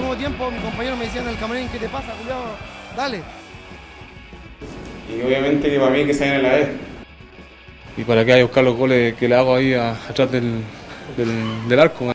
segundo 0.00 0.16
tiempo, 0.16 0.50
mi 0.50 0.58
compañero 0.60 0.96
me 0.96 1.04
decía 1.04 1.20
en 1.20 1.28
el 1.28 1.38
camarín, 1.38 1.68
¿qué 1.68 1.78
te 1.78 1.88
pasa, 1.88 2.12
culiao? 2.14 2.56
Dale. 2.96 3.22
Y 5.14 5.20
obviamente 5.22 5.68
que 5.70 5.78
para 5.78 5.90
mí 5.90 6.06
que 6.06 6.14
se 6.14 6.26
en 6.34 6.42
la 6.42 6.48
vez. 6.50 6.68
¿Y 7.98 8.04
para 8.04 8.24
qué 8.24 8.32
hay 8.32 8.38
que 8.38 8.44
buscar 8.44 8.64
los 8.64 8.76
goles 8.76 9.14
que 9.16 9.28
le 9.28 9.34
hago 9.34 9.54
ahí 9.54 9.74
a- 9.74 9.92
atrás 9.92 10.30
del, 10.32 10.62
del, 11.18 11.68
del 11.68 11.80
arco? 11.80 12.12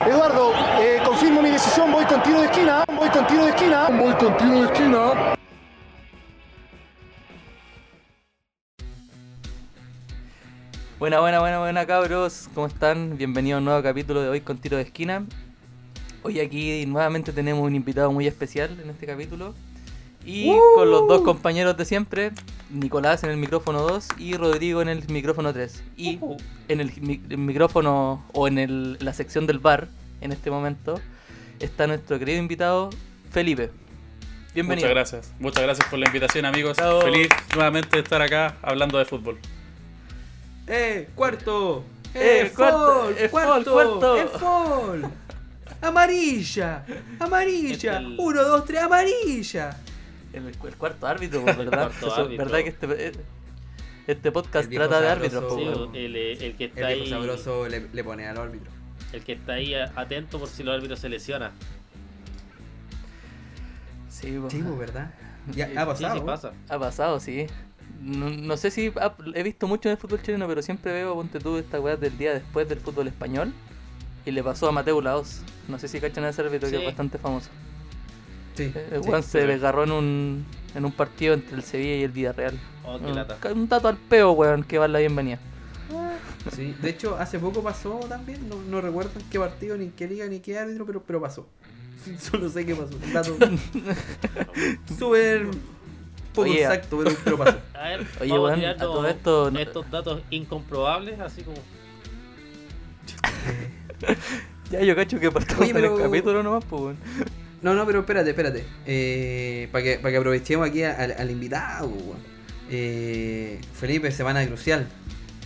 Eduardo, 0.00 0.52
eh, 0.80 0.98
confirmo 1.04 1.42
mi 1.42 1.50
decisión, 1.50 1.92
voy 1.92 2.04
con 2.06 2.20
tiro 2.24 2.40
de 2.40 2.46
esquina, 2.46 2.84
voy 2.96 3.08
con 3.10 3.26
tiro 3.28 3.44
de 3.44 3.50
esquina. 3.50 3.88
Voy 3.88 4.12
con 4.14 4.36
tiro 4.36 4.60
de 4.62 4.64
esquina. 4.66 5.34
Buena, 10.98 11.20
buena, 11.20 11.40
buena, 11.40 11.58
buena 11.58 11.86
cabros, 11.86 12.48
¿cómo 12.54 12.66
están? 12.68 13.16
Bienvenidos 13.16 13.56
a 13.56 13.58
un 13.58 13.64
nuevo 13.66 13.82
capítulo 13.82 14.22
de 14.22 14.28
hoy 14.28 14.40
con 14.40 14.58
Tiro 14.58 14.76
de 14.76 14.84
Esquina. 14.84 15.24
Hoy 16.22 16.40
aquí 16.40 16.86
nuevamente 16.86 17.32
tenemos 17.32 17.64
un 17.66 17.74
invitado 17.74 18.12
muy 18.12 18.26
especial 18.26 18.78
en 18.82 18.90
este 18.90 19.06
capítulo. 19.06 19.54
Y 20.24 20.52
con 20.76 20.88
los 20.88 21.08
dos 21.08 21.22
compañeros 21.22 21.76
de 21.76 21.84
siempre, 21.84 22.30
Nicolás 22.70 23.24
en 23.24 23.30
el 23.30 23.36
micrófono 23.38 23.80
2 23.82 24.06
y 24.18 24.36
Rodrigo 24.36 24.80
en 24.80 24.88
el 24.88 25.04
micrófono 25.08 25.52
3. 25.52 25.82
Y 25.96 26.20
en 26.68 26.80
el, 26.80 26.92
mi- 27.00 27.20
el 27.28 27.38
micrófono 27.38 28.24
o 28.32 28.46
en 28.46 28.58
el- 28.58 28.98
la 29.00 29.14
sección 29.14 29.48
del 29.48 29.58
bar, 29.58 29.88
en 30.20 30.30
este 30.30 30.48
momento, 30.52 31.00
está 31.58 31.88
nuestro 31.88 32.20
querido 32.20 32.38
invitado 32.38 32.90
Felipe. 33.32 33.70
Bienvenido. 34.54 34.86
Muchas 34.88 34.94
gracias. 34.94 35.32
Muchas 35.40 35.62
gracias 35.64 35.88
por 35.88 35.98
la 35.98 36.06
invitación, 36.06 36.44
amigos. 36.44 36.76
Bravo. 36.76 37.00
Feliz 37.00 37.28
nuevamente 37.56 37.96
de 37.96 38.02
estar 38.04 38.22
acá 38.22 38.54
hablando 38.62 38.98
de 38.98 39.04
fútbol. 39.06 39.38
¡Eh! 40.68 41.08
¡Cuarto! 41.16 41.82
¡Eh, 42.14 42.52
cuarto! 42.54 43.10
¡Eh, 43.18 43.28
fall, 43.28 43.64
cuarto! 43.64 44.16
¡Eh, 44.18 44.26
fall! 44.38 45.10
¡Amarilla! 45.82 46.84
¡Amarilla! 47.18 47.98
El- 47.98 48.16
¡Uno, 48.18 48.42
dos, 48.44 48.64
tres, 48.64 48.80
amarilla! 48.82 49.76
El, 50.32 50.46
el 50.46 50.56
cuarto 50.76 51.06
árbitro, 51.06 51.42
pues, 51.44 51.56
¿verdad? 51.58 51.88
cuarto 51.90 52.06
Eso, 52.06 52.14
árbitro. 52.22 52.44
¿Verdad 52.46 52.58
que 52.62 52.68
este, 52.70 53.08
eh, 53.08 53.12
este 54.06 54.32
podcast 54.32 54.70
trata 54.70 55.00
de 55.00 55.08
árbitros? 55.08 55.52
Sí, 55.54 55.64
pues, 55.74 55.88
el, 55.94 56.16
el 56.16 56.56
que 56.56 56.64
El 56.64 56.70
está 56.70 56.86
viejo 56.88 57.02
ahí, 57.04 57.10
sabroso 57.10 57.68
le, 57.68 57.88
le 57.92 58.04
pone 58.04 58.26
al 58.26 58.38
árbitro. 58.38 58.70
el 59.12 59.22
que 59.24 59.32
está 59.32 59.52
ahí 59.54 59.74
atento 59.74 60.38
por 60.38 60.48
si 60.48 60.62
los 60.62 60.74
árbitros 60.74 61.00
se 61.00 61.08
lesiona. 61.08 61.50
Sí, 64.08 64.38
Sí, 64.48 64.62
pues, 64.62 64.78
¿verdad? 64.78 65.10
Ya 65.52 65.66
ha 65.66 65.68
Sí, 65.68 65.74
pasado. 66.02 66.14
sí 66.18 66.22
pasa. 66.24 66.52
ha 66.68 66.78
pasado, 66.78 67.20
sí. 67.20 67.46
No, 68.00 68.30
no 68.30 68.56
sé 68.56 68.70
si 68.70 68.92
ha- 69.00 69.14
he 69.34 69.42
visto 69.42 69.66
mucho 69.66 69.88
en 69.88 69.92
el 69.92 69.98
fútbol 69.98 70.22
chileno, 70.22 70.46
pero 70.46 70.62
siempre 70.62 70.92
veo, 70.92 71.14
ponte 71.14 71.38
tú, 71.40 71.56
esta 71.56 71.80
weá 71.80 71.96
del 71.96 72.16
día 72.18 72.34
después 72.34 72.68
del 72.68 72.78
fútbol 72.80 73.08
español. 73.08 73.52
Y 74.24 74.30
le 74.30 74.42
pasó 74.42 74.68
a 74.68 74.72
Mateo 74.72 75.00
Laos. 75.00 75.40
No 75.68 75.78
sé 75.78 75.88
si 75.88 76.00
cachan 76.00 76.24
a 76.24 76.28
ese 76.30 76.42
árbitro 76.42 76.68
que 76.70 76.76
es 76.78 76.84
bastante 76.84 77.18
famoso. 77.18 77.48
Sí. 78.54 78.64
Eh, 78.74 78.88
El 78.92 79.02
sí. 79.02 79.08
weón 79.10 79.22
se 79.22 79.46
desgarró 79.46 79.84
en 79.84 79.92
un, 79.92 80.46
en 80.74 80.84
un 80.84 80.92
partido 80.92 81.34
entre 81.34 81.56
el 81.56 81.62
Sevilla 81.62 81.96
y 81.96 82.02
el 82.02 82.10
Villarreal. 82.12 82.58
Oh, 82.84 82.98
qué 82.98 83.06
Un- 83.06 83.14
lata. 83.14 83.38
Un 83.52 83.68
dato 83.68 83.88
al 83.88 83.96
peo, 83.96 84.32
weón, 84.32 84.62
que 84.64 84.78
va 84.78 84.86
la 84.88 84.98
bienvenida. 84.98 85.38
Sí. 86.54 86.74
De 86.82 86.90
hecho, 86.90 87.16
hace 87.18 87.38
poco 87.38 87.62
pasó 87.62 88.00
también. 88.08 88.48
No, 88.48 88.56
no 88.56 88.80
recuerdo 88.80 89.10
en 89.18 89.28
qué 89.30 89.38
partido, 89.38 89.76
ni 89.76 89.84
en 89.86 89.92
qué 89.92 90.08
liga, 90.08 90.26
ni 90.26 90.40
qué 90.40 90.58
árbitro, 90.58 90.84
pero, 90.86 91.02
pero 91.02 91.20
pasó. 91.20 91.46
Solo 92.18 92.48
sé 92.48 92.66
que 92.66 92.74
pasó. 92.74 92.94
Un 92.96 93.12
dato 93.12 93.36
súper 94.98 95.46
poco 96.34 96.42
Oye, 96.48 96.62
exacto, 96.62 96.98
pero, 97.02 97.16
pero 97.24 97.38
pasó. 97.38 97.58
A 97.74 97.88
ver, 97.88 98.06
Oye, 98.20 98.30
vamos 98.32 98.44
weón, 98.46 98.58
tirando 98.60 98.84
a 98.84 98.86
todo 98.92 99.06
esto- 99.08 99.48
estos 99.56 99.90
datos 99.90 100.22
incomprobables, 100.30 101.20
así 101.20 101.42
como. 101.42 101.58
Ya 104.70 104.80
yo 104.80 104.96
cacho 104.96 105.20
que 105.20 105.30
partimos 105.30 105.60
Oye, 105.62 105.70
en 105.72 105.76
el 105.76 105.82
pero- 105.82 105.98
capítulo 105.98 106.42
nomás, 106.42 106.64
pues, 106.64 106.80
weón. 106.82 106.96
No, 107.60 107.74
no, 107.74 107.84
pero 107.86 108.00
espérate, 108.00 108.30
espérate. 108.30 108.64
Eh, 108.86 109.68
para 109.70 109.84
que, 109.84 109.96
para 109.98 110.10
que 110.12 110.16
aprovechemos 110.16 110.66
aquí 110.66 110.82
al, 110.82 111.12
al 111.12 111.30
invitado, 111.30 111.88
weón. 111.88 112.18
Eh, 112.70 113.60
Felipe, 113.74 114.10
semana 114.10 114.46
crucial. 114.46 114.88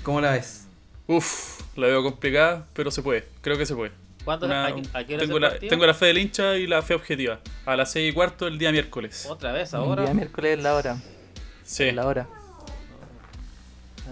¿Cómo 0.05 0.21
la 0.21 0.31
ves? 0.33 0.69
Uf, 1.09 1.61
la 1.77 1.89
veo 1.89 2.03
complicada, 2.05 2.67
pero 2.73 2.91
se 2.93 3.03
puede. 3.03 3.25
Creo 3.41 3.59
que 3.59 3.67
se 3.67 3.75
puede. 3.75 3.91
¿Cuánto 4.25 4.47
Una- 4.47 4.67
a, 4.67 4.75
qué- 4.75 4.83
a 4.93 5.05
qué 5.05 5.15
hora 5.15 5.23
es 5.25 5.29
tengo, 5.29 5.37
el 5.39 5.43
la, 5.43 5.59
tengo 5.59 5.87
la 5.87 5.95
fe 5.95 6.07
del 6.07 6.19
hincha 6.19 6.57
y 6.57 6.67
la 6.69 6.83
fe 6.83 6.95
objetiva. 6.95 7.41
A 7.65 7.75
las 7.77 7.91
6 7.93 8.11
y 8.11 8.15
cuarto 8.15 8.47
el 8.47 8.59
día 8.59 8.71
miércoles. 8.71 9.27
Otra 9.29 9.51
vez 9.53 9.73
El 9.73 9.81
ahora. 9.81 10.05
día 10.05 10.15
miércoles 10.15 10.57
es 10.59 10.63
la 10.63 10.75
hora. 10.75 10.97
Sí. 11.65 11.85
es 11.85 11.95
La 11.95 12.07
hora. 12.07 12.29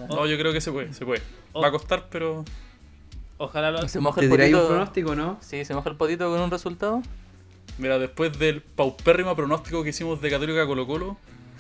No, 0.09 0.27
yo 0.27 0.37
creo 0.37 0.53
que 0.53 0.61
se 0.61 0.73
puede, 0.73 0.93
se 0.93 1.05
puede. 1.05 1.23
Oh. 1.53 1.63
Va 1.63 1.69
a 1.69 1.71
costar, 1.71 2.07
pero 2.11 2.45
Ojalá 3.39 3.71
lo. 3.71 3.89
Se 3.89 4.01
moja 4.01 4.21
¿Te 4.21 4.27
el 4.27 4.31
tiráis 4.33 4.53
un 4.55 4.59
potito. 4.61 4.75
pronóstico, 4.75 5.15
no? 5.17 5.39
Sí, 5.41 5.65
se 5.65 5.75
moja 5.75 5.91
el 5.91 5.97
potito 5.97 6.31
con 6.31 6.41
un 6.41 6.51
resultado. 6.51 7.03
mira, 7.79 7.99
después 7.99 8.39
del 8.39 8.61
paupérrimo 8.63 9.35
pronóstico 9.35 9.83
que 9.83 9.91
hicimos 9.91 10.21
de 10.21 10.31
Católica 10.31 10.65
Colo 10.67 10.87
Colo, 10.87 11.17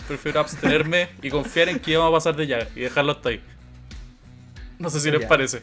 prefiero 0.06 0.40
abstenerme 0.40 1.08
y 1.22 1.30
confiar 1.30 1.68
en 1.68 1.80
que 1.80 1.92
ya 1.92 1.98
vamos 1.98 2.12
a 2.12 2.16
pasar 2.18 2.36
de 2.36 2.46
llave 2.46 2.68
y 2.76 2.80
dejarlo 2.80 3.12
hasta 3.12 3.30
ahí. 3.30 3.40
No 4.78 4.90
sé 4.90 5.00
si 5.00 5.10
les 5.10 5.24
parece. 5.26 5.62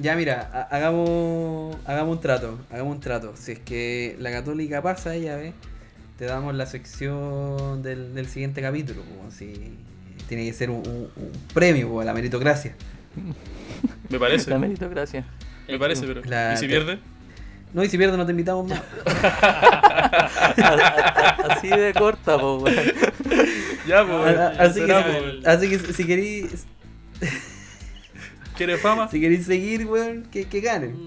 Ya, 0.00 0.14
mira, 0.14 0.48
ha- 0.52 0.76
hagamos, 0.76 1.76
hagamos 1.84 2.16
un 2.16 2.20
trato. 2.22 2.58
Hagamos 2.70 2.94
un 2.94 3.00
trato. 3.00 3.34
Si 3.36 3.52
es 3.52 3.58
que 3.58 4.16
la 4.20 4.30
Católica 4.30 4.80
pasa, 4.82 5.16
ya 5.16 5.36
ve, 5.36 5.52
te 6.18 6.24
damos 6.24 6.54
la 6.54 6.66
sección 6.66 7.82
del, 7.82 8.14
del 8.14 8.26
siguiente 8.28 8.62
capítulo. 8.62 9.02
Como 9.02 9.30
si 9.30 9.76
tiene 10.28 10.44
que 10.44 10.52
ser 10.52 10.70
un, 10.70 10.78
un- 10.86 11.10
un 11.16 11.32
premio 11.54 12.00
a 12.00 12.04
la 12.04 12.14
meritocracia. 12.14 12.74
Me 14.08 14.18
parece. 14.18 14.50
La 14.50 14.58
meritocracia. 14.58 15.24
Me 15.68 15.78
parece, 15.78 16.06
pero. 16.06 16.22
La- 16.24 16.54
¿Y 16.54 16.56
si 16.56 16.66
pierde? 16.66 16.98
No, 17.74 17.84
y 17.84 17.88
si 17.90 17.98
pierdes, 17.98 18.16
no 18.16 18.24
te 18.24 18.30
invitamos 18.32 18.66
más. 18.68 18.80
Así 21.50 21.68
de 21.68 21.92
corta, 21.92 22.38
po, 22.38 22.56
weón. 22.58 22.76
Ya, 23.86 24.04
pues. 24.06 24.38
A- 24.38 24.48
así, 24.62 24.80
será, 24.80 25.04
que, 25.04 25.40
así 25.46 25.68
que 25.70 25.78
si 25.92 26.06
queréis 26.06 26.66
¿Quiere 28.56 28.76
fama? 28.78 29.08
si 29.08 29.20
queréis 29.20 29.44
seguir, 29.46 29.86
weón, 29.86 30.24
que, 30.32 30.46
que 30.48 30.60
ganen. 30.60 31.06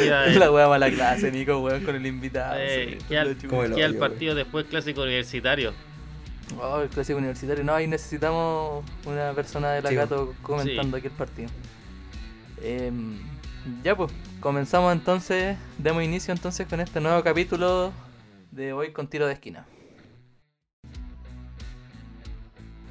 El, 0.00 0.38
La 0.38 0.50
wea 0.50 0.68
mala 0.68 0.90
clase, 0.90 1.30
Nico, 1.30 1.58
weón, 1.60 1.84
con 1.84 1.94
el 1.94 2.06
invitado. 2.06 2.54
eh, 2.58 2.96
sí, 2.98 3.04
queda 3.08 3.22
el- 3.22 3.28
el 3.28 3.36
queda 3.36 3.64
el 3.66 3.72
hoyo, 3.92 3.98
partido 3.98 4.34
después 4.34 4.64
clásico 4.66 5.02
universitario. 5.02 5.72
Oh, 6.58 6.80
el 6.80 6.88
clásico 6.88 7.18
universitario. 7.18 7.62
No, 7.64 7.74
ahí 7.74 7.86
necesitamos 7.86 8.84
una 9.06 9.32
persona 9.32 9.72
de 9.72 9.82
la 9.82 9.90
Sí, 9.90 9.94
Gato 9.94 10.34
comentando 10.42 10.96
aquí 10.96 11.06
el 11.06 11.12
partido. 11.12 11.50
Em, 12.62 13.18
ya 13.82 13.96
pues, 13.96 14.12
comenzamos 14.40 14.92
entonces, 14.92 15.56
demos 15.78 16.02
inicio 16.02 16.32
entonces 16.32 16.66
con 16.66 16.80
este 16.80 17.00
nuevo 17.00 17.22
capítulo 17.22 17.92
de 18.50 18.72
hoy 18.72 18.92
con 18.92 19.08
tiro 19.08 19.26
de 19.26 19.34
esquina. 19.34 19.66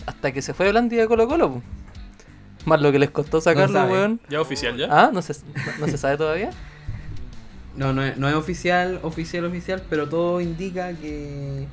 Hasta 0.05 0.31
que 0.31 0.41
se 0.41 0.53
fue 0.53 0.69
Blandi 0.71 0.95
de 0.95 1.07
Colo 1.07 1.27
Colo, 1.27 1.53
po. 1.53 1.63
Más 2.65 2.81
lo 2.81 2.91
que 2.91 2.99
les 2.99 3.09
costó 3.09 3.41
sacarlo, 3.41 3.73
sabe. 3.73 3.93
weón. 3.93 4.19
Ya 4.29 4.41
oficial, 4.41 4.77
ya. 4.77 4.87
Ah, 4.89 5.11
no 5.13 5.21
se, 5.21 5.35
no 5.79 5.87
se 5.87 5.97
sabe 5.97 6.17
todavía. 6.17 6.51
No, 7.75 7.93
no 7.93 8.03
es, 8.03 8.17
no 8.17 8.27
es 8.27 8.35
oficial, 8.35 8.99
oficial, 9.03 9.45
oficial, 9.45 9.81
pero 9.89 10.09
todo 10.09 10.41
indica 10.41 10.91
que, 10.91 11.65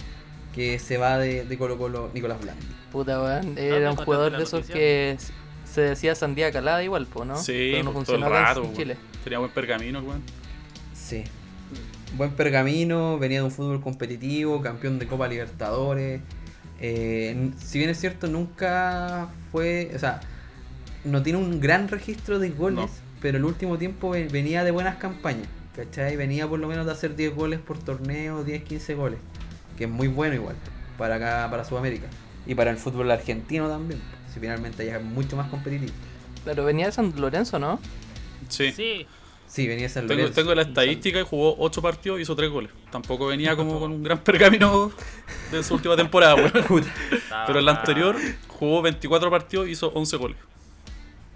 que 0.56 0.78
se 0.80 0.96
va 0.96 1.18
de, 1.18 1.44
de 1.44 1.58
Colo 1.58 1.78
Colo 1.78 2.10
Nicolás 2.12 2.40
Blandi. 2.40 2.66
Puta, 2.90 3.22
weón. 3.22 3.42
¿Dónde 3.42 3.68
Era 3.68 3.90
un 3.90 3.96
jugador 3.96 4.36
de 4.36 4.42
esos 4.42 4.66
que 4.66 5.16
se 5.64 5.80
decía 5.82 6.14
sandía 6.14 6.50
calada 6.50 6.82
igual, 6.82 7.06
po, 7.06 7.24
¿no? 7.24 7.36
Sí, 7.36 7.68
Pero 7.72 7.84
no 7.84 7.92
pues, 7.92 8.06
todo 8.06 8.16
el 8.16 8.22
en. 8.66 8.74
Chile. 8.74 8.96
Tenía 9.22 9.38
buen 9.38 9.50
pergamino, 9.52 10.00
weón. 10.00 10.22
Sí. 10.94 11.22
Buen 12.16 12.30
pergamino, 12.32 13.18
venía 13.18 13.40
de 13.40 13.44
un 13.44 13.50
fútbol 13.50 13.80
competitivo, 13.82 14.62
campeón 14.62 14.98
de 14.98 15.06
Copa 15.06 15.28
Libertadores. 15.28 16.22
Eh, 16.80 17.50
si 17.58 17.78
bien 17.78 17.90
es 17.90 18.00
cierto, 18.00 18.26
nunca 18.26 19.28
fue. 19.52 19.90
O 19.94 19.98
sea, 19.98 20.20
no 21.04 21.22
tiene 21.22 21.38
un 21.38 21.60
gran 21.60 21.88
registro 21.88 22.38
de 22.38 22.48
goles, 22.50 22.78
No. 22.86 22.90
pero 23.20 23.36
el 23.38 23.44
último 23.44 23.76
tiempo 23.76 24.10
ve- 24.10 24.28
venía 24.32 24.64
de 24.64 24.70
buenas 24.70 24.96
campañas. 24.96 25.48
¿Cachai? 25.74 26.16
Venía 26.16 26.48
por 26.48 26.58
lo 26.58 26.68
menos 26.68 26.86
de 26.86 26.92
hacer 26.92 27.14
10 27.16 27.34
goles 27.34 27.60
por 27.60 27.76
torneo, 27.78 28.42
10, 28.44 28.62
15 28.62 28.94
goles. 28.94 29.18
Que 29.76 29.84
es 29.84 29.90
muy 29.90 30.08
bueno 30.08 30.34
igual, 30.34 30.56
para 30.98 31.16
acá, 31.16 31.48
para 31.50 31.64
Sudamérica. 31.64 32.06
Y 32.46 32.54
para 32.54 32.70
el 32.70 32.76
fútbol 32.76 33.10
argentino 33.10 33.68
también. 33.68 34.00
Si 34.32 34.40
finalmente 34.40 34.84
ya 34.86 34.96
es 34.96 35.02
mucho 35.04 35.36
más 35.36 35.48
competitivo. 35.48 35.92
Pero 36.44 36.64
venía 36.64 36.86
de 36.86 36.92
San 36.92 37.12
Lorenzo, 37.20 37.58
¿no? 37.58 37.78
Sí. 38.48 38.72
Sí, 38.72 39.06
Sí, 39.48 39.68
venía 39.68 39.88
San 39.88 40.08
Tengo, 40.08 40.22
Lorenzo. 40.22 40.40
tengo 40.40 40.54
la 40.56 40.62
estadística 40.62 41.20
y 41.20 41.22
jugó 41.22 41.54
8 41.60 41.80
partidos 41.80 42.18
y 42.18 42.22
hizo 42.22 42.34
3 42.34 42.50
goles. 42.50 42.72
Tampoco 42.90 43.26
venía 43.28 43.54
como 43.54 43.78
con 43.78 43.92
un 43.92 44.02
gran 44.02 44.18
pergamino 44.18 44.90
de 45.52 45.62
su 45.62 45.74
última 45.74 45.94
temporada, 45.96 46.34
estaba- 46.36 46.80
Pero 47.46 47.60
en 47.60 47.64
la 47.64 47.72
anterior 47.72 48.16
jugó 48.48 48.82
24 48.82 49.30
partidos 49.30 49.68
y 49.68 49.70
hizo 49.70 49.88
11 49.94 50.16
goles. 50.16 50.36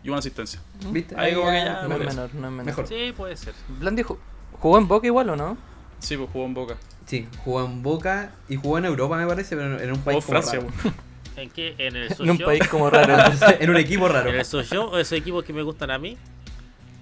Y 0.03 0.09
una 0.09 0.19
asistencia. 0.19 0.61
¿Viste? 0.91 1.15
Ahí 1.17 1.35
como 1.35 1.51
que 1.51 1.57
ya- 1.59 1.83
No 1.87 1.95
es 1.95 2.01
menor, 2.01 2.35
no 2.35 2.47
es 2.47 2.53
menor. 2.53 2.65
Mejor. 2.67 2.87
Sí, 2.89 3.15
puede 3.17 3.37
ser. 3.37 3.55
Blandi 3.79 4.03
ju- 4.03 4.19
jugó 4.59 4.79
en 4.79 4.89
Boca 4.89 5.07
igual 5.07 5.31
o 5.31 5.37
no? 5.37 5.57
Sí, 6.01 6.17
pues 6.17 6.29
jugó 6.33 6.47
en 6.47 6.55
Boca. 6.55 6.77
Sí, 7.11 7.27
jugó 7.45 7.65
en 7.65 7.83
Boca 7.83 8.31
y 8.49 8.55
jugó 8.55 8.79
en 8.79 8.85
Europa, 8.85 9.17
me 9.17 9.27
parece, 9.27 9.57
pero 9.57 9.81
en 9.81 9.91
un 9.91 9.99
país 9.99 10.25
como 10.25 10.41
Francia, 10.41 10.61
raro. 10.61 10.95
¿En 11.37 11.51
qué? 11.51 11.75
¿En 11.77 11.97
el 11.97 12.05
En 12.21 12.31
un 12.31 12.39
Sochaux? 12.39 12.45
país 12.45 12.69
como 12.69 12.89
raro. 12.89 13.17
en 13.59 13.69
un 13.71 13.77
equipo 13.79 14.07
raro. 14.07 14.31
¿En 14.31 14.37
el 14.37 14.45
Sochaux 14.45 14.93
o 14.93 14.99
esos 14.99 15.19
equipos 15.19 15.43
que 15.45 15.53
me 15.53 15.63
gustan 15.63 15.91
a 15.91 15.99
mí? 15.99 16.17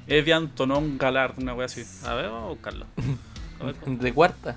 Evian 0.07 0.49
Tonon 0.49 0.97
Galard, 0.97 1.35
una 1.39 1.53
wea 1.53 1.67
así. 1.67 1.85
A 2.07 2.15
ver, 2.15 2.31
vamos 2.31 2.45
a 2.45 2.49
buscarlo. 2.49 2.87
A 3.61 3.65
ver, 3.67 3.75
¿cómo? 3.75 3.99
De 3.99 4.15
cuarta, 4.15 4.57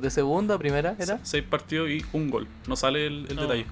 de 0.00 0.08
segunda, 0.10 0.56
primera, 0.56 0.96
era. 0.98 1.18
Seis 1.24 1.44
partidos 1.44 1.90
y 1.90 2.02
un 2.14 2.30
gol. 2.30 2.48
No 2.66 2.74
sale 2.74 3.06
el, 3.06 3.26
el 3.28 3.36
No. 3.36 3.42
detalle. 3.42 3.66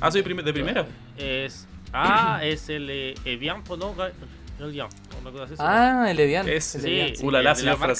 Ah, 0.00 0.10
sí, 0.10 0.22
prim- 0.22 0.42
de 0.42 0.52
primera. 0.52 0.86
Es. 1.16 1.68
Ah, 1.92 2.40
es 2.42 2.68
el 2.68 2.90
eh, 2.90 3.14
Evian 3.24 3.62
Tonon 3.62 3.96
Ga- 3.96 4.10
Gallian, 4.58 4.88
una 5.22 5.30
cosa 5.30 5.44
así. 5.44 5.54
Ah, 5.60 6.08
el 6.10 6.18
Evian. 6.18 6.48
Es- 6.48 6.74
el 6.74 6.80
Sí, 6.82 6.88
Evian, 6.88 7.16
sí. 7.16 7.24
Ulala, 7.24 7.50
de 7.50 7.56
señor 7.60 7.78
marca. 7.78 7.94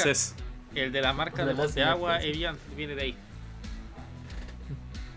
El 0.75 0.93
de 0.93 1.01
la 1.01 1.13
marca 1.13 1.45
de 1.45 1.69
señor 1.69 1.89
Agua. 1.89 2.23
Evian, 2.23 2.57
viene 2.77 2.95
de 2.95 3.03
ahí. 3.03 3.15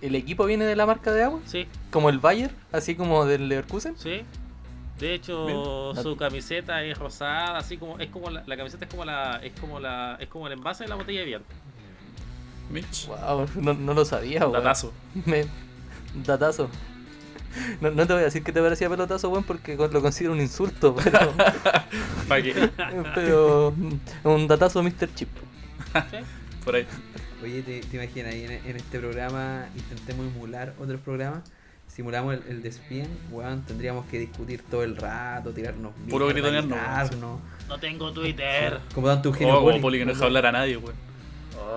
¿El 0.01 0.15
equipo 0.15 0.45
viene 0.45 0.65
de 0.65 0.75
la 0.75 0.85
marca 0.85 1.11
de 1.13 1.23
agua? 1.23 1.39
Sí, 1.45 1.65
Como 1.89 2.09
el 2.09 2.19
Bayer, 2.19 2.51
así 2.71 2.95
como 2.95 3.25
del 3.25 3.47
Leverkusen. 3.47 3.97
sí. 3.97 4.23
De 4.99 5.15
hecho, 5.15 5.47
Bien. 5.47 6.03
su 6.03 6.15
camiseta 6.15 6.83
es 6.83 6.97
rosada, 6.97 7.57
así 7.57 7.77
como 7.77 7.97
es 7.99 8.09
como 8.11 8.29
la, 8.29 8.43
la 8.45 8.55
camiseta 8.55 8.85
es 8.85 8.91
como 8.91 9.03
la 9.03 9.39
es 9.43 9.51
como 9.59 9.79
la 9.79 10.17
es 10.19 10.27
como 10.29 10.45
el 10.47 10.53
envase 10.53 10.83
de 10.83 10.89
la 10.89 10.95
botella 10.95 11.19
de 11.19 11.23
Evian. 11.23 11.41
Mitch. 12.69 13.07
Wow, 13.07 13.47
no, 13.55 13.73
no 13.73 13.93
lo 13.95 14.05
sabía. 14.05 14.45
Datazo. 14.45 14.93
Me... 15.25 15.45
Datazo. 16.23 16.69
No, 17.81 17.91
no 17.91 18.07
te 18.07 18.13
voy 18.13 18.21
a 18.21 18.25
decir 18.25 18.43
que 18.43 18.51
te 18.51 18.61
parecía 18.61 18.89
pelotazo, 18.89 19.29
weón, 19.29 19.43
porque 19.43 19.75
lo 19.75 20.01
considero 20.01 20.33
un 20.33 20.41
insulto, 20.41 20.95
pero, 21.03 21.33
¿Para 22.27 22.41
qué? 22.41 22.69
pero 23.15 23.73
mm, 23.75 24.27
un 24.27 24.47
datazo 24.47 24.81
Mr. 24.83 25.13
Chip. 25.15 25.29
¿Sí? 26.11 26.17
Por 26.63 26.75
ahí. 26.75 26.85
Oye, 27.43 27.61
¿te, 27.61 27.81
te 27.81 27.97
imaginas 27.97 28.33
ahí 28.33 28.45
en, 28.45 28.51
en 28.51 28.75
este 28.77 28.99
programa 28.99 29.65
intentemos 29.75 30.27
emular 30.27 30.73
otros 30.79 31.01
programas? 31.01 31.41
Simulamos 31.87 32.33
el, 32.35 32.43
el 32.49 32.63
despien, 32.63 33.07
weón, 33.29 33.61
tendríamos 33.65 34.05
que 34.07 34.17
discutir 34.17 34.63
todo 34.63 34.83
el 34.83 34.95
rato, 34.97 35.51
tirarnos 35.51 35.91
Puro 36.09 36.27
gritonearnos, 36.27 37.11
No 37.67 37.79
tengo 37.79 38.11
Twitter. 38.11 38.79
Como 38.95 39.07
tanto 39.07 39.29
Eugenio 39.29 39.59
Oh, 39.59 39.63
como. 39.63 39.81
Poli 39.81 39.99
que 39.99 40.05
no 40.05 40.13
deja 40.13 40.25
hablar 40.25 40.47
a 40.47 40.51
nadie, 40.53 40.77
weón. 40.77 40.95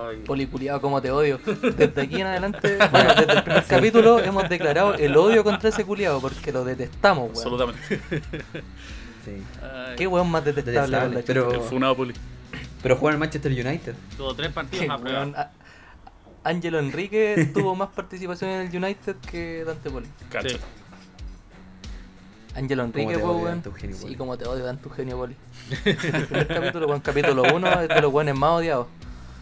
Ay. 0.09 0.17
Policuliado, 0.25 0.81
como 0.81 1.01
te 1.01 1.11
odio. 1.11 1.39
Desde 1.77 2.01
aquí 2.01 2.21
en 2.21 2.27
adelante, 2.27 2.77
bueno, 2.91 3.13
desde 3.15 3.33
el 3.33 3.43
primer 3.43 3.63
capítulo 3.65 4.19
hemos 4.19 4.47
declarado 4.49 4.93
el 4.95 5.15
odio 5.17 5.43
contra 5.43 5.69
ese 5.69 5.85
culiado 5.85 6.19
porque 6.21 6.51
lo 6.51 6.63
detestamos, 6.65 7.25
weón. 7.25 7.37
Absolutamente. 7.37 8.01
Sí. 9.25 9.43
Qué 9.97 10.07
weón 10.07 10.31
más 10.31 10.45
detestable, 10.45 10.79
Detestable, 10.79 11.23
pero- 11.27 11.51
El 11.51 11.59
funado 11.59 11.97
Poli. 11.97 12.13
Pero 12.81 12.95
juega 12.95 13.15
en 13.15 13.19
Manchester 13.19 13.51
United. 13.51 13.93
Tuvo 14.15 14.33
tres 14.33 14.53
partidos 14.53 14.83
Qué 14.83 14.87
más 14.87 15.01
prueba. 15.01 15.19
weón. 15.19 15.35
A- 15.35 15.51
Ángelo 16.45 16.79
Enrique 16.79 17.51
tuvo 17.53 17.75
más 17.75 17.89
participación 17.89 18.49
en 18.51 18.67
el 18.71 18.83
United 18.83 19.17
que 19.29 19.65
Dante 19.65 19.89
Poli. 19.89 20.07
Cacha. 20.31 20.47
Sí. 20.47 20.57
Ángelo 22.55 22.83
Enrique, 22.85 23.17
weón. 23.17 23.61
Sí, 23.93 24.15
como 24.15 24.37
te 24.37 24.45
odio 24.45 24.63
tanto 24.63 24.87
Eugenio 24.89 25.17
Poli. 25.17 25.35
El 25.83 25.95
primer 26.25 26.47
capítulo, 26.47 26.87
weón, 26.87 27.01
capítulo 27.01 27.43
1 27.53 27.81
es 27.81 27.89
de 27.89 28.01
los 28.01 28.13
weones 28.13 28.35
más 28.35 28.49
odiados. 28.51 28.87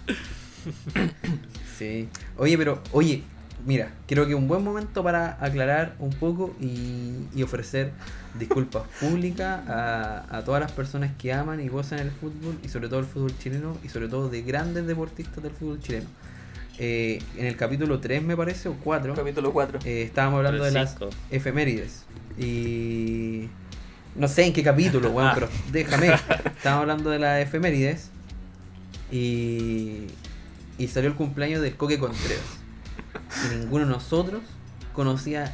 Sí. 1.77 2.07
Oye, 2.37 2.57
pero, 2.57 2.81
oye, 2.93 3.23
mira, 3.65 3.91
creo 4.07 4.25
que 4.27 4.33
un 4.33 4.47
buen 4.47 4.63
momento 4.63 5.03
para 5.03 5.37
aclarar 5.43 5.95
un 5.99 6.11
poco 6.11 6.55
y, 6.61 7.11
y 7.35 7.43
ofrecer 7.43 7.91
disculpas 8.39 8.83
públicas 9.01 9.67
a, 9.67 10.25
a 10.37 10.43
todas 10.43 10.61
las 10.61 10.71
personas 10.71 11.11
que 11.17 11.33
aman 11.33 11.59
y 11.59 11.67
gozan 11.67 11.99
el 11.99 12.11
fútbol 12.11 12.57
y 12.63 12.69
sobre 12.69 12.87
todo 12.87 12.99
el 13.01 13.05
fútbol 13.05 13.37
chileno 13.39 13.77
y 13.83 13.89
sobre 13.89 14.07
todo 14.07 14.29
de 14.29 14.41
grandes 14.41 14.87
deportistas 14.87 15.43
del 15.43 15.51
fútbol 15.51 15.79
chileno. 15.81 16.07
Eh, 16.77 17.21
en 17.37 17.45
el 17.45 17.55
capítulo 17.55 17.99
3 17.99 18.21
me 18.23 18.35
parece, 18.35 18.69
o 18.69 18.73
4, 18.83 19.15
Capítulo 19.15 19.51
4. 19.53 19.79
eh, 19.85 20.03
estábamos 20.03 20.37
hablando 20.37 20.63
de 20.63 20.71
las 20.71 20.95
efemérides. 21.29 22.05
Y 22.37 23.47
no 24.15 24.27
sé 24.27 24.45
en 24.45 24.53
qué 24.53 24.63
capítulo, 24.63 25.11
weón, 25.11 25.31
pero 25.35 25.49
déjame. 25.71 26.07
Estábamos 26.45 26.81
hablando 26.83 27.09
de 27.09 27.19
las 27.19 27.41
efemérides. 27.41 28.11
Y, 29.11 30.07
y 30.77 30.87
salió 30.87 31.09
el 31.09 31.15
cumpleaños 31.15 31.61
del 31.61 31.75
Coque 31.75 31.99
Contreras. 31.99 32.43
Y 33.45 33.55
ninguno 33.55 33.85
de 33.85 33.91
nosotros 33.91 34.41
conocía. 34.93 35.53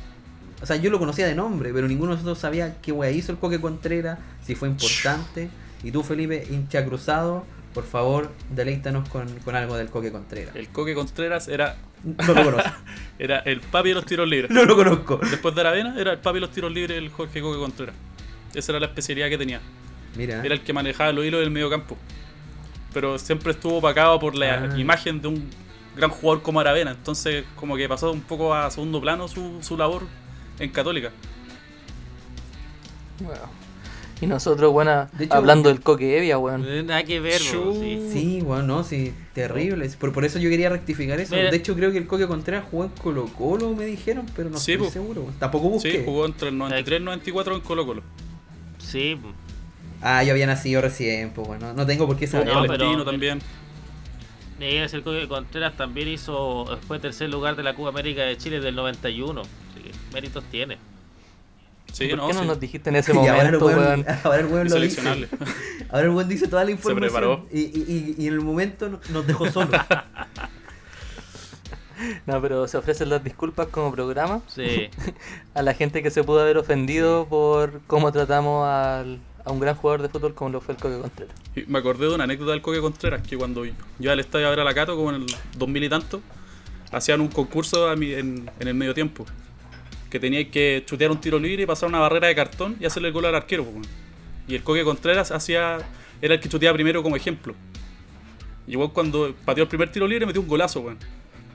O 0.61 0.65
sea, 0.65 0.75
yo 0.75 0.91
lo 0.91 0.99
conocía 0.99 1.25
de 1.25 1.35
nombre, 1.35 1.73
pero 1.73 1.87
ninguno 1.87 2.11
de 2.11 2.17
nosotros 2.17 2.39
sabía 2.39 2.79
qué 2.81 2.91
wea 2.91 3.11
hizo 3.11 3.31
el 3.31 3.39
Coque 3.39 3.59
Contreras, 3.59 4.19
si 4.45 4.55
fue 4.55 4.69
importante. 4.69 5.49
Y 5.83 5.91
tú, 5.91 6.03
Felipe, 6.03 6.47
hincha 6.49 6.85
cruzado, 6.85 7.45
por 7.73 7.83
favor, 7.83 8.31
deleítanos 8.51 9.09
con, 9.09 9.27
con 9.39 9.55
algo 9.55 9.75
del 9.77 9.89
Coque 9.89 10.11
Contreras. 10.11 10.55
El 10.55 10.69
Coque 10.69 10.93
Contreras 10.93 11.47
era, 11.47 11.77
No 12.03 12.33
lo 12.33 12.43
conozco. 12.43 12.71
era 13.19 13.39
el 13.39 13.61
papi 13.61 13.89
de 13.89 13.95
los 13.95 14.05
tiros 14.05 14.27
libres. 14.27 14.51
No 14.51 14.65
lo 14.65 14.75
conozco. 14.75 15.19
Después 15.29 15.55
de 15.55 15.61
Aravena 15.61 15.95
era 15.99 16.13
el 16.13 16.19
papi 16.19 16.35
de 16.35 16.41
los 16.41 16.51
tiros 16.51 16.71
libres 16.71 16.97
el 16.97 17.09
Jorge 17.09 17.41
Coque 17.41 17.59
Contreras. 17.59 17.95
Esa 18.53 18.71
era 18.73 18.79
la 18.79 18.87
especialidad 18.87 19.29
que 19.29 19.37
tenía. 19.37 19.61
Mira. 20.15 20.43
Era 20.43 20.53
el 20.53 20.61
que 20.61 20.73
manejaba 20.73 21.11
los 21.13 21.25
hilos 21.25 21.39
del 21.39 21.51
medio 21.51 21.69
campo. 21.69 21.97
Pero 22.93 23.17
siempre 23.19 23.51
estuvo 23.53 23.77
opacado 23.77 24.19
por 24.19 24.35
la 24.35 24.65
Ah. 24.73 24.77
imagen 24.79 25.21
de 25.21 25.27
un 25.29 25.43
gran 25.95 26.09
jugador 26.09 26.41
como 26.43 26.59
Aravena. 26.59 26.91
Entonces 26.91 27.45
como 27.55 27.75
que 27.77 27.87
pasó 27.87 28.11
un 28.11 28.21
poco 28.21 28.53
a 28.53 28.69
segundo 28.71 28.99
plano 29.01 29.27
su, 29.27 29.57
su 29.61 29.77
labor 29.77 30.03
en 30.59 30.69
Católica. 30.71 31.11
Bueno. 33.19 33.61
Y 34.19 34.27
nosotros, 34.27 34.71
bueno, 34.71 35.07
De 35.13 35.25
hecho- 35.25 35.33
hablando 35.33 35.69
del 35.69 35.81
Coque 35.81 36.17
Evia, 36.19 36.37
weón. 36.37 36.63
Eh, 36.67 36.83
Nada 36.83 37.03
que 37.03 37.19
ver, 37.19 37.39
sí. 37.41 38.09
Sí, 38.13 38.41
bueno, 38.43 38.63
no, 38.63 38.83
sí, 38.83 39.13
terrible. 39.33 39.89
Por, 39.99 40.13
por 40.13 40.25
eso 40.25 40.37
yo 40.37 40.47
quería 40.47 40.69
rectificar 40.69 41.19
eso. 41.19 41.35
Mira. 41.35 41.49
De 41.49 41.57
hecho, 41.57 41.75
creo 41.75 41.91
que 41.91 41.97
el 41.97 42.05
Coque 42.05 42.27
Contreras 42.27 42.65
jugó 42.69 42.83
en 42.83 42.91
Colo 42.91 43.25
Colo, 43.35 43.73
me 43.73 43.85
dijeron, 43.85 44.27
pero 44.35 44.51
no 44.51 44.59
Sí, 44.59 44.73
estoy 44.73 44.87
po. 44.87 44.93
seguro. 44.93 45.25
Tampoco 45.39 45.69
busqué. 45.69 45.91
Sí, 45.91 46.01
jugó 46.05 46.27
entre 46.27 46.49
el 46.49 46.57
93 46.59 46.93
y 46.93 46.97
el 46.97 47.05
94 47.05 47.55
en 47.55 47.61
Colo 47.61 47.83
Colo. 47.87 48.03
Sí, 48.77 49.17
Ah, 50.01 50.23
yo 50.23 50.31
había 50.33 50.47
nacido 50.47 50.81
recién, 50.81 51.29
pues 51.31 51.47
bueno, 51.47 51.73
no 51.73 51.85
tengo 51.85 52.07
por 52.07 52.17
qué 52.17 52.27
saber. 52.27 52.47
No, 52.47 52.53
en 52.53 52.61
pero- 52.67 52.73
Palestino 52.79 53.05
también. 53.05 53.39
Miguel 54.59 54.89
el 54.93 55.03
Coque 55.03 55.27
Contreras 55.27 55.75
también 55.75 56.07
hizo, 56.07 56.79
fue 56.87 56.99
tercer 56.99 57.29
lugar 57.29 57.55
de 57.55 57.63
la 57.63 57.73
Copa 57.73 57.89
América 57.89 58.21
de 58.21 58.37
Chile 58.37 58.59
del 58.59 58.75
91. 58.75 59.41
Así 59.41 59.81
que 59.83 59.91
méritos 60.13 60.43
tiene. 60.51 60.77
Sí, 61.91 62.07
¿Por 62.09 62.17
no, 62.19 62.27
qué 62.27 62.33
no 62.35 62.41
sí. 62.41 62.47
nos 62.47 62.59
dijiste 62.59 62.89
en 62.91 62.95
ese 62.95 63.11
Y 63.15 63.17
ahora 63.17 63.49
el 63.49 63.59
momento, 63.59 63.65
weón, 63.65 64.05
ahora 64.23 64.39
el 64.39 64.45
weón 64.45 64.69
lo 64.69 64.75
dice. 64.79 65.01
Seleccionable. 65.01 65.27
Ahora 65.89 66.03
el 66.05 66.09
weón 66.11 66.29
dice 66.29 66.47
toda 66.47 66.63
la 66.63 66.71
información. 66.71 67.11
preparó. 67.11 67.45
Y, 67.51 67.59
y, 67.61 68.15
y, 68.17 68.27
en 68.27 68.33
el 68.33 68.39
momento 68.39 68.87
no- 68.87 68.99
nos 69.09 69.27
dejó 69.27 69.49
solos. 69.51 69.71
No, 72.25 72.41
pero 72.41 72.67
se 72.67 72.77
ofrecen 72.77 73.09
las 73.09 73.23
disculpas 73.23 73.67
como 73.67 73.91
programa 73.91 74.41
Sí. 74.47 74.89
a 75.53 75.61
la 75.61 75.73
gente 75.73 76.01
que 76.01 76.09
se 76.09 76.23
pudo 76.23 76.39
haber 76.39 76.57
ofendido 76.57 77.27
por 77.27 77.81
cómo 77.87 78.11
tratamos 78.11 78.67
al- 78.67 79.19
a 79.45 79.51
un 79.51 79.59
gran 79.59 79.75
jugador 79.75 80.01
de 80.01 80.09
fútbol 80.09 80.33
como 80.33 80.51
lo 80.51 80.61
fue 80.61 80.75
el 80.75 80.79
Coque 80.81 80.99
Contreras. 80.99 81.35
Me 81.67 81.79
acordé 81.79 82.07
de 82.07 82.15
una 82.15 82.23
anécdota 82.25 82.51
del 82.51 82.61
Coque 82.61 82.79
Contreras, 82.79 83.25
que 83.27 83.37
cuando 83.37 83.63
yo 83.99 84.11
al 84.11 84.19
estadio 84.19 84.47
a 84.47 84.49
ver 84.51 84.59
a 84.59 84.63
la 84.63 84.73
Cato, 84.73 84.95
como 84.95 85.09
en 85.09 85.23
el 85.23 85.25
2000 85.57 85.83
y 85.83 85.89
tanto, 85.89 86.21
hacían 86.91 87.21
un 87.21 87.27
concurso 87.29 87.89
a 87.89 87.95
mi- 87.95 88.13
en, 88.13 88.49
el 88.59 88.73
medio 88.73 88.93
tiempo. 88.93 89.25
Que 90.09 90.19
tenía 90.19 90.49
que 90.51 90.83
chutear 90.85 91.09
un 91.11 91.19
tiro 91.21 91.39
libre 91.39 91.63
y 91.63 91.65
pasar 91.65 91.87
una 91.89 91.99
barrera 91.99 92.27
de 92.27 92.35
cartón 92.35 92.75
y 92.79 92.85
hacerle 92.85 93.07
el 93.09 93.13
gol 93.13 93.25
al 93.25 93.35
arquero. 93.35 93.63
weón. 93.63 93.83
Y 94.47 94.55
el 94.55 94.63
Coque 94.63 94.83
Contreras 94.83 95.31
hacía, 95.31 95.77
era 96.21 96.33
el 96.35 96.39
que 96.39 96.49
chuteaba 96.49 96.73
primero 96.75 97.01
como 97.01 97.15
ejemplo. 97.15 97.55
Y 98.67 98.71
igual 98.73 98.91
cuando 98.93 99.33
pateó 99.45 99.63
el 99.63 99.69
primer 99.69 99.91
tiro 99.91 100.07
libre 100.07 100.25
metió 100.25 100.41
un 100.41 100.47
golazo, 100.47 100.81
weón. 100.81 100.97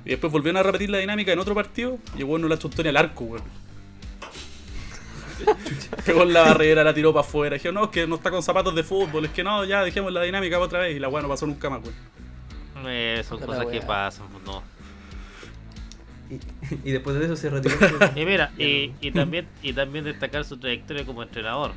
Y 0.05 0.11
después 0.11 0.33
volvieron 0.33 0.57
a 0.59 0.63
repetir 0.63 0.89
la 0.89 0.99
dinámica 0.99 1.33
en 1.33 1.39
otro 1.39 1.55
partido 1.55 1.99
y 2.17 2.21
igual 2.21 2.41
no 2.41 2.49
la 2.49 2.59
chutó 2.59 2.83
ni 2.83 2.89
al 2.89 2.97
arco, 2.97 3.25
weón. 3.25 3.43
Pegó 6.05 6.23
en 6.23 6.33
la 6.33 6.43
barrera, 6.43 6.83
la 6.85 6.95
tiró 6.95 7.13
para 7.13 7.27
afuera. 7.27 7.55
Dijeron, 7.55 7.75
no, 7.77 7.85
es 7.85 7.91
que 7.91 8.07
no 8.07 8.17
está 8.17 8.31
con 8.31 8.43
zapatos 8.43 8.75
de 8.75 8.83
fútbol, 8.83 9.25
es 9.27 9.31
que 9.33 9.43
no, 9.45 9.65
ya 9.65 9.83
dejemos 9.85 10.13
la 10.13 10.23
dinámica 10.23 10.59
otra 10.59 10.81
vez. 10.81 10.97
Y 10.97 10.99
la 11.01 11.09
weá 11.09 11.23
no 11.23 11.29
pasó 11.29 11.47
nunca 11.47 11.69
más, 11.71 11.81
weón. 11.83 11.95
Eh, 12.89 13.23
son 13.27 13.41
cosas 13.41 13.67
que 13.67 13.81
pasan, 13.81 14.29
pues 14.29 14.45
no. 14.45 14.63
y, 16.31 16.35
y 16.89 16.93
después 16.93 17.17
de 17.19 17.25
eso 17.25 17.37
se 17.37 17.49
retiró. 17.51 17.75
Y 18.17 18.25
mira, 18.25 18.53
y, 18.59 18.93
y 19.01 19.11
también 19.13 19.47
y 19.63 19.73
también 19.73 20.05
destacar 20.05 20.45
su 20.45 20.57
trayectoria 20.59 21.05
como 21.07 21.23
entrenador. 21.23 21.73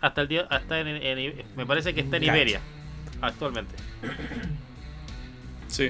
Hasta 0.00 0.20
el 0.22 0.28
día, 0.28 0.46
hasta 0.50 0.80
en, 0.80 0.88
en- 0.88 1.42
me 1.56 1.64
parece 1.64 1.94
que 1.94 2.00
está 2.00 2.16
en 2.16 2.22
Cacha. 2.24 2.34
Iberia 2.36 2.60
actualmente, 3.20 3.74
Sí. 5.68 5.88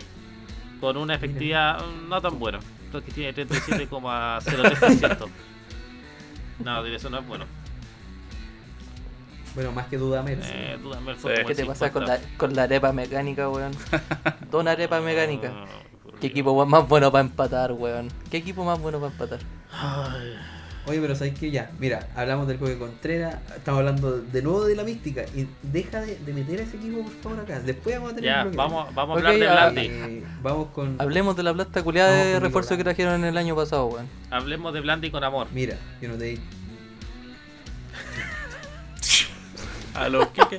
con 0.80 0.96
una 0.96 1.14
efectividad 1.16 1.84
no 2.08 2.20
tan 2.20 2.38
buena, 2.38 2.60
porque 2.92 3.10
tiene 3.10 3.34
37,03%. 3.34 5.28
No, 6.58 6.84
eso 6.86 7.10
no 7.10 7.18
es 7.18 7.26
bueno. 7.26 7.44
bueno, 9.54 9.72
más 9.72 9.86
que 9.86 9.96
duda, 9.98 10.22
Mel. 10.22 10.40
Eh, 10.42 10.78
Sí. 10.82 11.14
fue 11.20 11.44
¿Qué 11.44 11.54
te 11.54 11.64
pasa 11.66 11.92
con 11.92 12.06
la, 12.06 12.16
50. 12.16 12.38
con 12.38 12.54
la 12.54 12.62
arepa 12.64 12.92
mecánica, 12.92 13.48
weón? 13.48 13.72
Don 14.50 14.68
arepa 14.68 15.00
mecánica. 15.00 15.52
¿Qué 16.20 16.28
equipo 16.28 16.64
más 16.66 16.88
bueno 16.88 17.10
para 17.12 17.22
empatar, 17.24 17.72
weón? 17.72 18.08
¿Qué 18.30 18.38
equipo 18.38 18.64
más 18.64 18.80
bueno 18.80 18.98
para 19.00 19.12
empatar? 19.12 19.40
Ay, 19.72 20.36
Oye, 20.86 21.00
pero 21.00 21.14
sabes 21.14 21.32
que 21.38 21.50
ya, 21.50 21.70
mira, 21.78 22.08
hablamos 22.14 22.46
del 22.46 22.58
Coque 22.58 22.76
Contreras, 22.76 23.38
estamos 23.56 23.78
hablando 23.78 24.20
de 24.20 24.42
nuevo 24.42 24.66
de 24.66 24.76
la 24.76 24.84
mística. 24.84 25.24
Y 25.34 25.46
deja 25.62 26.02
de, 26.02 26.16
de 26.16 26.32
meter 26.34 26.60
a 26.60 26.62
ese 26.64 26.76
equipo, 26.76 27.02
por 27.02 27.12
favor, 27.22 27.40
acá. 27.40 27.60
Después 27.60 27.96
vamos 27.96 28.12
a 28.12 28.16
tener 28.16 28.30
ya, 28.30 28.44
vamos, 28.54 28.94
vamos 28.94 29.16
a 29.16 29.18
hablar 29.18 29.32
de 29.34 29.46
Blandi. 29.46 29.80
Eh, 29.86 30.24
vamos 30.42 30.68
con. 30.74 31.00
Hablemos 31.00 31.36
de 31.36 31.42
la 31.42 31.54
plata 31.54 31.82
culiada 31.82 32.12
de 32.12 32.38
refuerzo 32.38 32.74
Nicolás. 32.74 32.96
que 32.96 33.02
trajeron 33.02 33.22
en 33.22 33.24
el 33.30 33.38
año 33.38 33.56
pasado, 33.56 33.86
weón. 33.86 34.06
Hablemos 34.30 34.74
de 34.74 34.80
Blandi 34.80 35.10
con 35.10 35.24
amor. 35.24 35.46
Mira, 35.54 35.78
yo 36.02 36.08
no 36.10 36.16
te 36.16 36.38
A 39.94 40.08
los 40.10 40.28
Quique. 40.32 40.58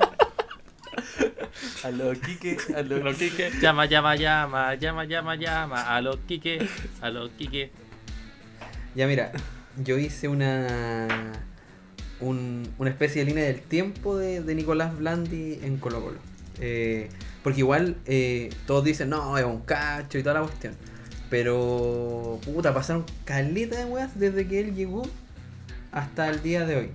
A 1.84 1.90
lo 1.90 2.12
Quique, 2.14 2.56
a 2.74 2.78
A 2.78 2.82
lo 2.82 2.98
los 2.98 3.16
Quique. 3.16 3.52
Llama, 3.60 3.86
llama, 3.86 4.16
llama, 4.16 4.74
llama, 4.74 5.04
llama, 5.04 5.36
llama. 5.36 5.82
A 5.96 6.00
los 6.00 6.16
Quique, 6.26 6.66
a 7.00 7.10
los 7.10 7.30
Quique. 7.30 7.70
Ya 8.96 9.06
mira, 9.06 9.30
yo 9.84 9.98
hice 9.98 10.28
una 10.28 11.32
un- 12.20 12.66
una 12.78 12.90
especie 12.90 13.22
de 13.24 13.30
línea 13.30 13.44
del 13.44 13.60
tiempo 13.60 14.16
de, 14.16 14.40
de 14.40 14.54
Nicolás 14.54 14.96
Blandi 14.96 15.58
en 15.62 15.76
Colo 15.76 16.02
Colo. 16.02 16.18
Eh, 16.60 17.08
porque 17.42 17.60
igual 17.60 17.96
eh, 18.06 18.48
todos 18.66 18.84
dicen, 18.84 19.10
no, 19.10 19.36
es 19.36 19.44
un 19.44 19.60
cacho 19.60 20.18
y 20.18 20.22
toda 20.22 20.36
la 20.36 20.42
cuestión. 20.46 20.74
Pero, 21.28 22.40
puta, 22.44 22.72
pasaron 22.72 23.04
caleta 23.24 23.76
de 23.78 23.84
weas 23.84 24.18
desde 24.18 24.46
que 24.46 24.60
él 24.60 24.74
llegó 24.74 25.02
hasta 25.92 26.30
el 26.30 26.42
día 26.42 26.64
de 26.64 26.76
hoy. 26.76 26.90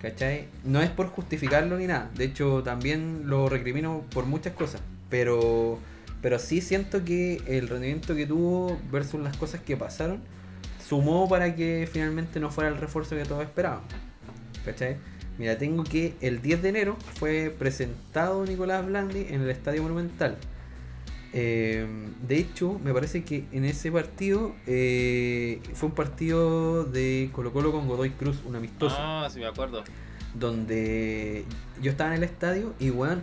¿Cachai? 0.00 0.46
No 0.64 0.80
es 0.82 0.90
por 0.90 1.08
justificarlo 1.08 1.76
ni 1.78 1.86
nada. 1.86 2.10
De 2.16 2.24
hecho, 2.24 2.62
también 2.64 3.22
lo 3.26 3.48
recrimino 3.48 4.02
por 4.12 4.24
muchas 4.26 4.54
cosas. 4.54 4.80
Pero, 5.10 5.78
pero 6.22 6.38
sí 6.38 6.60
siento 6.60 7.04
que 7.04 7.42
el 7.46 7.68
rendimiento 7.68 8.14
que 8.16 8.26
tuvo 8.26 8.80
versus 8.90 9.20
las 9.20 9.36
cosas 9.36 9.60
que 9.60 9.76
pasaron 9.76 10.20
sumó 10.92 11.26
para 11.26 11.56
que 11.56 11.88
finalmente 11.90 12.38
no 12.38 12.50
fuera 12.50 12.68
el 12.68 12.76
refuerzo 12.76 13.16
que 13.16 13.24
todos 13.24 13.42
esperaban. 13.42 13.80
¿Cachai? 14.62 14.98
Mira, 15.38 15.56
tengo 15.56 15.84
que 15.84 16.12
el 16.20 16.42
10 16.42 16.60
de 16.60 16.68
enero 16.68 16.98
fue 17.14 17.48
presentado 17.58 18.44
Nicolás 18.44 18.84
Blandi 18.84 19.24
en 19.30 19.40
el 19.40 19.48
Estadio 19.48 19.82
Monumental. 19.82 20.36
Eh, 21.32 21.86
de 22.28 22.36
hecho, 22.36 22.78
me 22.84 22.92
parece 22.92 23.24
que 23.24 23.46
en 23.52 23.64
ese 23.64 23.90
partido 23.90 24.54
eh, 24.66 25.62
fue 25.72 25.88
un 25.88 25.94
partido 25.94 26.84
de 26.84 27.30
Colo 27.32 27.54
Colo 27.54 27.72
con 27.72 27.88
Godoy 27.88 28.10
Cruz, 28.10 28.42
un 28.44 28.54
amistoso 28.56 28.96
Ah, 28.98 29.26
sí 29.32 29.38
me 29.38 29.46
acuerdo. 29.46 29.84
donde 30.34 31.46
yo 31.80 31.90
estaba 31.90 32.10
en 32.10 32.18
el 32.18 32.24
estadio 32.24 32.74
y 32.78 32.90
weón, 32.90 33.22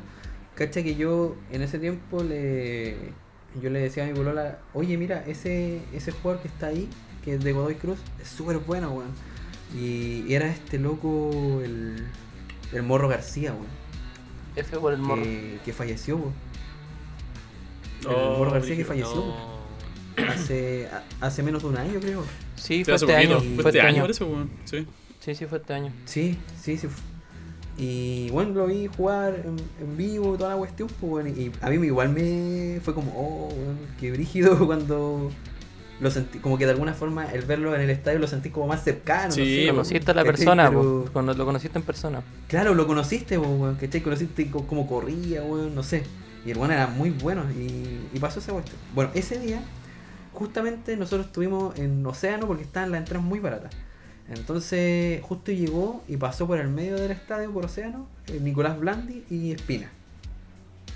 cacha 0.55 0.81
que 0.81 0.95
yo 0.95 1.35
en 1.51 1.61
ese 1.61 1.77
tiempo 1.77 2.23
le 2.23 2.95
yo 3.61 3.69
le 3.69 3.79
decía 3.79 4.05
a 4.05 4.07
mi 4.07 4.13
polola, 4.13 4.57
oye 4.73 4.97
mira, 4.97 5.23
ese, 5.27 5.81
ese 5.93 6.11
jugador 6.11 6.41
que 6.41 6.47
está 6.47 6.67
ahí, 6.67 6.89
que 7.29 7.35
es 7.37 7.43
de 7.43 7.53
Godoy 7.53 7.75
Cruz, 7.75 7.99
es 8.21 8.27
súper 8.27 8.57
bueno, 8.59 8.91
weón. 8.91 9.09
Y 9.77 10.33
era 10.33 10.47
este 10.47 10.79
loco, 10.79 11.61
el, 11.63 12.07
el 12.73 12.83
Morro 12.83 13.07
García, 13.07 13.51
weón, 13.53 13.67
F 14.55 14.77
por 14.77 14.93
el 14.93 14.99
morro. 14.99 15.21
que, 15.23 15.59
que 15.63 15.73
falleció, 15.73 16.17
weón. 16.17 16.33
El 18.01 18.07
Oh, 18.07 18.37
Morro 18.37 18.51
García 18.51 18.75
que 18.77 18.85
falleció 18.85 19.15
No. 19.15 19.59
hace, 20.29 20.87
a- 20.87 21.03
hace 21.25 21.43
menos 21.43 21.61
de 21.63 21.69
un 21.69 21.77
año, 21.77 21.99
creo. 21.99 22.23
Sí, 22.55 22.79
Sí, 22.79 22.83
fue 22.85 22.93
hace 22.95 23.05
este 23.05 23.15
poquito. 23.15 23.37
año. 23.37 23.39
Fue 23.61 23.69
este 23.69 23.69
este 23.69 23.81
año, 23.81 24.01
parece, 24.01 24.23
weón. 24.23 24.49
Sí. 24.65 24.87
Sí, 25.19 25.35
sí, 25.35 25.45
fue 25.45 25.57
este 25.59 25.73
año. 25.73 25.91
Sí, 26.05 26.37
sí, 26.61 26.77
sí. 26.77 26.87
Y 27.77 28.29
bueno, 28.31 28.51
lo 28.53 28.67
vi 28.67 28.87
jugar 28.87 29.43
en, 29.45 29.55
en 29.81 29.97
vivo 29.97 30.35
toda 30.37 30.51
la 30.51 30.57
cuestión, 30.57 30.89
pues 30.99 31.09
bueno, 31.09 31.29
y 31.29 31.51
a 31.61 31.69
mí 31.69 31.77
me- 31.77 31.87
igual 31.87 32.09
me 32.09 32.79
fue 32.83 32.93
como, 32.93 33.11
oh, 33.15 33.53
weón, 33.53 33.77
qué 33.99 34.11
brígido 34.11 34.57
cuando 34.65 35.29
lo 35.99 36.09
sentí, 36.11 36.39
como 36.39 36.57
que 36.57 36.65
de 36.65 36.71
alguna 36.71 36.93
forma 36.93 37.25
el 37.31 37.41
verlo 37.43 37.75
en 37.75 37.81
el 37.81 37.89
estadio 37.89 38.19
lo 38.19 38.27
sentí 38.27 38.49
como 38.49 38.67
más 38.67 38.83
cercano. 38.83 39.31
Sí, 39.31 39.41
no 39.41 39.45
sé, 39.45 39.67
Conociste 39.71 40.11
a 40.11 40.13
la 40.13 40.23
persona, 40.23 40.69
Pero- 40.69 41.03
po, 41.05 41.09
cuando 41.11 41.33
lo 41.33 41.45
conociste 41.45 41.77
en 41.77 41.83
persona. 41.83 42.21
Claro, 42.47 42.73
lo 42.73 42.87
conociste, 42.87 43.37
po, 43.39 43.75
¿cachai? 43.79 44.01
Conociste 44.01 44.49
co- 44.49 44.65
cómo 44.65 44.87
corría, 44.87 45.43
weón, 45.43 45.75
no 45.75 45.83
sé. 45.83 46.03
Y 46.45 46.51
el 46.51 46.57
weón 46.57 46.71
era 46.71 46.87
muy 46.87 47.09
bueno 47.09 47.43
y, 47.51 47.99
y 48.15 48.19
pasó 48.19 48.39
esa 48.39 48.53
cuestión. 48.53 48.77
Bueno, 48.95 49.11
ese 49.13 49.39
día, 49.39 49.61
justamente 50.33 50.95
nosotros 50.95 51.25
estuvimos 51.27 51.77
en 51.77 52.05
Océano 52.05 52.47
porque 52.47 52.63
estaban 52.63 52.91
las 52.91 52.99
entradas 53.01 53.25
muy 53.25 53.39
baratas. 53.39 53.71
Entonces, 54.29 55.21
justo 55.23 55.51
llegó 55.51 56.03
y 56.07 56.15
pasó 56.17 56.45
por 56.47 56.59
el 56.59 56.67
medio 56.69 56.95
del 56.95 57.11
estadio, 57.11 57.51
por 57.51 57.65
Océano, 57.65 58.07
eh, 58.27 58.39
Nicolás 58.41 58.79
Blandi 58.79 59.23
y 59.29 59.51
Espina. 59.51 59.89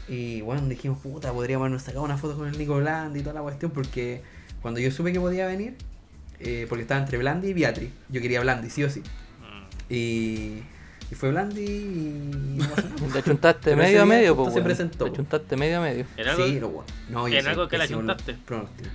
Y 0.07 0.41
bueno, 0.41 0.61
dijimos, 0.67 0.99
puta, 0.99 1.31
podríamos 1.33 1.63
habernos 1.63 1.81
sacado 1.81 2.03
una 2.03 2.17
foto 2.17 2.37
con 2.37 2.47
el 2.47 2.57
Nico 2.57 2.75
Blandi 2.75 3.19
y 3.19 3.23
toda 3.23 3.33
la 3.35 3.41
cuestión, 3.41 3.71
porque 3.71 4.21
cuando 4.63 4.79
yo 4.79 4.89
supe 4.89 5.13
que 5.13 5.19
podía 5.19 5.45
venir, 5.45 5.75
eh, 6.39 6.65
porque 6.69 6.81
estaba 6.81 7.01
entre 7.01 7.17
Blandi 7.19 7.49
y 7.49 7.53
Beatriz, 7.53 7.91
yo 8.09 8.21
quería 8.21 8.39
Blandi, 8.41 8.69
sí 8.69 8.83
o 8.83 8.89
sí. 8.89 9.01
Mm. 9.01 9.93
Y, 9.93 10.63
y 11.11 11.15
fue 11.15 11.29
Blandi 11.29 11.61
y. 11.61 12.59
Le 13.13 13.21
chuntaste 13.23 13.75
medio 13.75 14.01
a 14.01 14.05
medio, 14.05 14.35
pues. 14.35 14.53
se 14.53 14.61
presentó. 14.61 15.05
Le 15.05 15.13
chuntaste 15.13 15.57
medio 15.57 15.79
a 15.79 15.81
medio. 15.81 16.05
¿En 16.17 16.27
algo? 16.29 16.45
Sí, 16.45 16.59
no, 16.59 16.69
bueno. 16.69 16.91
No, 17.09 17.27
yo 17.27 17.37
¿En 17.37 17.47
algo 17.47 17.67
que 17.67 17.77
la 17.77 17.87
chuntaste? 17.87 18.35
pronósticos. 18.45 18.91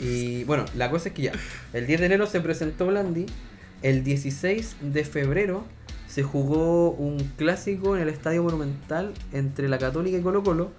y 0.00 0.44
bueno, 0.44 0.64
la 0.74 0.90
cosa 0.90 1.10
es 1.10 1.14
que 1.14 1.22
ya. 1.22 1.32
El 1.74 1.86
10 1.86 2.00
de 2.00 2.06
enero 2.06 2.26
se 2.26 2.40
presentó 2.40 2.86
Blandi. 2.86 3.26
El 3.82 4.02
16 4.02 4.76
de 4.80 5.04
febrero 5.04 5.64
se 6.08 6.22
jugó 6.22 6.90
un 6.90 7.18
clásico 7.36 7.96
en 7.96 8.02
el 8.02 8.08
Estadio 8.08 8.42
Monumental 8.42 9.12
entre 9.32 9.68
la 9.68 9.78
Católica 9.78 10.16
y 10.16 10.22
Colo 10.22 10.42
Colo. 10.42 10.72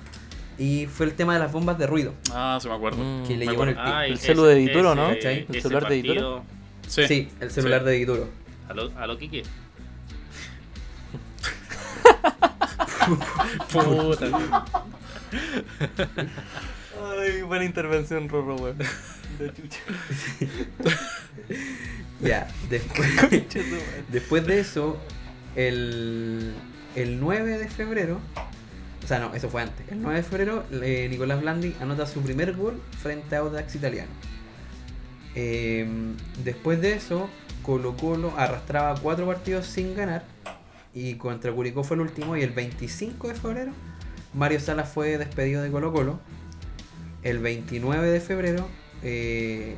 Y 0.62 0.86
fue 0.86 1.08
el 1.08 1.14
tema 1.14 1.34
de 1.34 1.40
las 1.40 1.52
bombas 1.52 1.78
de 1.80 1.88
ruido. 1.88 2.14
Ah, 2.32 2.60
se 2.62 2.70
me 2.70 2.76
acuerdo. 2.76 3.04
Mm. 3.04 3.24
Que 3.28 3.36
le 3.36 3.48
llegó 3.48 3.64
en 3.64 3.70
el 3.70 3.76
pico. 3.76 3.88
Ah, 3.88 4.06
El 4.06 4.20
celu 4.20 4.44
de 4.44 4.56
Dituro, 4.56 4.94
¿no? 4.94 5.10
ese- 5.10 5.16
¿Cachai? 5.18 5.46
El 5.50 5.62
celular 5.62 5.90
de 5.90 6.04
partido- 6.04 6.44
Sí. 6.88 7.08
Sí, 7.08 7.30
el 7.40 7.50
celular 7.52 7.80
Sí. 7.82 7.86
de 7.88 7.92
Dituro. 7.94 8.30
A 8.70 8.74
lo, 8.76 8.92
a 8.98 9.08
lo 9.08 9.18
Quique. 9.18 9.44
Puta. 13.72 14.26
Ay, 17.20 17.42
buena 17.42 17.66
intervención, 17.66 18.30
Rorro, 18.30 18.56
weón. 18.56 18.78
De 18.78 19.52
chucha. 19.54 19.80
Ya, 22.22 22.48
después, 22.70 23.10
después 24.10 24.46
de 24.46 24.60
eso, 24.60 25.00
el, 25.56 26.54
el 26.96 27.20
9 27.20 27.58
de 27.58 27.68
febrero, 27.68 28.20
sea, 29.12 29.20
no, 29.20 29.36
eso 29.36 29.50
fue 29.50 29.62
antes. 29.62 29.88
El 29.92 30.02
9 30.02 30.18
de 30.18 30.24
febrero, 30.24 30.64
Nicolás 30.72 31.42
Blandi 31.42 31.76
anota 31.82 32.06
su 32.06 32.22
primer 32.22 32.56
gol 32.56 32.82
frente 33.02 33.36
a 33.36 33.40
Audax 33.40 33.76
Italiano. 33.76 34.10
Eh, 35.36 35.86
después 36.44 36.80
de 36.82 36.94
eso, 36.94 37.30
Colo 37.62 37.98
Colo 37.98 38.34
arrastraba 38.38 39.00
cuatro 39.00 39.26
partidos 39.26 39.66
sin 39.66 39.96
ganar 39.96 40.24
y 40.94 41.16
contra 41.16 41.52
Curicó 41.52 41.84
fue 41.84 41.96
el 41.96 42.02
último. 42.02 42.38
Y 42.38 42.42
el 42.42 42.52
25 42.52 43.28
de 43.28 43.36
febrero, 43.36 43.74
Mario 44.34 44.62
Salas 44.62 44.90
fue 44.90 45.18
despedido 45.18 45.62
de 45.62 45.72
Colo 45.72 45.92
Colo. 45.92 46.20
El 47.22 47.40
29 47.40 48.10
de 48.10 48.22
febrero, 48.22 48.68
eh, 49.04 49.76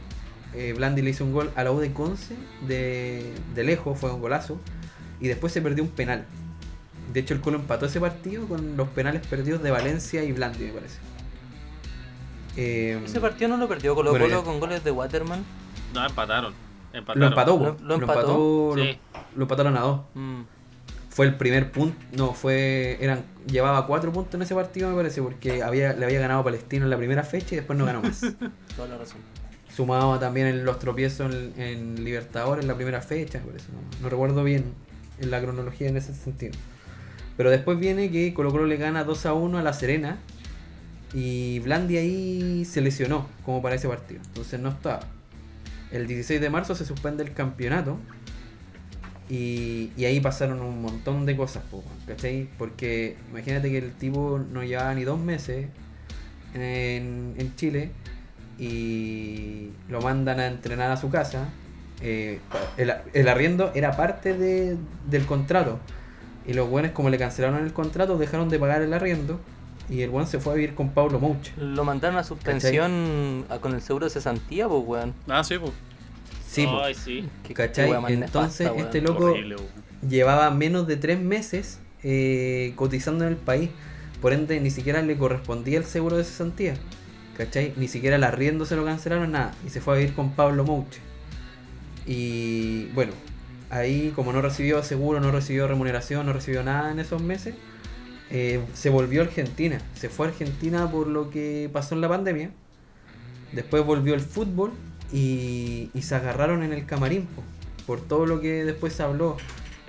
eh, 0.54 0.74
Blandi 0.78 1.02
le 1.02 1.10
hizo 1.10 1.25
un 1.25 1.34
gol 1.34 1.52
a 1.56 1.63
la 1.63 1.72
U 1.72 1.80
de 1.80 1.92
Conce 1.92 2.36
de, 2.68 3.34
de 3.56 3.63
lejos, 3.63 4.00
fue 4.00 4.13
un 4.13 4.22
golazo. 4.22 4.60
Y 5.20 5.28
después 5.28 5.52
se 5.52 5.62
perdió 5.62 5.84
un 5.84 5.90
penal. 5.90 6.25
De 7.12 7.19
hecho, 7.19 7.33
el 7.33 7.41
Colo 7.41 7.57
empató 7.57 7.86
ese 7.86 8.00
partido 8.00 8.48
con 8.48 8.77
los 8.77 8.88
penales 8.89 9.25
perdidos 9.27 9.62
de 9.62 9.72
Valencia 9.72 10.24
y 10.24 10.31
Blandi, 10.31 10.65
me 10.65 10.72
parece. 10.74 10.98
Eh, 12.55 13.01
Ese 13.03 13.19
partido 13.19 13.50
no 13.50 13.57
lo 13.57 13.67
perdió 13.67 13.95
Colo 13.95 14.12
Bueno, 14.12 14.25
Colo 14.25 14.39
ya. 14.39 14.45
con 14.45 14.60
goles 14.60 14.83
de 14.83 14.91
Waterman. 14.91 15.43
No, 15.93 16.05
empataron. 16.05 16.53
lo 16.93 17.00
Empataron. 17.00 17.27
empató, 17.29 17.57
Lo- 17.57 17.65
lo 17.65 17.88
lo 17.88 17.93
empató. 17.95 18.19
empató, 18.19 18.74
lo- 18.77 18.83
Sí. 18.83 18.98
lo 19.36 19.41
empataron 19.43 19.77
a 19.77 19.79
dos. 19.81 20.01
Mm. 20.13 20.41
Fue 21.10 21.25
el 21.27 21.36
primer 21.36 21.72
punto, 21.72 21.95
no, 22.13 22.33
fue, 22.33 22.98
eran, 23.00 23.24
llevaba 23.48 23.86
cuatro 23.86 24.12
puntos 24.12 24.33
en 24.36 24.41
ese 24.43 24.55
partido 24.55 24.89
me 24.89 24.95
parece, 24.95 25.22
porque 25.22 25.62
había, 25.62 25.93
le 25.93 26.05
había 26.05 26.19
ganado 26.19 26.39
a 26.39 26.43
Palestino 26.43 26.86
en 26.86 26.89
la 26.89 26.98
primera 26.98 27.24
fecha 27.24 27.53
y 27.53 27.57
después 27.57 27.77
no 27.77 27.86
ganó 27.86 28.01
más. 28.01 28.22
Toda 28.75 28.88
la 28.88 28.98
razón. 28.98 29.17
Sumado 29.75 30.17
también 30.19 30.48
en 30.48 30.65
los 30.65 30.77
tropiezos 30.79 31.31
en, 31.33 31.53
en 31.62 32.03
Libertadores 32.03 32.63
en 32.63 32.67
la 32.67 32.75
primera 32.75 33.01
fecha, 33.01 33.39
por 33.41 33.55
eso 33.55 33.67
no, 33.74 33.79
no 34.03 34.10
recuerdo 34.10 34.43
bien 34.43 34.74
en 35.19 35.29
la 35.31 35.39
cronología 35.41 35.88
en 35.89 35.98
ese 35.98 36.13
sentido. 36.15 36.53
Pero 37.38 37.50
después 37.50 37.80
viene 37.80 38.12
que 38.12 38.34
Colo 38.34 38.52
Colo 38.52 38.66
le 38.68 38.78
gana 38.78 39.04
2 39.04 39.25
a 39.25 39.34
1 39.34 39.58
a 39.58 39.63
La 39.63 39.74
Serena 39.74 40.18
y 41.13 41.60
Blandi 41.60 41.98
ahí 41.98 42.66
se 42.66 42.82
lesionó 42.82 43.28
como 43.46 43.62
para 43.62 43.75
ese 43.75 43.88
partido, 43.88 44.22
entonces 44.25 44.60
no 44.60 44.70
estaba. 44.70 45.02
El 45.92 46.08
16 46.08 46.42
de 46.42 46.50
marzo 46.50 46.74
se 46.75 46.86
suspende 46.86 47.24
el 47.24 47.34
campeonato 47.34 47.98
y, 49.30 49.92
y 49.96 50.06
ahí 50.06 50.20
pasaron 50.20 50.62
un 50.62 50.82
montón 50.82 51.25
de 51.25 51.36
cosas, 51.36 51.63
¿cachai? 52.08 52.50
Porque 52.58 53.16
imagínate 53.32 53.70
que 53.72 53.78
el 53.78 53.92
tipo 53.94 54.40
no 54.52 54.63
llevaba 54.63 54.94
ni 54.94 55.04
dos 55.04 55.20
meses 55.20 55.68
en, 56.54 57.34
en 57.38 57.56
Chile 57.56 57.92
y 58.60 59.70
lo 59.90 60.02
mandan 60.02 60.40
a 60.40 60.48
entrenar 60.48 60.92
a 60.92 60.98
su 60.98 61.10
casa. 61.10 61.50
eh, 62.02 62.40
el, 62.78 62.94
el 63.13 63.28
arriendo 63.30 63.72
era 63.75 63.96
parte 63.96 64.38
de- 64.38 64.78
del 65.10 65.25
contrato. 65.25 65.80
Y 66.45 66.53
los 66.53 66.69
buenos, 66.69 66.91
como 66.91 67.09
le 67.09 67.17
cancelaron 67.17 67.63
el 67.63 67.73
contrato, 67.73 68.17
dejaron 68.17 68.50
de 68.50 68.59
pagar 68.59 68.81
el 68.81 68.93
arriendo. 68.93 69.39
Y 69.89 70.01
el 70.01 70.09
buen 70.09 70.27
se 70.27 70.39
fue 70.39 70.53
a 70.53 70.55
vivir 70.55 70.75
con 70.75 70.89
Pablo 70.91 71.19
Mouche. 71.19 71.51
Lo 71.57 71.83
mandaron 71.83 72.17
a 72.17 72.23
suspensión 72.23 73.45
a- 73.50 73.59
con 73.59 73.73
el 73.73 73.81
seguro 73.81 74.05
de 74.05 74.09
cesantía, 74.12 74.67
pues, 74.67 74.83
weón. 74.85 75.13
Ah, 75.27 75.43
sí, 75.43 75.57
pues. 75.57 75.71
Sí, 76.47 76.65
po. 76.65 76.79
Ay, 76.81 76.93
sí. 76.95 77.27
¿Cachai? 77.53 77.91
Entonces, 78.13 78.67
nefasta, 78.67 78.81
este 78.81 79.00
weón. 79.00 79.03
loco 79.13 79.25
Horrible, 79.31 79.55
weón. 79.55 79.67
llevaba 80.09 80.50
menos 80.51 80.88
de 80.88 80.95
tres 80.97 81.19
meses 81.19 81.79
eh, 82.03 82.73
cotizando 82.75 83.25
en 83.25 83.31
el 83.31 83.38
país. 83.38 83.69
Por 84.21 84.31
ende, 84.33 84.59
ni 84.62 84.69
siquiera 84.71 85.01
le 85.01 85.17
correspondía 85.17 85.77
el 85.79 85.85
seguro 85.85 86.17
de 86.17 86.23
cesantía. 86.23 86.75
¿Cachai? 87.38 87.73
Ni 87.75 87.88
siquiera 87.88 88.15
el 88.15 88.23
arriendo 88.23 88.65
se 88.65 88.75
lo 88.77 88.85
cancelaron, 88.85 89.31
nada. 89.31 89.53
Y 89.65 89.69
se 89.69 89.81
fue 89.81 89.95
a 89.95 89.97
vivir 89.97 90.13
con 90.13 90.31
Pablo 90.31 90.63
Mouche. 90.63 91.00
Y 92.05 92.85
bueno, 92.93 93.12
ahí 93.74 94.12
como 94.15 94.32
no 94.32 94.42
recibió 94.42 94.84
seguro, 94.84 95.20
no 95.20 95.32
recibió 95.32 95.68
remuneración, 95.68 96.25
no 96.25 96.34
recibió 96.34 96.63
nada 96.63 96.92
en 96.92 97.00
esos 97.00 97.22
meses, 97.22 97.56
eh, 98.30 98.63
se 98.74 98.89
volvió 98.89 99.22
a 99.22 99.25
Argentina. 99.25 99.80
Se 99.96 100.10
fue 100.10 100.27
a 100.27 100.30
Argentina 100.30 100.89
por 100.89 101.08
lo 101.08 101.30
que 101.30 101.70
pasó 101.74 101.96
en 101.96 102.01
la 102.01 102.10
pandemia. 102.10 102.51
Después 103.51 103.84
volvió 103.86 104.13
el 104.13 104.22
fútbol 104.22 104.72
y, 105.12 105.89
y 105.94 106.01
se 106.03 106.15
agarraron 106.15 106.63
en 106.63 106.74
el 106.74 106.86
camarín 106.86 107.25
po, 107.27 107.44
por 107.86 108.01
todo 108.01 108.25
lo 108.25 108.42
que 108.42 108.63
después 108.63 108.94
se 108.94 109.03
habló. 109.03 109.38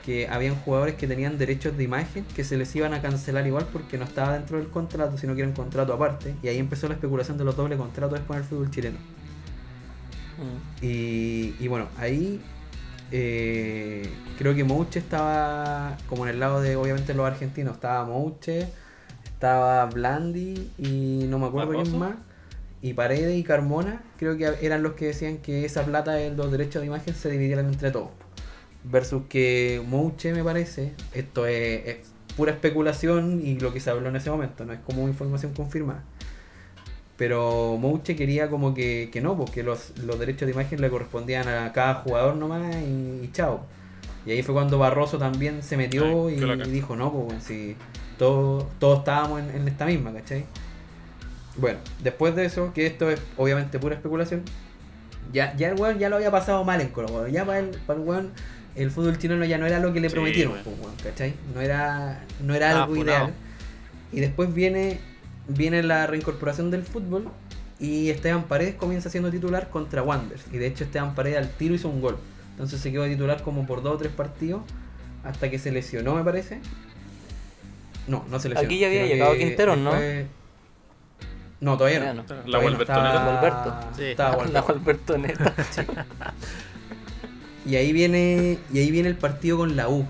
Que 0.04 0.28
habían 0.28 0.54
jugadores 0.56 0.96
que 0.96 1.06
tenían 1.06 1.38
derechos 1.38 1.78
de 1.78 1.84
imagen 1.84 2.26
que 2.36 2.44
se 2.44 2.58
les 2.58 2.74
iban 2.76 2.92
a 2.92 3.00
cancelar 3.00 3.46
igual 3.46 3.66
porque 3.72 3.96
no 3.96 4.04
estaba 4.04 4.34
dentro 4.34 4.58
del 4.58 4.68
contrato, 4.68 5.16
sino 5.16 5.34
que 5.34 5.40
era 5.40 5.48
un 5.48 5.54
contrato 5.54 5.94
aparte. 5.94 6.34
Y 6.42 6.48
ahí 6.48 6.58
empezó 6.58 6.88
la 6.88 6.94
especulación 6.94 7.38
de 7.38 7.44
los 7.44 7.56
dobles 7.56 7.78
contratos 7.78 8.18
después 8.18 8.36
en 8.36 8.42
el 8.42 8.48
fútbol 8.48 8.70
chileno. 8.70 8.98
Mm. 10.36 10.84
Y, 10.84 11.54
y 11.58 11.68
bueno, 11.68 11.88
ahí 11.96 12.38
eh, 13.16 14.02
creo 14.38 14.56
que 14.56 14.64
Mouche 14.64 14.98
estaba 14.98 15.96
como 16.08 16.26
en 16.26 16.30
el 16.30 16.40
lado 16.40 16.60
de 16.60 16.74
obviamente 16.74 17.14
los 17.14 17.24
argentinos. 17.24 17.74
Estaba 17.74 18.04
Mouche, 18.04 18.66
estaba 19.22 19.86
Blandi 19.86 20.72
y 20.78 21.26
no 21.28 21.38
me 21.38 21.46
acuerdo 21.46 21.80
quién 21.80 21.96
más. 21.96 22.16
Y 22.82 22.94
Paredes 22.94 23.38
y 23.38 23.44
Carmona 23.44 24.02
creo 24.18 24.36
que 24.36 24.52
eran 24.62 24.82
los 24.82 24.94
que 24.94 25.06
decían 25.06 25.38
que 25.38 25.64
esa 25.64 25.84
plata 25.84 26.10
de 26.14 26.32
los 26.32 26.50
derechos 26.50 26.82
de 26.82 26.88
imagen 26.88 27.14
se 27.14 27.30
dividieran 27.30 27.66
entre 27.66 27.92
todos. 27.92 28.10
Versus 28.82 29.22
que 29.28 29.80
Mouche 29.86 30.32
me 30.32 30.42
parece, 30.42 30.92
esto 31.12 31.46
es, 31.46 31.86
es 31.86 31.96
pura 32.36 32.50
especulación 32.50 33.40
y 33.46 33.60
lo 33.60 33.72
que 33.72 33.78
se 33.78 33.90
habló 33.90 34.08
en 34.08 34.16
ese 34.16 34.28
momento, 34.28 34.64
no 34.64 34.72
es 34.72 34.80
como 34.80 35.06
información 35.06 35.54
confirmada. 35.54 36.02
Pero 37.16 37.76
Mouche 37.78 38.16
quería 38.16 38.50
como 38.50 38.74
que, 38.74 39.08
que 39.12 39.20
no, 39.20 39.36
porque 39.36 39.62
los, 39.62 39.96
los 39.98 40.18
derechos 40.18 40.46
de 40.46 40.52
imagen 40.52 40.80
le 40.80 40.90
correspondían 40.90 41.46
a 41.48 41.72
cada 41.72 41.94
jugador 41.96 42.34
nomás 42.36 42.74
y, 42.76 43.24
y 43.24 43.30
chao. 43.32 43.64
Y 44.26 44.32
ahí 44.32 44.42
fue 44.42 44.54
cuando 44.54 44.78
Barroso 44.78 45.18
también 45.18 45.62
se 45.62 45.76
metió 45.76 46.28
Ay, 46.28 46.42
y, 46.42 46.70
dijo, 46.70 46.96
no, 46.96 47.12
pues 47.12 47.44
si 47.44 47.76
todos, 48.18 48.64
todos 48.78 49.00
estábamos 49.00 49.40
en, 49.40 49.50
en 49.50 49.68
esta 49.68 49.86
misma, 49.86 50.12
¿cachai? 50.12 50.44
Bueno, 51.56 51.78
después 52.02 52.34
de 52.34 52.46
eso, 52.46 52.72
que 52.72 52.86
esto 52.86 53.10
es 53.10 53.20
obviamente 53.36 53.78
pura 53.78 53.94
especulación, 53.94 54.42
ya, 55.32 55.54
ya 55.56 55.68
el 55.68 55.80
weón 55.80 55.98
ya 55.98 56.08
lo 56.08 56.16
había 56.16 56.30
pasado 56.30 56.64
mal 56.64 56.80
en 56.80 56.88
Colo. 56.88 57.28
Ya 57.28 57.44
para 57.44 57.60
el, 57.60 57.68
para 57.86 58.00
el 58.00 58.06
weón, 58.06 58.32
el 58.74 58.90
fútbol 58.90 59.18
chileno 59.18 59.44
ya 59.44 59.58
no 59.58 59.66
era 59.66 59.78
lo 59.78 59.92
que 59.92 60.00
le 60.00 60.08
Sí, 60.08 60.14
prometieron, 60.14 60.54
pues, 60.64 60.76
weón, 60.80 60.94
¿cachai? 61.02 61.34
No 61.54 61.60
era, 61.60 62.24
no 62.40 62.54
era 62.54 62.70
algo 62.82 62.94
funado. 62.94 63.18
ideal. 63.26 63.34
Y 64.12 64.20
después 64.20 64.52
viene, 64.54 64.98
viene 65.48 65.82
la 65.82 66.06
reincorporación 66.06 66.70
del 66.70 66.82
fútbol 66.84 67.28
y 67.78 68.10
Esteban 68.10 68.44
Paredes 68.44 68.74
comienza 68.76 69.10
siendo 69.10 69.30
titular 69.30 69.68
contra 69.70 70.02
Wanderers. 70.02 70.44
Y 70.52 70.58
de 70.58 70.66
hecho 70.66 70.84
Esteban 70.84 71.14
Paredes 71.14 71.38
al 71.38 71.50
tiro 71.50 71.74
hizo 71.74 71.88
un 71.88 72.00
gol. 72.00 72.16
Entonces 72.52 72.80
se 72.80 72.92
quedó 72.92 73.04
titular 73.06 73.42
como 73.42 73.66
por 73.66 73.82
dos 73.82 73.94
o 73.94 73.98
tres 73.98 74.12
partidos 74.12 74.62
hasta 75.24 75.50
que 75.50 75.58
se 75.58 75.72
lesionó, 75.72 76.14
me 76.14 76.22
parece. 76.24 76.60
No, 78.06 78.24
no 78.30 78.38
se 78.38 78.48
lesionó. 78.50 78.66
Aquí 78.68 78.78
ya 78.78 78.86
había 78.86 79.02
que 79.02 79.08
llegado 79.08 79.34
Quinteros, 79.36 79.78
¿no? 79.78 79.92
después- 79.92 80.26
No, 81.60 81.76
todavía 81.78 82.00
no. 82.00 82.22
La 82.22 82.22
Todavía 82.24 82.70
no, 82.70 82.80
estaba- 82.80 83.24
Gualberto. 83.40 83.96
Sí. 83.96 84.14
La 84.16 84.30
Gualberto. 84.34 84.62
Gualberto 84.66 85.18
Neta. 85.18 85.54
Y 87.66 87.76
ahí 87.76 87.94
viene 87.94 88.58
y 88.72 88.78
ahí 88.78 88.90
viene 88.90 89.08
el 89.08 89.16
partido 89.16 89.56
con 89.56 89.74
la 89.74 89.88
U. 89.88 90.06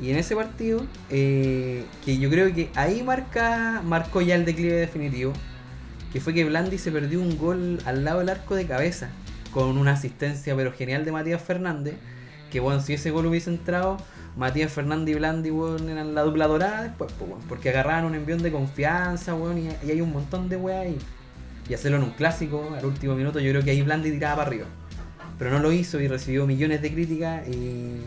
Y 0.00 0.10
en 0.10 0.16
ese 0.16 0.36
partido, 0.36 0.86
eh, 1.10 1.84
que 2.04 2.18
yo 2.18 2.30
creo 2.30 2.52
que 2.54 2.70
ahí 2.74 3.02
marca 3.02 3.82
marcó 3.84 4.20
ya 4.20 4.36
el 4.36 4.44
declive 4.44 4.76
definitivo, 4.76 5.32
que 6.12 6.20
fue 6.20 6.34
que 6.34 6.44
Blandi 6.44 6.78
se 6.78 6.92
perdió 6.92 7.20
un 7.20 7.36
gol 7.36 7.78
al 7.84 8.04
lado 8.04 8.20
del 8.20 8.28
arco 8.28 8.54
de 8.54 8.66
cabeza, 8.66 9.10
con 9.52 9.76
una 9.76 9.92
asistencia 9.92 10.54
pero 10.54 10.72
genial 10.72 11.04
de 11.04 11.12
Matías 11.12 11.42
Fernández, 11.42 11.94
que 12.50 12.60
bueno, 12.60 12.80
si 12.80 12.94
ese 12.94 13.10
gol 13.10 13.26
hubiese 13.26 13.50
entrado, 13.50 13.96
Matías 14.36 14.72
Fernández 14.72 15.16
y 15.16 15.18
Blandi, 15.18 15.50
weón, 15.50 15.88
eran 15.88 16.14
la 16.14 16.22
dupla 16.22 16.46
dorada 16.46 16.84
después, 16.84 17.12
pues, 17.18 17.32
porque 17.48 17.70
agarraban 17.70 18.04
un 18.04 18.14
envión 18.14 18.40
de 18.40 18.52
confianza, 18.52 19.36
y, 19.56 19.86
y 19.86 19.90
hay 19.90 20.00
un 20.00 20.12
montón 20.12 20.48
de 20.48 20.56
weas 20.56 20.86
ahí. 20.86 20.98
Y 21.68 21.74
hacerlo 21.74 21.98
en 21.98 22.04
un 22.04 22.10
clásico, 22.12 22.72
al 22.78 22.86
último 22.86 23.14
minuto, 23.14 23.40
yo 23.40 23.50
creo 23.50 23.62
que 23.62 23.72
ahí 23.72 23.82
Blandi 23.82 24.12
tiraba 24.12 24.36
para 24.36 24.48
arriba 24.48 24.66
pero 25.38 25.52
no 25.52 25.60
lo 25.60 25.72
hizo 25.72 26.00
y 26.00 26.08
recibió 26.08 26.46
millones 26.46 26.82
de 26.82 26.92
críticas 26.92 27.48
y, 27.48 28.00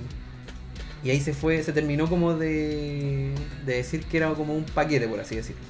y 1.04 1.10
ahí 1.10 1.20
se 1.20 1.34
fue, 1.34 1.64
se 1.64 1.74
terminó 1.74 2.08
como 2.08 2.36
de, 2.36 3.34
de 3.66 3.76
decir 3.76 4.04
que 4.06 4.18
era 4.18 4.30
como 4.34 4.54
un 4.54 4.64
paquete, 4.64 5.08
por 5.08 5.20
así 5.20 5.36
decirlo. 5.36 5.62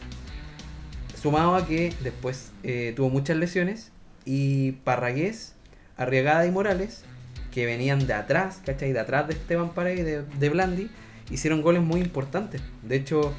Sumado 1.22 1.56
a 1.56 1.66
que 1.66 1.94
después 2.02 2.52
eh, 2.64 2.94
tuvo 2.96 3.10
muchas 3.10 3.38
lesiones 3.38 3.92
y 4.26 4.74
Parragués, 4.84 5.54
Arriagada 5.96 6.46
y 6.46 6.52
Morales, 6.52 7.04
que 7.52 7.66
venían 7.66 8.08
de 8.08 8.14
atrás, 8.14 8.62
¿cachai? 8.66 8.92
De 8.92 9.00
atrás 9.00 9.28
de 9.28 9.34
Esteban 9.34 9.70
Paredes 9.70 10.26
de, 10.40 10.50
Blandi, 10.50 10.90
hicieron 11.30 11.62
goles 11.62 11.82
muy 11.82 12.02
importantes. 12.02 12.62
De 12.82 12.96
hecho, 12.96 13.34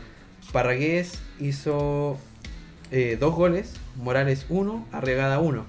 Parragués 0.52 1.20
hizo 1.40 2.18
eh, 2.90 3.16
dos 3.18 3.34
goles, 3.34 3.74
Morales 3.96 4.46
uno, 4.48 4.86
Arriagada 4.92 5.40
uno. 5.40 5.66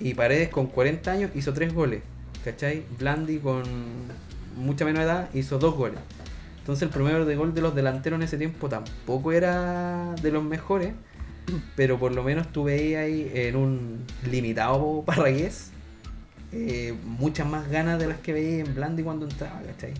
Y 0.00 0.14
Paredes 0.14 0.48
con 0.48 0.66
40 0.66 1.12
años 1.12 1.30
hizo 1.34 1.52
3 1.52 1.74
goles. 1.74 2.02
¿Cachai? 2.44 2.84
Blandi 2.98 3.38
con 3.38 3.64
mucha 4.60 4.84
menos 4.84 5.02
edad 5.02 5.28
hizo 5.34 5.58
2 5.58 5.74
goles. 5.76 5.98
Entonces 6.58 6.82
el 6.82 6.90
promedio 6.90 7.24
de 7.24 7.36
gol 7.36 7.54
de 7.54 7.62
los 7.62 7.74
delanteros 7.74 8.18
en 8.18 8.22
ese 8.22 8.38
tiempo 8.38 8.68
tampoco 8.68 9.32
era 9.32 10.14
de 10.22 10.30
los 10.30 10.44
mejores. 10.44 10.92
Pero 11.76 11.98
por 11.98 12.12
lo 12.12 12.22
menos 12.22 12.52
tuve 12.52 12.74
ahí, 12.74 12.94
ahí 12.94 13.30
en 13.34 13.56
un 13.56 14.04
limitado 14.30 15.02
Parragués. 15.06 15.70
eh, 16.52 16.94
muchas 17.04 17.46
más 17.48 17.68
ganas 17.70 17.98
de 17.98 18.06
las 18.08 18.18
que 18.18 18.32
veía 18.32 18.60
en 18.64 18.74
Blandi 18.74 19.02
cuando 19.02 19.26
entraba, 19.26 19.60
¿cachai? 19.62 19.94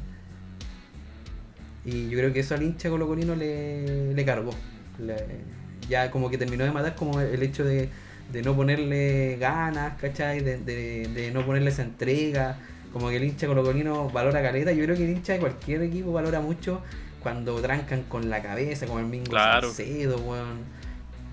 Y 1.85 2.11
yo 2.11 2.19
creo 2.19 2.33
que 2.33 2.41
eso 2.41 2.55
al 2.55 2.63
hincha 2.63 2.91
colocolino 2.91 3.35
le, 3.35 4.15
le 4.15 4.25
cargó. 4.25 4.51
Le- 4.99 5.17
ya 5.89 6.11
como 6.11 6.31
que 6.31 6.39
terminó 6.39 6.65
de 6.65 6.71
matar 6.71 6.95
como 6.95 7.21
el 7.21 7.43
hecho 7.43 7.65
de, 7.65 7.89
de 8.33 8.43
no 8.43 8.55
ponerle 8.55 9.37
ganas, 9.41 9.95
¿cachai? 10.01 10.41
De, 10.41 10.59
de, 10.59 11.09
de 11.09 11.31
no 11.33 11.45
ponerle 11.45 11.71
esa 11.71 11.83
entrega. 11.83 12.59
Como 12.93 13.09
que 13.09 13.17
el 13.17 13.25
hincha 13.25 13.47
colocolino 13.47 14.09
valora 14.11 14.43
caleta. 14.43 14.73
Yo 14.73 14.85
creo 14.85 14.97
que 14.97 15.05
el 15.05 15.11
hincha 15.11 15.35
de 15.35 15.39
cualquier 15.41 15.83
equipo 15.83 16.13
valora 16.13 16.41
mucho 16.41 16.81
cuando 17.23 17.61
trancan 17.61 18.03
con 18.05 18.31
la 18.31 18.43
cabeza, 18.43 18.87
como 18.87 18.99
el 19.01 19.07
Mingo 19.07 19.31
Claro. 19.31 19.69
Salcedo, 19.69 20.19
weón. 20.19 20.81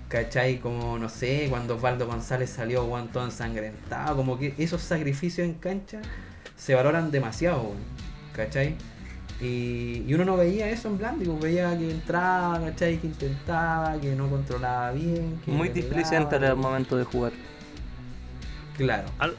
¿Cachai? 0.08 0.58
Como, 0.58 0.98
no 0.98 1.08
sé, 1.08 1.46
cuando 1.50 1.76
Osvaldo 1.76 2.06
González 2.06 2.48
salió, 2.50 2.84
weón, 2.84 3.08
todo 3.08 3.24
ensangrentado. 3.24 4.16
Como 4.16 4.38
que 4.38 4.54
esos 4.58 4.80
sacrificios 4.82 5.46
en 5.46 5.54
cancha 5.54 6.00
se 6.56 6.74
valoran 6.74 7.10
demasiado, 7.10 7.62
weón. 7.62 7.78
¿Cachai? 8.32 8.76
Y, 9.40 10.04
y 10.06 10.14
uno 10.14 10.24
no 10.24 10.36
veía 10.36 10.68
eso 10.68 10.88
en 10.88 10.98
Blandi, 10.98 11.24
pues 11.26 11.40
veía 11.40 11.76
que 11.78 11.90
entraba, 11.90 12.58
¿cachai? 12.60 12.98
Que 12.98 13.06
intentaba, 13.06 14.00
que 14.00 14.14
no 14.16 14.28
controlaba 14.28 14.90
bien. 14.92 15.40
Que 15.44 15.50
Muy 15.50 15.68
displicente 15.68 16.36
al 16.36 16.56
momento 16.56 16.96
de 16.96 17.04
jugar. 17.04 17.32
Claro. 18.76 19.08
Al- 19.18 19.36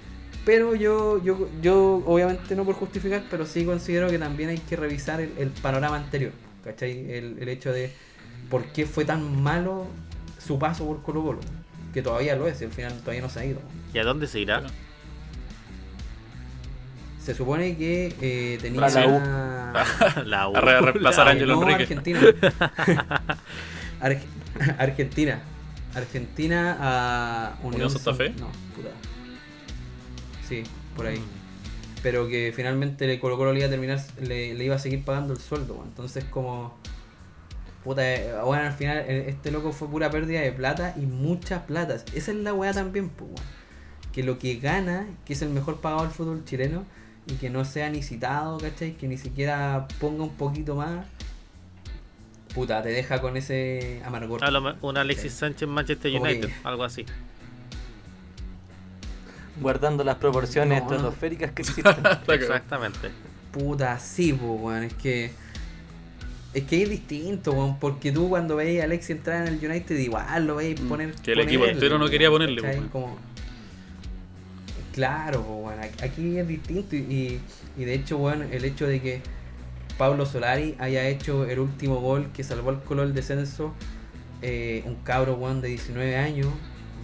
Pero 0.49 0.73
yo, 0.73 1.21
yo, 1.23 1.47
yo, 1.61 2.01
obviamente 2.07 2.55
no 2.55 2.65
por 2.65 2.73
justificar, 2.73 3.21
pero 3.29 3.45
sí 3.45 3.65
considero 3.65 4.09
que 4.09 4.17
también 4.17 4.49
hay 4.49 4.57
que 4.57 4.75
revisar 4.75 5.21
el, 5.21 5.31
el 5.37 5.49
panorama 5.49 5.95
anterior. 5.97 6.31
¿Cachai? 6.63 7.11
El, 7.11 7.37
el 7.39 7.49
hecho 7.49 7.71
de 7.71 7.93
por 8.49 8.63
qué 8.65 8.87
fue 8.87 9.05
tan 9.05 9.43
malo 9.43 9.85
su 10.43 10.57
paso 10.57 10.87
por 10.87 11.03
Colo 11.03 11.21
Colo. 11.23 11.39
Que 11.93 12.01
todavía 12.01 12.35
lo 12.35 12.47
es, 12.47 12.59
y 12.61 12.65
al 12.65 12.71
final 12.71 12.93
todavía 13.01 13.21
no 13.21 13.29
se 13.29 13.41
ha 13.41 13.45
ido. 13.45 13.59
¿Y 13.93 13.99
a 13.99 14.03
dónde 14.03 14.25
se 14.25 14.39
irá? 14.39 14.63
Se 17.23 17.35
supone 17.35 17.77
que 17.77 18.15
eh, 18.19 18.57
tenía 18.59 18.83
A 18.85 18.89
la 18.89 19.05
U. 19.07 19.21
la 20.25 20.49
U. 20.49 20.55
A 20.57 20.61
re- 20.61 20.77
a 20.77 20.81
reemplazar 20.81 21.27
a 21.27 21.31
Ángelo 21.31 21.57
no, 21.57 21.61
Enrique. 21.61 21.83
Argentina. 21.83 22.21
Arge- 24.01 24.25
Argentina. 24.79 25.39
Argentina 25.93 26.77
a 26.79 27.55
¿Unión 27.61 27.91
Santa 27.91 28.15
Fe? 28.15 28.29
No, 28.31 28.47
puta. 28.75 28.89
Sí, 30.49 30.63
por 30.95 31.05
ahí. 31.05 31.21
Pero 32.03 32.27
que 32.27 32.51
finalmente 32.55 33.07
le 33.07 33.19
Colo 33.19 33.37
Colo 33.37 33.53
le 33.53 33.59
iba 33.59 33.67
a 33.67 33.69
terminar, 33.71 34.01
le, 34.21 34.53
le 34.55 34.63
iba 34.65 34.75
a 34.75 34.79
seguir 34.79 35.05
pagando 35.05 35.33
el 35.33 35.39
sueldo. 35.39 35.81
Entonces 35.85 36.23
como. 36.25 36.77
Puta, 37.83 38.03
eh, 38.13 38.33
bueno, 38.43 38.63
al 38.65 38.73
final 38.73 38.97
eh, 39.07 39.25
este 39.29 39.51
loco 39.51 39.71
fue 39.71 39.87
pura 39.87 40.09
pérdida 40.09 40.41
de 40.41 40.51
plata 40.51 40.93
y 40.97 41.01
muchas 41.05 41.63
platas. 41.63 42.03
Esa 42.13 42.31
es 42.31 42.37
la 42.37 42.53
weá 42.53 42.73
también, 42.73 43.07
pues. 43.09 43.31
Que 44.11 44.23
lo 44.23 44.37
que 44.39 44.55
gana, 44.55 45.07
que 45.25 45.33
es 45.33 45.41
el 45.41 45.49
mejor 45.49 45.79
pagado 45.79 46.01
del 46.01 46.11
fútbol 46.11 46.43
chileno, 46.43 46.83
y 47.27 47.33
que 47.35 47.49
no 47.49 47.63
sea 47.63 47.89
ni 47.89 48.01
citado, 48.01 48.57
¿cachai? 48.57 48.93
Que 48.97 49.07
ni 49.07 49.17
siquiera 49.17 49.87
ponga 49.99 50.23
un 50.23 50.35
poquito 50.35 50.75
más. 50.75 51.05
Puta, 52.53 52.81
te 52.81 52.89
deja 52.89 53.21
con 53.21 53.37
ese 53.37 54.01
amargor. 54.03 54.43
A 54.43 54.49
lo 54.51 54.61
me- 54.61 54.73
un 54.81 54.97
Alexis 54.97 55.33
Sánchez 55.33 55.67
Manchester 55.69 56.11
United, 56.19 56.49
algo 56.63 56.83
así. 56.83 57.05
Guardando 59.61 60.03
las 60.03 60.15
proporciones 60.15 60.79
No, 60.83 60.89
estratosféricas 60.91 61.51
que 61.51 61.61
existen. 61.63 61.95
Exactamente. 62.27 63.09
Puta, 63.51 63.97
sí, 63.99 64.33
pues, 64.33 64.61
weón. 64.61 64.83
Es 64.83 64.93
que. 64.93 65.31
Es 66.53 66.63
que 66.63 66.83
es 66.83 66.89
distinto, 66.89 67.51
weón. 67.53 67.77
Porque 67.79 68.11
tú 68.11 68.29
cuando 68.29 68.55
veis 68.55 68.81
a 68.81 68.85
Alexis 68.85 69.11
entrar 69.17 69.47
en 69.47 69.53
el 69.53 69.63
United, 69.69 69.97
igual 69.97 70.47
lo 70.47 70.55
veis 70.57 70.79
poner. 70.81 71.09
Mm, 71.09 71.21
que 71.21 71.31
el 71.31 71.37
poner 71.39 71.47
equipo 71.53 71.65
entero 71.65 71.97
no 71.99 72.09
quería 72.09 72.29
ponerle, 72.29 72.61
¿cachai? 72.61 72.77
weón. 72.79 72.89
Como- 72.89 73.17
Claro, 74.93 75.41
weón, 75.41 75.79
aquí- 76.01 76.37
es 76.39 76.47
distinto 76.47 76.95
y, 76.95 77.39
de 77.77 77.93
hecho, 77.93 78.17
bueno, 78.17 78.45
el 78.51 78.65
hecho 78.65 78.87
de 78.87 78.99
que 79.01 79.21
Pablo 79.97 80.25
Solari 80.25 80.75
haya 80.79 81.07
hecho 81.07 81.45
el 81.45 81.59
último 81.59 81.97
gol 82.01 82.29
que 82.33 82.43
salvó 82.43 82.71
al 82.71 82.83
Colo 82.83 83.03
del 83.03 83.13
descenso, 83.13 83.73
eh, 84.41 84.83
un 84.85 84.95
cabro 84.95 85.35
weón, 85.35 85.61
de 85.61 85.69
19 85.69 86.17
años, 86.17 86.47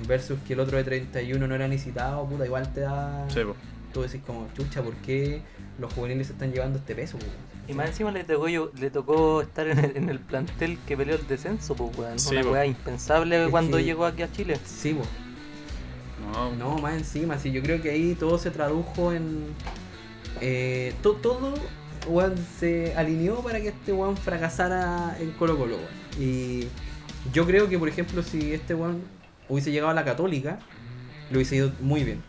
versus 0.08 0.38
que 0.48 0.54
el 0.54 0.60
otro 0.60 0.78
de 0.78 0.84
31 0.84 1.48
no 1.48 1.56
era 1.56 1.68
ni 1.68 1.78
citado, 1.78 2.26
puta, 2.28 2.46
igual 2.46 2.72
te 2.74 2.82
da... 2.82 3.26
Sí, 3.30 3.40
po. 3.44 3.56
Tú 3.94 4.02
decís 4.02 4.22
como, 4.28 4.48
chucha, 4.56 4.82
¿por 4.84 4.94
qué 4.96 5.42
los 5.80 5.92
juveniles 5.94 6.28
se 6.28 6.34
están 6.34 6.52
llevando 6.52 6.80
este 6.80 6.96
peso? 6.96 7.18
po? 7.18 7.26
Y 7.68 7.74
más 7.74 7.88
encima 7.90 8.12
le 8.12 8.24
tocó, 8.24 8.48
yo- 8.50 8.72
le 8.80 8.90
tocó 8.92 9.42
estar 9.42 9.68
en 9.68 9.80
el, 9.80 9.98
en 9.98 10.10
el 10.10 10.20
plantel 10.20 10.78
que 10.86 10.96
peleó 10.98 11.16
el 11.16 11.26
descenso, 11.28 11.76
pues 11.76 11.98
weón. 11.98 12.20
Sí, 12.20 12.36
Una 12.36 12.44
po. 12.44 12.52
weá 12.52 12.66
impensable 12.66 13.46
Es 13.46 13.50
cuando 13.50 13.78
que- 13.78 13.84
llegó 13.86 14.06
aquí 14.06 14.22
a 14.22 14.32
Chile. 14.32 14.58
Sí, 14.66 14.94
po. 14.94 15.04
No, 16.34 16.52
No, 16.56 16.78
más 16.80 16.96
encima, 16.96 17.38
sí, 17.40 17.52
yo 17.52 17.62
creo 17.62 17.82
que 17.82 17.90
ahí 17.92 18.16
todo 18.16 18.38
se 18.38 18.52
tradujo 18.52 19.14
en. 19.14 19.46
eh, 20.42 20.94
to- 21.02 21.14
todo 21.16 21.54
weón, 22.08 22.36
se 22.60 22.94
alineó 22.96 23.38
para 23.42 23.60
que 23.62 23.70
este 23.70 23.94
weón 23.94 24.16
fracasara 24.18 25.18
en 25.20 25.32
Colo 25.32 25.58
Colo. 25.58 25.78
weón. 25.78 25.88
Y 26.20 26.68
yo 27.34 27.46
creo 27.46 27.68
que, 27.70 27.80
por 27.80 27.88
ejemplo, 27.90 28.22
si 28.22 28.54
este 28.54 28.76
weón 28.76 29.02
hubiese 29.50 29.72
llegado 29.72 29.92
a 29.92 29.94
la 29.94 30.06
Católica, 30.06 30.60
le 31.30 31.38
hubiese 31.38 31.58
ido 31.58 31.72
muy 31.80 32.04
bien. 32.04 32.22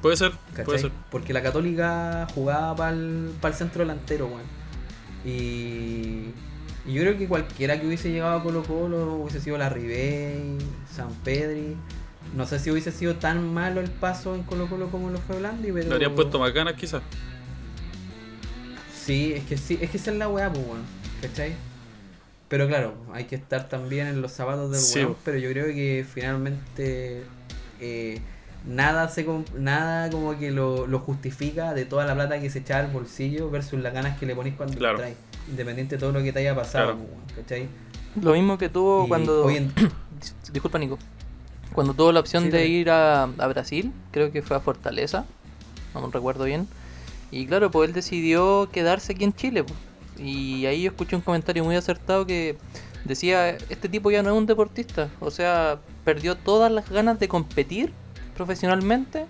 Puede 0.00 0.16
ser, 0.16 0.32
¿cachai? 0.50 0.64
puede 0.64 0.78
ser. 0.80 0.92
Porque 1.10 1.32
la 1.32 1.42
Católica 1.42 2.26
jugaba 2.34 2.74
para 2.74 2.90
el, 2.90 3.54
centro 3.54 3.80
delantero, 3.80 4.26
weón. 4.26 4.42
Y, 5.24 6.32
y 6.84 6.94
yo 6.94 7.02
creo 7.02 7.16
que 7.16 7.28
cualquiera 7.28 7.80
que 7.80 7.86
hubiese 7.86 8.10
llegado 8.10 8.38
a 8.38 8.42
Colo 8.42 8.64
Colo 8.64 9.14
hubiese 9.14 9.40
sido 9.40 9.56
la 9.58 9.68
Ribey, 9.68 10.58
San 10.92 11.12
Pedri. 11.24 11.76
No 12.34 12.46
sé 12.46 12.58
si 12.58 12.70
hubiese 12.70 12.90
sido 12.90 13.16
tan 13.16 13.52
malo 13.52 13.80
el 13.80 13.90
paso 13.90 14.34
en 14.34 14.42
Colo 14.42 14.68
Colo 14.68 14.88
como 14.90 15.10
lo 15.10 15.18
fue 15.18 15.38
Blandi, 15.38 15.70
pero. 15.70 15.88
Le 15.88 15.94
habrían 15.94 16.14
puesto 16.14 16.40
más 16.40 16.52
ganas 16.52 16.74
quizás. 16.74 17.02
Sí, 18.92 19.34
es 19.34 19.44
que 19.44 19.56
sí, 19.56 19.78
es 19.80 19.90
que 19.90 19.96
esa 19.98 20.10
es 20.10 20.16
la 20.16 20.28
weá, 20.28 20.52
pues, 20.52 20.66
weón. 20.66 20.82
¿Cachai? 21.20 21.54
Pero 22.52 22.68
claro, 22.68 22.92
hay 23.14 23.24
que 23.24 23.34
estar 23.34 23.66
también 23.70 24.08
en 24.08 24.20
los 24.20 24.30
zapatos 24.32 24.70
del 24.70 24.78
Sí, 24.78 24.98
weón, 24.98 25.16
pero 25.24 25.38
yo 25.38 25.48
creo 25.48 25.64
que 25.68 26.04
finalmente 26.06 27.22
eh, 27.80 28.20
nada 28.66 29.08
se 29.08 29.26
nada 29.56 30.10
como 30.10 30.38
que 30.38 30.50
lo, 30.50 30.86
lo 30.86 30.98
justifica 30.98 31.72
de 31.72 31.86
toda 31.86 32.04
la 32.04 32.14
plata 32.14 32.38
que 32.42 32.50
se 32.50 32.58
echa 32.58 32.78
al 32.78 32.88
bolsillo 32.88 33.50
versus 33.50 33.80
las 33.80 33.94
ganas 33.94 34.18
que 34.18 34.26
le 34.26 34.34
ponís 34.36 34.54
cuando 34.54 34.76
Claro. 34.76 34.94
lo 34.94 34.98
traes. 35.00 35.16
Independiente 35.48 35.94
de 35.96 36.00
todo 36.00 36.12
lo 36.12 36.22
que 36.22 36.30
te 36.30 36.40
haya 36.40 36.54
pasado, 36.54 36.92
Claro. 36.92 37.06
¿cachai? 37.36 37.68
Lo 38.20 38.34
mismo 38.34 38.58
que 38.58 38.68
tuvo 38.68 39.06
Y 39.06 39.08
cuando. 39.08 39.44
hoy 39.46 39.56
en- 39.56 39.72
Dis- 40.20 40.52
Disculpa, 40.52 40.78
Nico. 40.78 40.98
Cuando 41.72 41.94
tuvo 41.94 42.12
la 42.12 42.20
opción 42.20 42.44
Sí, 42.44 42.50
de 42.50 42.66
ir 42.66 42.90
a, 42.90 43.22
a 43.22 43.46
Brasil, 43.46 43.92
creo 44.10 44.30
que 44.30 44.42
fue 44.42 44.58
a 44.58 44.60
Fortaleza, 44.60 45.24
no 45.94 46.06
me 46.06 46.12
recuerdo 46.12 46.44
bien. 46.44 46.68
Y 47.30 47.46
claro, 47.46 47.70
pues 47.70 47.88
él 47.88 47.94
decidió 47.94 48.68
quedarse 48.70 49.14
aquí 49.14 49.24
en 49.24 49.32
Chile. 49.32 49.64
pues. 49.64 49.78
Y 50.18 50.66
ahí 50.66 50.82
yo 50.82 50.90
escuché 50.90 51.16
un 51.16 51.22
comentario 51.22 51.64
muy 51.64 51.76
acertado 51.76 52.26
que 52.26 52.56
decía, 53.04 53.50
este 53.50 53.88
tipo 53.88 54.10
ya 54.10 54.22
no 54.22 54.30
es 54.30 54.36
un 54.36 54.46
deportista. 54.46 55.08
O 55.20 55.30
sea, 55.30 55.78
perdió 56.04 56.36
todas 56.36 56.70
las 56.70 56.88
ganas 56.90 57.18
de 57.18 57.28
competir 57.28 57.92
profesionalmente 58.36 59.26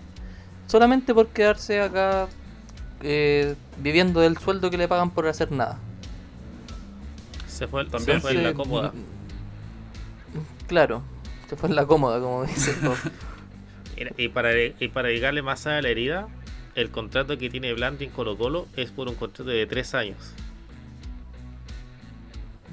solamente 0.67 1.13
por 1.13 1.29
quedarse 1.29 1.81
acá 1.81 2.29
eh, 3.03 3.57
viviendo 3.79 4.21
del 4.21 4.39
sueldo 4.39 4.71
que 4.71 4.79
le 4.79 4.89
pagan 4.89 5.11
por 5.11 5.27
hacer 5.27 5.53
nada. 5.53 5.79
Se 7.49 7.67
fue, 7.69 7.85
También. 7.85 8.19
se 8.19 8.21
fue 8.21 8.33
en 8.33 8.43
la 8.43 8.55
cómoda. 8.55 8.93
mm, 8.93 10.67
Claro, 10.67 11.03
se 11.49 11.57
fue 11.57 11.69
en 11.69 11.77
la 11.77 11.87
cómoda, 11.87 12.21
como 12.21 12.45
dice. 12.45 12.75
Y 14.17 14.29
para, 14.29 14.51
y 14.59 14.89
para 14.89 15.11
llegarle 15.11 15.43
más 15.43 15.67
a 15.69 15.81
la 15.81 15.89
herida, 15.89 16.27
el 16.75 16.91
contrato 16.91 17.39
que 17.39 17.51
tiene 17.51 17.73
Blandi 17.73 18.07
en 18.07 18.11
Colo 18.11 18.37
Colo 18.37 18.67
es 18.75 18.91
por 18.91 19.09
un 19.09 19.15
contrato 19.15 19.51
de 19.51 19.65
3 19.67 19.95
años. 19.95 20.33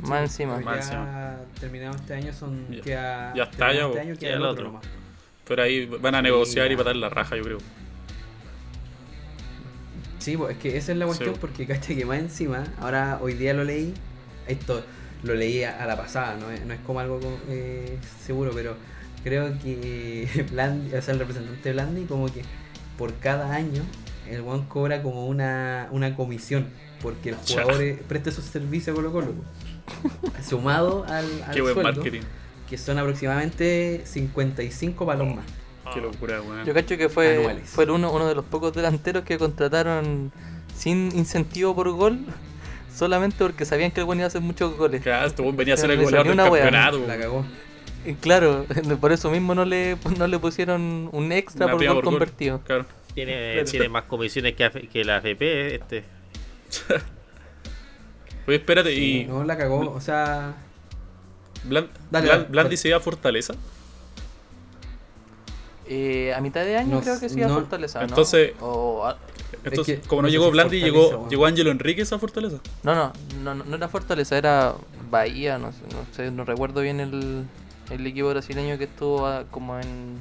Más 0.01 0.21
encima. 0.21 0.59
Más 0.59 0.89
ya 0.89 1.39
terminado 1.59 1.95
este 1.95 2.13
año 2.13 2.33
son 2.33 2.67
Ya. 2.71 2.81
queda, 2.81 3.33
Ya 3.35 3.43
está, 3.43 3.73
ya, 3.73 3.81
este 3.85 3.93
po. 3.95 3.99
año 4.01 4.15
queda 4.17 4.29
Ya 4.29 4.35
el 4.37 4.43
otro 4.43 4.69
otro. 4.69 4.81
Pero 5.47 5.63
ahí 5.63 5.85
van 5.85 6.15
a 6.15 6.21
negociar 6.21 6.67
Sí, 6.67 6.73
y 6.73 6.77
patar 6.77 6.95
la 6.95 7.09
raja, 7.09 7.35
yo 7.35 7.43
creo. 7.43 7.57
Sí, 10.19 10.35
pues 10.37 10.55
es 10.55 10.61
que 10.61 10.77
esa 10.77 10.91
es 10.91 10.97
la 10.97 11.05
cuestión 11.05 11.33
Sí. 11.33 11.37
porque 11.41 11.65
caché 11.65 11.95
que 11.95 12.05
más 12.05 12.19
encima, 12.19 12.63
ahora 12.79 13.19
hoy 13.21 13.33
día 13.33 13.53
lo 13.53 13.63
leí, 13.63 13.93
esto 14.47 14.83
lo 15.23 15.33
leí 15.33 15.63
a, 15.63 15.81
a 15.81 15.85
la 15.85 15.95
pasada, 15.97 16.35
no 16.37 16.51
es, 16.51 16.65
no 16.65 16.73
es 16.73 16.79
como 16.81 16.99
algo 16.99 17.19
eh, 17.47 17.97
seguro, 18.25 18.51
pero 18.53 18.75
creo 19.23 19.57
que 19.59 20.27
Blandi, 20.51 20.93
o 20.93 21.01
sea, 21.01 21.13
el 21.13 21.19
representante 21.19 21.71
Blandi 21.71 22.03
como 22.05 22.25
que 22.31 22.41
por 22.97 23.13
cada 23.15 23.53
año 23.53 23.81
el 24.29 24.41
one 24.41 24.65
cobra 24.67 25.01
como 25.01 25.25
una, 25.27 25.87
una 25.91 26.15
comisión 26.15 26.67
porque 27.01 27.29
el 27.29 27.35
jugador 27.35 27.81
eh, 27.81 27.99
preste 28.07 28.31
sus 28.31 28.43
servicios 28.43 28.93
a 28.93 28.95
Colo 28.95 29.11
Colo. 29.13 29.33
Sumado 30.47 31.05
al, 31.07 31.25
al 31.43 31.53
Qué 31.53 31.61
buen 31.61 31.73
sueldo, 31.73 31.93
marketing. 31.93 32.21
que 32.69 32.77
son 32.77 32.97
aproximadamente 32.99 34.01
55 34.05 35.05
palos 35.05 35.27
más. 35.35 35.45
Qué 35.93 36.01
locura, 36.01 36.41
weón. 36.41 36.65
Yo 36.65 36.73
cacho 36.73 36.97
que 36.97 37.09
fue, 37.09 37.37
Anuales. 37.37 37.69
fue 37.69 37.85
uno, 37.89 38.11
uno 38.11 38.27
de 38.27 38.35
los 38.35 38.45
pocos 38.45 38.73
delanteros 38.73 39.23
que 39.23 39.37
contrataron 39.39 40.31
sin 40.75 41.11
incentivo 41.17 41.75
por 41.75 41.89
gol, 41.91 42.19
solamente 42.95 43.37
porque 43.39 43.65
sabían 43.65 43.91
que 43.91 44.01
el 44.01 44.05
buen 44.05 44.19
iba 44.19 44.25
a 44.25 44.27
hacer 44.27 44.41
muchos 44.41 44.77
goles. 44.77 45.01
Claro, 45.01 45.25
este 45.27 45.51
venía 45.51 45.73
a 45.73 45.77
Se 45.77 45.81
ser 45.81 45.91
el 45.91 45.97
le 45.99 46.03
goleador 46.05 46.27
salió 46.27 46.31
del 46.31 46.39
una 46.39 46.51
wea. 46.51 46.63
campeonato. 46.63 47.07
La 47.07 47.17
cagó. 47.17 47.45
Y 48.05 48.13
claro, 48.13 48.65
por 49.01 49.11
eso 49.11 49.29
mismo 49.31 49.55
no 49.55 49.65
le, 49.65 49.97
no 50.17 50.27
le 50.27 50.37
pusieron 50.39 51.09
un 51.11 51.31
extra 51.31 51.65
Una 51.65 51.73
por 51.75 51.81
gol 51.85 51.95
por 51.95 52.03
gol. 52.05 52.13
convertido. 52.13 52.61
Claro. 52.63 52.85
Tiene, 53.15 53.53
Claro. 53.53 53.69
tiene 53.71 53.89
más 53.89 54.03
comisiones 54.03 54.53
que, 54.55 54.69
que 54.93 55.03
la 55.03 55.17
AFP. 55.17 55.75
Este. 55.75 56.03
Oye, 58.47 58.57
espérate, 58.57 58.93
y. 58.93 59.25
No, 59.25 59.43
la 59.43 59.57
cagó, 59.57 59.91
o 59.91 60.01
sea... 60.01 60.55
Blan- 61.67 61.87
Dale, 62.09 62.27
Blan- 62.27 62.37
dale. 62.37 62.45
Blandi 62.49 62.77
se 62.77 62.87
iba 62.87 62.97
a 62.97 63.01
Fortaleza. 63.01 63.53
Eh, 65.87 66.33
a 66.35 66.41
mitad 66.41 66.63
de 66.63 66.77
año 66.77 66.95
No 66.97 67.01
creo 67.01 67.19
que 67.19 67.29
sí 67.29 67.41
a 67.41 67.47
no. 67.47 67.55
Fortaleza, 67.55 67.99
¿no? 68.01 68.05
Entonces- 68.07 68.53
O 68.61 69.05
a- 69.05 69.17
Entonces, 69.63 69.99
que 69.99 70.07
como 70.07 70.21
no, 70.21 70.27
llegó 70.29 70.51
Blandi, 70.51 70.79
llegó, 70.79 71.27
llegó 71.27 71.45
Ángelo 71.47 71.71
Enríquez 71.71 72.13
a 72.13 72.19
Fortaleza. 72.19 72.57
no, 72.83 72.93
no, 72.95 73.11
no, 73.43 73.55
no, 73.55 73.75
era 73.75 73.87
Fortaleza, 73.89 74.37
era 74.37 74.75
Bahía, 75.09 75.57
no 75.57 75.71
sé, 75.71 75.79
no, 75.91 76.15
sé, 76.15 76.29
no 76.31 76.45
recuerdo 76.45 76.81
bien 76.81 76.99
el, 76.99 77.45
el 77.89 78.07
equipo 78.07 78.29
brasileño 78.29 78.77
que 78.77 78.83
estuvo 78.83 79.25
ah, 79.25 79.45
como 79.49 79.79
en, 79.79 80.19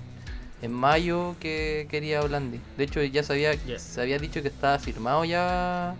en 0.62 0.72
mayo 0.72 1.37
que 1.38 1.87
quería 1.90 2.20
a 2.20 2.24
Blandi. 2.24 2.59
De 2.78 2.85
hecho, 2.85 3.02
ya 3.02 3.22
se 3.22 3.35
había, 3.35 3.52
se 3.78 4.00
había 4.00 4.18
dicho 4.18 4.40
que 4.40 4.48
estaba 4.48 4.78
firmado 4.78 5.24
ya 5.26 5.94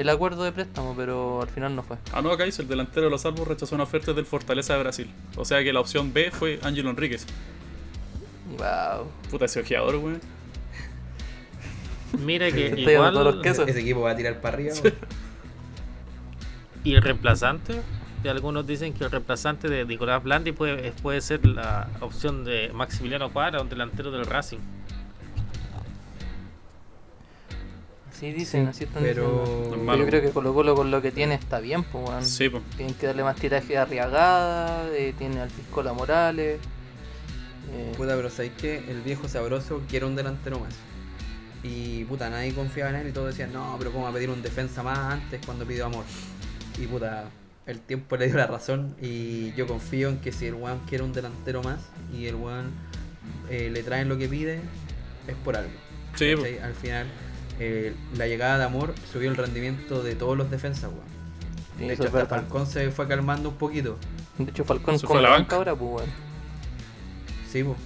el 0.00 0.08
acuerdo 0.08 0.44
de 0.44 0.52
préstamo, 0.52 0.94
pero 0.96 1.42
al 1.42 1.48
final 1.48 1.76
no 1.76 1.82
fue. 1.82 1.98
Ah, 2.12 2.22
no, 2.22 2.30
acá 2.30 2.44
dice 2.44 2.62
el 2.62 2.68
delantero 2.68 3.02
de 3.04 3.10
los 3.10 3.26
Albos 3.26 3.46
rechazó 3.46 3.74
una 3.74 3.84
oferta 3.84 4.14
del 4.14 4.24
Fortaleza 4.24 4.72
de 4.74 4.80
Brasil. 4.80 5.10
O 5.36 5.44
sea 5.44 5.62
que 5.62 5.72
la 5.74 5.80
opción 5.80 6.14
B 6.14 6.30
fue 6.30 6.58
Ángelo 6.62 6.88
Enríquez. 6.88 7.26
Wow. 8.56 9.06
Puta, 9.30 9.44
ese 9.44 9.60
ojeador, 9.60 9.96
weón. 9.96 10.20
Mira 12.18 12.50
que 12.50 12.68
Estoy 12.68 12.94
dando 12.94 13.10
todos 13.12 13.24
los 13.26 13.34
igual. 13.34 13.42
quesos. 13.42 13.68
Ese 13.68 13.80
equipo 13.80 14.00
va 14.00 14.12
a 14.12 14.16
tirar 14.16 14.40
para 14.40 14.56
arriba. 14.56 14.74
Y 16.82 16.94
el 16.94 17.02
reemplazante. 17.02 17.82
Algunos 18.26 18.66
dicen 18.66 18.92
que 18.94 19.04
el 19.04 19.10
reemplazante 19.10 19.68
de 19.68 19.84
Nicolás 19.84 20.22
Blandi 20.22 20.52
puede, 20.52 20.92
puede 21.02 21.20
ser 21.20 21.44
la 21.46 21.88
opción 22.00 22.44
de 22.44 22.70
Maximiliano 22.74 23.30
Cuadra, 23.32 23.60
un 23.62 23.68
delantero 23.68 24.10
del 24.10 24.24
Racing. 24.26 24.58
Sí, 28.20 28.32
dicen, 28.32 28.68
así 28.68 28.84
están 28.84 29.02
pero- 29.02 29.44
diciendo. 29.46 29.84
Pero 29.86 29.96
yo 29.96 30.06
creo 30.06 30.20
que 30.22 30.30
Colo 30.30 30.52
Colo 30.52 30.74
con 30.74 30.90
lo 30.90 31.00
que 31.00 31.10
tiene 31.10 31.34
está 31.34 31.58
bien, 31.58 31.82
pues, 31.84 32.06
weón. 32.06 32.24
Sí, 32.24 32.50
pues. 32.50 32.62
Tienen 32.76 32.94
que 32.94 33.06
darle 33.06 33.24
más 33.24 33.36
tiraje 33.36 33.78
a 33.78 33.82
Arriagada, 33.82 34.86
eh, 34.92 35.14
tiene 35.16 35.40
al 35.40 35.48
Piscola 35.48 35.94
Morales. 35.94 36.58
eh, 37.72 37.92
Puta, 37.96 38.14
pero 38.16 38.28
¿sabéis 38.30 38.52
que 38.60 38.78
El 38.90 39.00
viejo 39.02 39.26
sabroso 39.28 39.80
quiere 39.88 40.04
un 40.04 40.16
delantero 40.16 40.58
más. 40.60 40.74
Y 41.62 42.04
puta, 42.04 42.28
nadie 42.30 42.52
confiaba 42.54 42.90
en 42.90 42.96
él 42.96 43.08
y 43.08 43.12
todos 43.12 43.28
decían, 43.28 43.52
no, 43.52 43.76
pero 43.78 43.92
¿cómo 43.92 44.04
va 44.04 44.10
a 44.10 44.12
pedir 44.14 44.30
un 44.30 44.42
defensa 44.42 44.82
más 44.82 44.98
antes 44.98 45.40
cuando 45.44 45.64
pidió 45.66 45.86
amor? 45.86 46.04
Y 46.78 46.86
puta, 46.86 47.24
el 47.66 47.80
tiempo 47.80 48.16
le 48.16 48.26
dio 48.26 48.36
la 48.36 48.46
razón 48.46 48.96
y 49.00 49.52
yo 49.52 49.66
confío 49.66 50.08
en 50.08 50.18
que 50.20 50.32
si 50.32 50.46
el 50.46 50.54
weón 50.54 50.78
quiere 50.88 51.04
un 51.04 51.12
delantero 51.12 51.62
más 51.62 51.80
y 52.14 52.26
el 52.26 52.34
weón 52.36 52.70
eh, 53.50 53.68
le 53.72 53.82
traen 53.82 54.08
lo 54.08 54.16
que 54.16 54.26
pide, 54.28 54.60
es 55.28 55.34
por 55.44 55.54
algo. 55.56 55.70
Sí. 56.16 56.32
Al 56.62 56.74
final, 56.74 57.06
eh, 57.60 57.94
la 58.16 58.26
llegada 58.26 58.58
de 58.58 58.64
amor 58.64 58.94
subió 59.12 59.30
el 59.30 59.36
rendimiento 59.36 60.02
de 60.02 60.14
todos 60.16 60.36
los 60.36 60.50
defensas, 60.50 60.90
weón. 60.90 61.04
sí, 61.78 61.86
De 61.86 61.92
hecho, 61.94 62.04
hasta. 62.04 62.26
Falcón 62.26 62.66
se 62.66 62.90
fue 62.90 63.06
calmando 63.06 63.50
un 63.50 63.56
poquito. 63.56 63.96
De 64.38 64.50
hecho, 64.50 64.64
Falcón 64.64 64.98
Se 64.98 65.06
come 65.06 65.20
la 65.22 65.28
banca. 65.30 65.42
banca 65.42 65.56
ahora, 65.56 65.74
pues, 65.76 65.90
weón. 65.92 66.10
Sí, 67.50 67.62
po. 67.62 67.76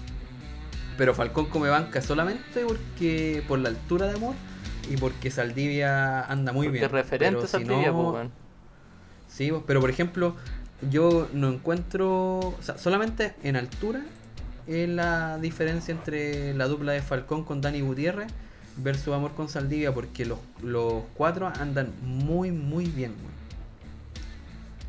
Pero 0.96 1.12
Falcón 1.14 1.46
come 1.46 1.68
banca 1.68 2.00
solamente 2.00 2.64
porque 2.66 3.42
por 3.48 3.58
la 3.58 3.68
altura 3.70 4.06
de 4.06 4.14
amor 4.14 4.34
y 4.88 4.96
porque 4.96 5.30
Saldivia 5.30 6.22
anda 6.22 6.52
muy 6.52 6.66
Porque 6.68 6.78
bien. 6.80 6.90
referente 6.90 7.34
Pero 7.37 7.46
si 7.46 7.52
Saldivia, 7.52 7.88
no- 7.88 7.94
pues, 8.02 8.14
weón. 8.14 8.30
Sí, 9.28 9.50
po, 9.50 9.64
pero 9.66 9.80
por 9.80 9.90
ejemplo, 9.90 10.37
yo 10.90 11.28
no 11.32 11.48
encuentro. 11.48 12.38
O 12.38 12.58
sea, 12.60 12.78
solamente 12.78 13.34
en 13.42 13.56
altura 13.56 14.02
es 14.68 14.88
la 14.88 15.38
diferencia 15.38 15.90
entre 15.92 16.54
la 16.54 16.68
dupla 16.68 16.92
de 16.92 17.02
Falcón 17.02 17.42
con 17.44 17.60
Dani 17.60 17.80
Gutiérrez 17.80 18.28
versus 18.76 19.14
Amor 19.14 19.32
con 19.34 19.48
Saldivia, 19.48 19.92
porque 19.94 20.24
los, 20.24 20.38
los 20.62 21.02
cuatro 21.14 21.46
andan 21.60 21.92
muy, 22.02 22.50
muy 22.50 22.87
bien, 22.87 23.12
weón. 23.12 23.34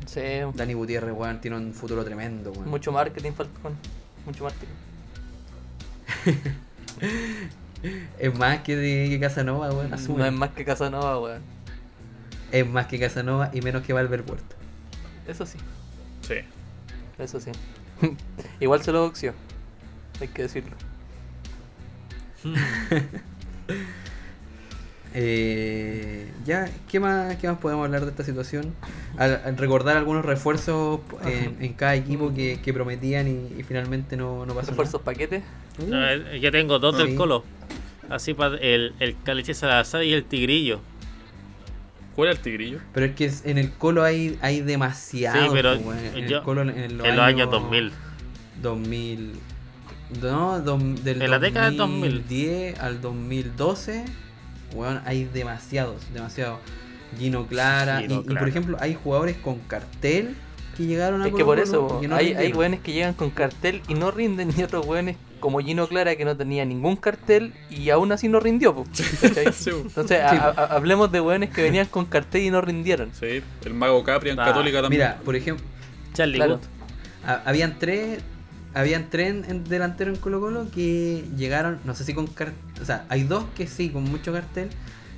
Sí, 0.06 0.20
Dani 0.56 0.74
Gutiérrez, 0.74 1.14
weón, 1.14 1.40
tiene 1.40 1.56
un 1.56 1.72
futuro 1.74 2.04
tremendo, 2.04 2.52
weón. 2.52 2.68
mucho 2.68 2.92
marketing 2.92 3.32
Falcón. 3.32 3.74
Mucho 4.24 4.44
marketing. 4.44 4.74
Es 8.18 8.36
más 8.36 8.62
que, 8.62 8.74
de, 8.74 9.08
que 9.10 9.20
Casanova, 9.20 9.70
weón. 9.70 9.92
asume. 9.94 10.18
No 10.18 10.24
es 10.26 10.32
más 10.32 10.50
que 10.50 10.64
Casanova, 10.64 11.20
weón. 11.20 11.42
Es 12.50 12.66
más 12.66 12.86
que 12.86 12.98
Casanova 12.98 13.50
y 13.52 13.60
menos 13.60 13.82
que 13.82 13.92
Valver 13.92 14.22
Huerta. 14.26 14.56
Eso 15.28 15.44
sí, 15.46 15.58
Sí. 16.22 16.36
eso 17.18 17.38
sí. 17.40 17.50
Igual 18.60 18.82
se 18.82 18.92
lo 18.92 19.02
boxeó. 19.02 19.34
Hay 20.20 20.28
que 20.28 20.42
decirlo. 20.42 20.74
Eh, 25.18 26.30
ya, 26.44 26.68
¿qué 26.90 27.00
más, 27.00 27.36
¿qué 27.36 27.48
más 27.48 27.58
podemos 27.58 27.86
hablar 27.86 28.02
de 28.04 28.10
esta 28.10 28.22
situación? 28.22 28.74
Al, 29.16 29.40
al 29.44 29.56
recordar 29.56 29.96
algunos 29.96 30.24
refuerzos 30.26 31.00
en, 31.24 31.56
en 31.60 31.72
cada 31.72 31.94
equipo 31.94 32.34
que, 32.34 32.60
que 32.62 32.72
prometían 32.74 33.26
y, 33.28 33.60
y 33.60 33.62
finalmente 33.62 34.16
no, 34.16 34.44
no 34.44 34.54
pasó 34.54 34.70
Refuerzos 34.70 35.00
paquetes. 35.02 35.42
nada. 35.88 36.12
Eh, 36.14 36.40
ya 36.40 36.50
tengo 36.50 36.78
dos 36.78 36.96
Sí. 36.96 37.02
del 37.06 37.14
Colo. 37.16 37.44
Así 38.10 38.34
para 38.34 38.56
el, 38.58 38.92
el 39.00 39.16
Caliche 39.24 39.54
Salazar 39.54 40.04
y 40.04 40.12
el 40.12 40.24
Tigrillo. 40.24 40.80
¿Cuál 42.14 42.28
era 42.28 42.36
el 42.38 42.42
tigrillo? 42.42 42.78
Pero 42.94 43.06
es 43.06 43.14
que 43.14 43.26
es- 43.26 43.44
en 43.44 43.58
el 43.58 43.72
Colo 43.72 44.02
hay, 44.02 44.38
hay 44.40 44.60
demasiado. 44.62 45.42
Sí, 45.44 45.50
pero 45.52 45.78
pues, 45.80 45.98
en 46.14 46.26
yo- 46.28 46.38
el 46.38 46.42
Colo 46.44 46.62
en, 46.62 46.70
en 46.70 46.96
los, 46.98 47.06
en 47.06 47.16
los 47.16 47.24
años 47.24 47.50
2000. 47.50 47.92
2000. 48.62 49.32
No, 50.22 50.60
del 50.60 51.22
En 51.22 51.30
la 51.30 51.38
década 51.38 51.66
del 51.66 51.76
2000. 51.78 52.10
2010 52.12 52.80
al 52.80 53.00
2012, 53.00 54.04
weón, 54.74 55.00
hay 55.04 55.24
demasiados, 55.24 56.00
demasiados. 56.12 56.58
Gino 57.18 57.46
Clara, 57.46 58.00
Gino 58.00 58.22
y, 58.28 58.32
y, 58.32 58.36
por 58.36 58.48
ejemplo, 58.48 58.76
hay 58.80 58.94
jugadores 58.94 59.36
con 59.36 59.58
cartel 59.60 60.36
que 60.76 60.84
llegaron 60.86 61.22
a 61.22 61.28
Es 61.28 61.34
que 61.34 61.44
por 61.44 61.58
eso 61.58 61.96
y 61.98 62.02
que 62.02 62.08
no 62.08 62.16
hay, 62.16 62.34
hay 62.34 62.52
weones 62.52 62.80
que 62.80 62.92
llegan 62.92 63.14
con 63.14 63.30
cartel 63.30 63.80
y 63.88 63.94
no 63.94 64.10
rinden, 64.10 64.50
y 64.56 64.62
otros 64.62 64.84
weones 64.86 65.16
como 65.40 65.60
Gino 65.60 65.86
Clara 65.88 66.14
que 66.16 66.24
no 66.24 66.36
tenía 66.36 66.64
ningún 66.64 66.96
cartel 66.96 67.52
y 67.70 67.90
aún 67.90 68.12
así 68.12 68.28
no 68.28 68.40
rindió. 68.40 68.84
Sí. 69.52 69.70
Entonces, 69.70 70.20
a- 70.20 70.50
a- 70.50 70.76
hablemos 70.76 71.10
de 71.12 71.20
weones 71.20 71.50
que 71.50 71.62
venían 71.62 71.86
con 71.86 72.04
cartel 72.06 72.42
y 72.42 72.50
no 72.50 72.60
rindieron. 72.60 73.10
Sí, 73.18 73.42
el 73.64 73.74
mago 73.74 74.02
Capri 74.04 74.30
en 74.30 74.38
Ah, 74.40 74.44
Católica 74.46 74.82
también. 74.82 75.00
Mira, 75.02 75.18
por 75.24 75.34
ejemplo, 75.36 75.64
Charlie 76.12 76.36
Claro. 76.36 76.60
Habían 77.44 77.78
tres 77.78 78.20
habían 78.76 79.08
tres 79.08 79.30
en, 79.30 79.44
en 79.50 79.64
delantero 79.64 80.12
en 80.12 80.16
Colo 80.18 80.38
Colo 80.40 80.66
que 80.70 81.24
llegaron, 81.36 81.78
no 81.84 81.94
sé 81.94 82.04
si 82.04 82.12
con 82.14 82.26
cartel, 82.26 82.54
o 82.80 82.84
sea, 82.84 83.06
hay 83.08 83.24
dos 83.24 83.44
que 83.56 83.66
sí, 83.66 83.88
con 83.88 84.04
mucho 84.04 84.32
cartel, 84.32 84.68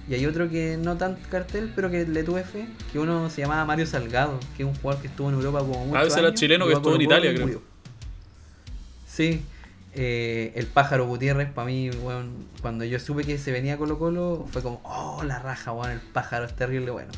y 0.09 0.15
hay 0.15 0.25
otro 0.27 0.49
que 0.49 0.79
no 0.81 0.97
tan 0.97 1.17
cartel, 1.31 1.73
pero 1.75 1.91
que 1.91 2.07
le 2.07 2.23
tuve 2.23 2.45
fe, 2.45 2.69
que 2.93 2.99
uno 2.99 3.29
se 3.31 3.43
llamaba 3.43 3.65
Mario 3.65 3.85
Salgado, 3.87 4.39
que 4.57 4.63
es 4.63 4.69
un 4.69 4.75
jugador 4.77 5.03
que 5.03 5.09
estuvo 5.09 5.29
en 5.29 5.35
Europa 5.35 5.59
como 5.59 5.87
muchos 5.87 6.03
Ah, 6.03 6.07
ese 6.07 6.21
era 6.21 6.33
chileno 6.35 6.67
que 6.67 6.73
a 6.75 6.77
estuvo 6.77 6.95
en 6.95 7.01
Italia, 7.03 7.31
creo. 7.33 7.47
murió. 7.47 7.63
Sí, 9.07 9.43
eh, 9.95 10.53
el 10.55 10.67
pájaro 10.67 11.07
Gutiérrez, 11.07 11.51
para 11.51 11.67
mí, 11.67 11.91
weón, 11.91 12.31
cuando 12.63 12.85
yo 12.85 13.01
supe 13.01 13.25
que 13.25 13.39
se 13.39 13.51
venía 13.51 13.75
a 13.75 13.77
Colo 13.77 13.99
Colo, 13.99 14.47
fue 14.51 14.63
como, 14.63 14.81
oh, 14.85 15.25
la 15.25 15.41
raja, 15.41 15.73
weón, 15.73 15.91
el 15.91 16.01
pájaro 16.01 16.45
es 16.45 16.55
terrible, 16.55 16.91
bueno. 16.93 17.11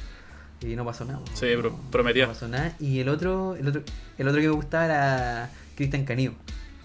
Y 0.62 0.76
no 0.76 0.84
pasó 0.84 1.04
nada. 1.04 1.20
Sí, 1.34 1.46
pero 1.56 1.74
prometía. 1.90 2.26
No 2.26 2.32
pasó 2.32 2.48
nada. 2.48 2.74
Y 2.78 3.00
el 3.00 3.08
otro, 3.08 3.56
el 3.56 3.68
otro, 3.68 3.82
el 4.18 4.28
otro 4.28 4.40
que 4.40 4.46
me 4.48 4.54
gustaba 4.54 4.84
era 4.84 5.50
Cristian 5.80 6.04
Canío. 6.04 6.34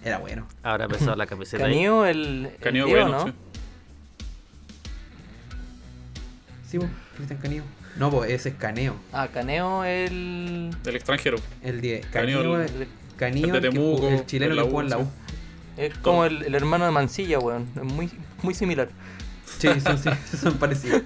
Era 0.05 0.19
bueno. 0.19 0.47
Ahora 0.63 0.85
empezó 0.89 1.13
la 1.17 1.25
camiseta 1.27 1.65
ahí. 1.65 1.73
Canío, 1.73 2.05
el, 2.05 2.45
el 2.45 2.55
Canío 2.61 2.85
Diego, 2.85 3.01
bueno, 3.09 3.25
¿no? 3.25 3.33
sí. 6.69 6.79
Po, 6.79 6.87
Cristian 7.17 7.39
Canío. 7.41 7.63
No, 7.97 8.09
pues 8.09 8.31
ese 8.31 8.49
es 8.49 8.55
Caneo. 8.55 8.95
Ah, 9.11 9.27
Caneo, 9.33 9.83
el... 9.83 10.73
Del 10.81 10.95
extranjero. 10.95 11.35
El 11.61 11.81
10. 11.81 12.05
Canío, 12.07 12.37
Canío, 12.37 12.61
el- 12.61 12.81
el, 12.83 12.87
Canío, 13.17 13.45
el 13.47 13.51
de 13.61 13.67
el, 13.67 13.73
Temuco, 13.73 14.07
el 14.07 14.25
chileno 14.25 14.51
de 14.51 14.55
la 14.55 14.63
que 14.63 14.69
jugó 14.69 14.81
en 14.81 14.89
la 14.89 14.97
U. 14.99 15.07
Es 15.75 15.97
como 15.97 16.23
el, 16.23 16.43
el 16.43 16.55
hermano 16.55 16.85
de 16.85 16.91
Mancilla, 16.91 17.39
weón. 17.39 17.67
Es 17.75 17.83
muy, 17.83 18.09
muy 18.43 18.53
similar. 18.53 18.87
Sí, 19.59 19.67
son, 19.81 19.97
sí, 19.97 20.09
son 20.41 20.53
parecidos. 20.53 21.01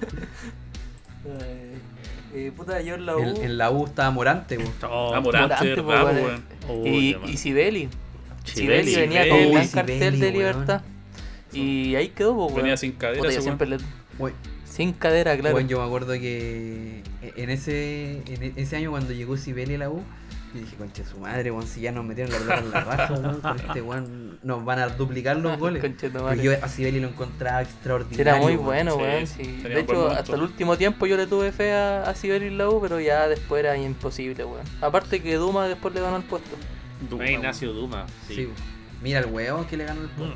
Eh, 2.34 2.52
puta, 2.56 2.80
yo 2.82 2.93
en 2.93 3.06
la 3.08 3.15
U... 3.17 3.19
En, 3.21 3.38
en 3.38 3.58
la 3.58 3.71
U 3.71 3.86
estaba 3.88 4.12
Morante, 4.12 4.60
po. 4.60 4.88
Oh, 4.88 5.15
Ah, 5.15 5.19
Morante, 5.21 5.56
Morante, 5.56 5.82
¿verdad, 5.82 6.02
po, 6.04 6.08
po, 6.19 6.25
weón. 6.28 6.59
Uy, 6.70 7.18
y, 7.28 7.38
Sibeli. 7.38 7.90
Sibeli, 8.44 8.96
venía 8.96 9.28
con 9.28 9.40
un 9.40 9.54
gran 9.54 9.68
cartel 9.68 10.20
de 10.20 10.28
weón. 10.28 10.38
libertad. 10.38 10.82
Y 11.52 11.96
ahí 11.96 12.10
quedó, 12.10 12.34
weón. 12.34 12.56
Venía 12.56 12.78
sin 12.78 12.94
cadera 12.94 13.24
Puta, 13.24 13.42
siempre 13.42 13.68
le... 13.68 13.78
Sin 14.66 14.94
cadera, 14.94 15.36
claro. 15.38 15.56
Bueno, 15.56 15.68
yo 15.68 15.80
me 15.80 15.86
acuerdo 15.86 16.14
que 16.14 17.02
en 17.22 17.50
ese, 17.50 18.22
en 18.28 18.54
ese 18.56 18.76
año 18.78 18.92
cuando 18.92 19.14
llegó 19.14 19.36
Sibeli 19.36 19.76
a 19.76 19.80
la 19.80 19.90
U, 19.90 20.04
yo 20.54 20.60
dije, 20.62 20.76
concha 20.78 21.04
de 21.04 21.10
su 21.10 21.18
madre, 21.20 21.52
weón, 21.52 21.68
si 21.68 21.82
ya 21.82 21.92
nos 21.92 22.04
metieron 22.06 22.32
la 22.34 22.40
pelota 22.40 22.60
en 22.60 22.72
la 22.72 22.84
raja, 22.84 23.14
weón, 23.14 23.42
con 23.42 23.60
este 23.60 23.82
weón 23.82 24.40
nos 24.44 24.66
van 24.66 24.80
a 24.80 24.88
duplicar 24.90 25.38
los 25.38 25.58
goles. 25.60 25.84
Madre. 26.14 26.42
yo 26.44 26.52
a 26.62 26.68
Sibeli 26.68 27.00
lo 27.00 27.08
encontraba 27.10 27.62
extraordinario. 27.62 28.22
Era 28.22 28.42
muy 28.42 28.56
bueno, 28.56 28.96
weón. 28.96 29.28
sí. 29.28 29.44
De 29.62 29.80
hecho, 29.82 30.10
hasta 30.10 30.36
el 30.36 30.42
último 30.42 30.78
tiempo 30.78 31.06
yo 31.06 31.18
le 31.18 31.28
tuve 31.28 31.52
fe 31.52 31.74
a, 31.74 32.04
a 32.04 32.16
Sibeli 32.16 32.48
en 32.48 32.58
la 32.58 32.70
U, 32.70 32.82
pero 32.82 33.00
ya 33.00 33.28
después 33.28 33.60
era 33.60 33.78
imposible, 33.78 34.44
weón. 34.46 34.66
Aparte 34.82 35.22
que 35.22 35.36
Duma 35.36 35.68
después 35.68 35.94
le 35.94 36.02
ganó 36.02 36.18
el 36.18 36.24
puesto. 36.24 36.56
Duma, 37.10 37.30
Ignacio 37.30 37.72
Duma. 37.74 38.06
Sí. 38.28 38.50
Mira 39.02 39.20
el 39.20 39.28
weón 39.28 39.66
que 39.66 39.78
le 39.78 39.86
ganó 39.86 40.02
el 40.02 40.10
puesto. 40.10 40.36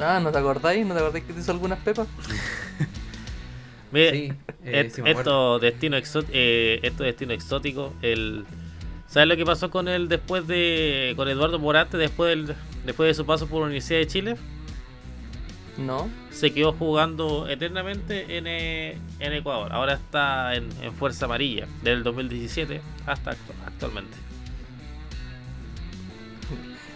Ah, 0.00 0.20
¿no 0.22 0.30
te 0.30 0.38
acordáis? 0.38 0.86
¿No 0.86 0.94
te 0.94 1.00
acordáis 1.00 1.24
que 1.24 1.32
te 1.32 1.40
hizo 1.40 1.50
algunas 1.52 1.78
pepas? 1.80 2.06
Mire, 3.92 4.10
Sí, 4.12 4.32
eh, 4.64 4.80
et- 4.80 4.92
sí 4.94 5.02
me 5.02 5.10
acuerdo. 5.10 5.56
estos 5.56 5.60
destinos 5.62 5.98
exóticos, 6.00 6.34
estos 6.36 7.06
destinos 7.06 7.34
exóticos, 7.34 7.92
el 8.02 8.44
¿sabes 9.14 9.28
lo 9.28 9.36
que 9.36 9.44
pasó 9.46 9.70
con 9.70 9.86
él 9.88 10.08
después 10.08 10.44
de 10.46 11.14
con 11.16 11.28
Eduardo 11.28 11.58
Morante 11.60 11.96
después 11.96 12.28
del, 12.30 12.56
después 12.84 13.06
de 13.06 13.14
su 13.14 13.24
paso 13.24 13.46
por 13.46 13.60
la 13.60 13.66
Universidad 13.66 14.00
de 14.00 14.06
Chile? 14.08 14.36
No. 15.78 16.08
Se 16.30 16.52
quedó 16.52 16.72
jugando 16.72 17.48
eternamente 17.48 18.36
en, 18.36 18.46
eh, 18.46 18.98
en 19.20 19.32
Ecuador. 19.32 19.72
Ahora 19.72 19.94
está 19.94 20.54
en, 20.54 20.68
en 20.82 20.92
Fuerza 20.92 21.24
Amarilla 21.24 21.66
desde 21.78 21.92
el 21.92 22.02
2017 22.04 22.80
hasta 23.06 23.32
actu- 23.32 23.66
actualmente. 23.66 24.16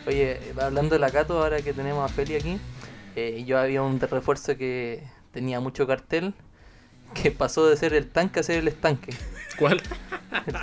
Oye, 0.07 0.41
hablando 0.61 0.95
de 0.95 1.01
la 1.01 1.11
Cato, 1.11 1.43
ahora 1.43 1.61
que 1.61 1.73
tenemos 1.73 2.09
a 2.11 2.13
Feli 2.13 2.35
aquí, 2.37 2.59
eh, 3.17 3.45
yo 3.47 3.59
había 3.59 3.83
un 3.83 4.01
refuerzo 4.01 4.57
que 4.57 5.03
tenía 5.33 5.61
mucho 5.61 5.87
cartel, 5.87 6.33
que 7.21 7.31
pasó 7.31 7.67
de 7.67 7.77
ser 7.77 7.93
el 7.95 8.09
tanque 8.09 8.41
a 8.41 8.43
ser 8.43 8.59
el 8.59 8.69
estanque. 8.69 9.13
¿Cuál? 9.59 9.81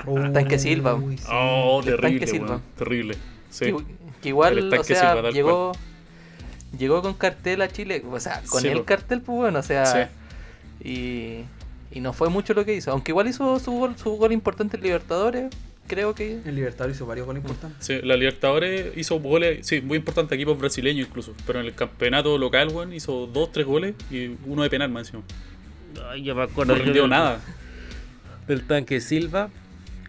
El 0.07 0.33
tanque 0.33 0.57
Silva. 0.59 0.95
Uy, 0.95 1.17
sí. 1.17 1.25
Oh, 1.29 1.79
el 1.79 1.85
terrible, 1.85 2.09
tanque 2.19 2.27
Silva. 2.27 2.61
Terrible. 2.77 3.15
Sí. 3.49 3.65
Que, 3.65 3.75
que 4.21 4.29
igual, 4.29 4.73
o 4.73 4.83
sea, 4.83 5.13
Silva, 5.15 5.31
llegó, 5.31 5.71
llegó 6.77 7.01
con 7.01 7.13
cartel 7.13 7.61
a 7.61 7.67
Chile, 7.69 8.03
o 8.09 8.19
sea, 8.19 8.41
con 8.49 8.61
Sí, 8.61 8.67
el 8.69 8.83
cartel, 8.85 9.21
pues 9.21 9.37
bueno, 9.37 9.59
o 9.59 9.63
sea, 9.63 10.09
Sí. 10.81 10.89
y, 10.89 11.45
y 11.97 11.99
no 12.01 12.13
fue 12.13 12.29
mucho 12.29 12.53
lo 12.53 12.65
que 12.65 12.73
hizo, 12.73 12.91
aunque 12.91 13.11
igual 13.11 13.27
hizo 13.27 13.59
su 13.59 13.71
gol, 13.71 13.97
su 13.97 14.11
gol 14.17 14.31
importante 14.31 14.77
en 14.77 14.83
Libertadores, 14.83 15.53
creo 15.87 16.15
que... 16.15 16.39
El 16.45 16.55
Libertador 16.55 16.91
hizo 16.91 17.05
varios 17.05 17.25
goles 17.27 17.43
importantes. 17.43 17.85
Sí, 17.85 17.99
la 18.01 18.15
Libertadores 18.17 18.97
hizo 18.97 19.19
goles, 19.19 19.65
sí, 19.67 19.81
muy 19.81 19.97
importantes 19.97 20.35
equipos 20.35 20.57
brasileños 20.57 21.07
incluso. 21.07 21.33
Pero 21.45 21.59
en 21.59 21.67
el 21.67 21.75
campeonato 21.75 22.37
local, 22.37 22.69
weón, 22.69 22.91
hizo 22.93 23.27
dos, 23.27 23.51
tres 23.51 23.65
goles 23.65 23.93
y 24.09 24.31
uno 24.45 24.63
de 24.63 24.69
penal 24.69 24.89
más 24.89 25.07
encima. 25.07 25.23
Ay, 26.09 26.23
yo 26.23 26.35
me 26.35 26.43
acuerdo 26.43 26.73
No 26.73 26.79
yo 26.79 26.85
rindió 26.85 27.01
del- 27.03 27.11
nada. 27.11 27.39
Del 28.47 28.65
tanque 28.67 29.01
Silva 29.01 29.49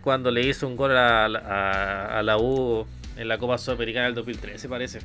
cuando 0.03 0.31
le 0.31 0.43
hizo 0.47 0.67
un 0.67 0.77
gol 0.77 0.97
a, 0.97 1.29
la- 1.29 1.39
a- 1.41 2.19
a 2.19 2.23
la 2.23 2.39
U 2.39 2.87
en 3.17 3.29
la 3.29 3.39
Copa 3.39 3.59
Sudamericana 3.59 4.07
del 4.07 4.15
2013 4.15 4.69
parece. 4.69 4.99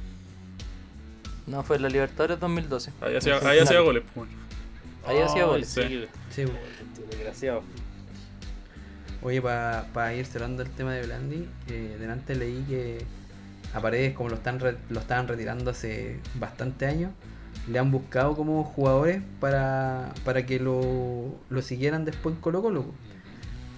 No, 1.47 1.63
fue 1.63 1.77
en 1.77 1.81
la 1.83 1.89
Libertadores 1.89 2.39
2012. 2.39 2.91
Ahí 3.01 3.15
hacía, 3.15 3.37
ahí 3.49 3.59
hacía 3.59 3.79
goles, 3.79 4.03
pues. 4.13 4.29
Ahí 5.05 5.17
hacía 5.19 5.43
Ay, 5.43 5.47
goles. 5.49 5.67
sí. 5.67 6.05
Sí, 6.29 6.45
weón. 6.45 6.57
Desgraciado. 7.09 7.63
Oye, 9.23 9.41
para 9.41 10.13
ir 10.15 10.25
cerrando 10.25 10.63
el 10.63 10.69
tema 10.69 10.93
de 10.93 11.03
Blandi, 11.05 11.47
eh, 11.67 11.95
delante 11.99 12.35
leí 12.35 12.63
que 12.67 13.05
a 13.73 13.79
Paredes, 13.79 14.13
como 14.15 14.29
lo 14.29 14.35
están 14.35 14.59
re- 14.59 14.77
lo 14.89 14.99
estaban 14.99 15.27
retirando 15.27 15.71
hace 15.71 16.19
bastante 16.35 16.85
años, 16.87 17.11
le 17.69 17.77
han 17.77 17.91
buscado 17.91 18.35
como 18.35 18.63
jugadores 18.63 19.21
para, 19.39 20.13
para 20.25 20.45
que 20.45 20.59
lo, 20.59 21.35
lo 21.49 21.61
siguieran 21.61 22.03
después 22.05 22.35
en 22.35 22.41
Colo 22.41 22.61
Colo. 22.61 22.85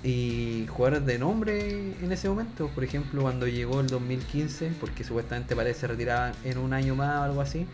Y 0.04 0.66
jugadores 0.68 1.06
de 1.06 1.18
nombre 1.18 1.94
en 2.02 2.12
ese 2.12 2.28
momento, 2.28 2.68
por 2.76 2.84
ejemplo, 2.84 3.22
cuando 3.22 3.48
llegó 3.48 3.80
el 3.80 3.88
2015, 3.88 4.74
porque 4.82 5.04
supuestamente 5.06 5.56
Paredes 5.56 5.78
se 5.78 5.88
retiraba 5.88 6.34
en 6.44 6.58
un 6.58 6.74
año 6.74 6.94
más 6.96 7.20
o 7.22 7.24
algo 7.24 7.42
así, 7.42 7.66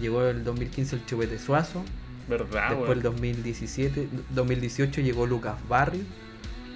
llegó 0.00 0.22
el 0.24 0.44
2015 0.44 0.96
el 0.96 1.06
Chupete 1.06 1.38
Suazo, 1.38 1.82
¿Verdad, 2.28 2.68
Después 2.70 2.82
weón? 2.82 2.92
el 2.98 3.02
2017, 3.02 4.08
2018 4.32 5.00
llegó 5.00 5.26
Lucas 5.26 5.56
Barrio 5.68 6.02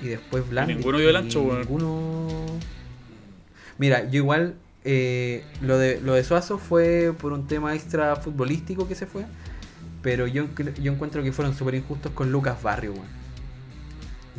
y 0.02 0.08
después 0.08 0.48
Blandi. 0.50 0.74
ninguno 0.74 0.98
dio 0.98 1.08
el 1.10 1.16
ancho, 1.16 1.40
weón. 1.42 1.60
Ninguno. 1.60 2.26
Mira, 3.78 4.10
yo 4.10 4.16
igual 4.16 4.54
eh, 4.84 5.44
lo, 5.60 5.78
de, 5.78 6.00
lo 6.00 6.14
de 6.14 6.24
Suazo 6.24 6.58
fue 6.58 7.14
por 7.16 7.32
un 7.32 7.46
tema 7.46 7.74
extra 7.74 8.16
futbolístico 8.16 8.88
que 8.88 8.96
se 8.96 9.06
fue. 9.06 9.24
Pero 10.02 10.26
yo, 10.26 10.46
yo 10.82 10.92
encuentro 10.92 11.22
que 11.22 11.32
fueron 11.32 11.54
súper 11.54 11.76
injustos 11.76 12.12
con 12.12 12.30
Lucas 12.32 12.60
Barrio, 12.62 12.92
weón. 12.92 13.25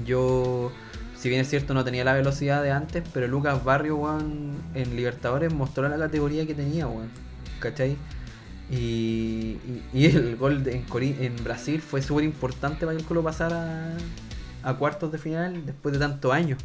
Yo, 0.06 0.72
si 1.18 1.30
bien 1.30 1.42
es 1.42 1.50
cierto, 1.50 1.74
no 1.74 1.84
tenía 1.84 2.04
la 2.04 2.14
velocidad 2.14 2.62
de 2.64 2.72
antes, 2.72 3.04
pero 3.14 3.28
Lucas 3.28 3.64
Barrio, 3.64 3.96
weón, 3.98 4.56
en 4.76 4.96
Libertadores 4.96 5.54
mostró 5.54 5.88
la 5.90 5.98
categoría 5.98 6.46
que 6.46 6.54
tenía, 6.54 6.88
weón. 6.88 7.10
¿Cachai? 7.60 7.98
Y, 8.70 8.76
y, 8.76 9.84
y 9.94 10.06
el 10.08 10.36
gol 10.36 10.64
de- 10.64 10.76
en, 10.76 10.86
Cori- 10.88 11.16
en 11.22 11.42
Brasil 11.44 11.82
fue 11.82 12.02
súper 12.02 12.26
importante 12.26 12.86
para 12.86 12.92
que 12.98 13.02
el 13.02 13.08
Colo 13.08 13.24
pasara 13.24 13.94
a 14.64 14.74
cuartos 14.76 15.12
de 15.12 15.18
final 15.18 15.66
después 15.66 15.94
de 15.94 16.00
tantos 16.00 16.32
años. 16.34 16.60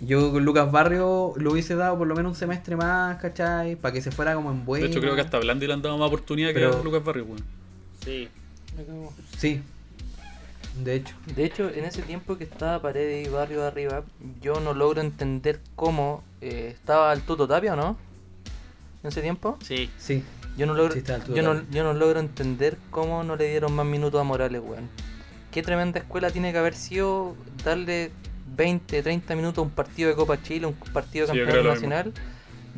Yo 0.00 0.30
con 0.32 0.44
Lucas 0.44 0.70
Barrio 0.70 1.32
lo 1.36 1.52
hubiese 1.52 1.74
dado 1.74 1.98
por 1.98 2.06
lo 2.06 2.14
menos 2.14 2.32
un 2.32 2.36
semestre 2.38 2.76
más, 2.76 3.16
¿cachai? 3.18 3.76
Para 3.76 3.92
que 3.92 4.00
se 4.02 4.10
fuera 4.10 4.34
como 4.34 4.50
en 4.50 4.64
buena. 4.64 4.86
De 4.86 4.90
hecho, 4.92 5.00
creo 5.00 5.14
que 5.14 5.20
hasta 5.22 5.38
Blandi 5.38 5.66
le 5.66 5.72
han 5.72 5.82
dado 5.82 5.98
más 5.98 6.06
oportunidad 6.08 6.52
que 6.52 6.64
a 6.64 6.82
Lucas 6.84 7.02
Barrio, 7.04 7.24
weón. 7.24 7.44
Sí. 8.04 8.28
Sí. 9.36 9.62
De 10.84 10.94
hecho. 10.94 11.14
De 11.34 11.44
hecho, 11.44 11.68
en 11.68 11.84
ese 11.84 12.02
tiempo 12.02 12.38
que 12.38 12.44
estaba 12.44 12.80
Paredes 12.80 13.26
y 13.26 13.30
Barrio 13.30 13.64
arriba, 13.66 14.04
yo 14.40 14.60
no 14.60 14.74
logro 14.74 15.00
entender 15.00 15.60
cómo 15.76 16.22
eh, 16.40 16.72
estaba 16.74 17.12
el 17.12 17.22
Tuto 17.22 17.48
Tapia, 17.48 17.72
¿o 17.74 17.76
no? 17.76 17.96
En 19.02 19.08
ese 19.08 19.22
tiempo. 19.22 19.58
Sí. 19.62 19.90
Sí. 19.98 20.22
Yo 20.56 20.66
no 20.66 20.74
logro, 20.74 20.92
Sí, 20.94 21.02
yo 21.34 21.42
no, 21.42 21.62
yo 21.70 21.84
no 21.84 21.92
logro 21.94 22.18
entender 22.18 22.76
cómo 22.90 23.22
no 23.22 23.36
le 23.36 23.48
dieron 23.48 23.72
más 23.72 23.86
minutos 23.86 24.20
a 24.20 24.24
Morales, 24.24 24.60
weón. 24.64 24.88
Qué 25.52 25.62
tremenda 25.62 26.00
escuela 26.00 26.30
tiene 26.30 26.50
que 26.52 26.58
haber 26.58 26.74
sido 26.74 27.36
darle 27.64 28.10
20, 28.56 29.02
30 29.02 29.36
minutos 29.36 29.58
a 29.58 29.62
un 29.62 29.70
partido 29.70 30.08
de 30.08 30.16
Copa 30.16 30.42
Chile, 30.42 30.66
un 30.66 30.74
partido 30.74 31.26
de 31.26 31.32
Sí, 31.32 31.38
campeonato 31.38 31.68
nacional, 31.74 32.12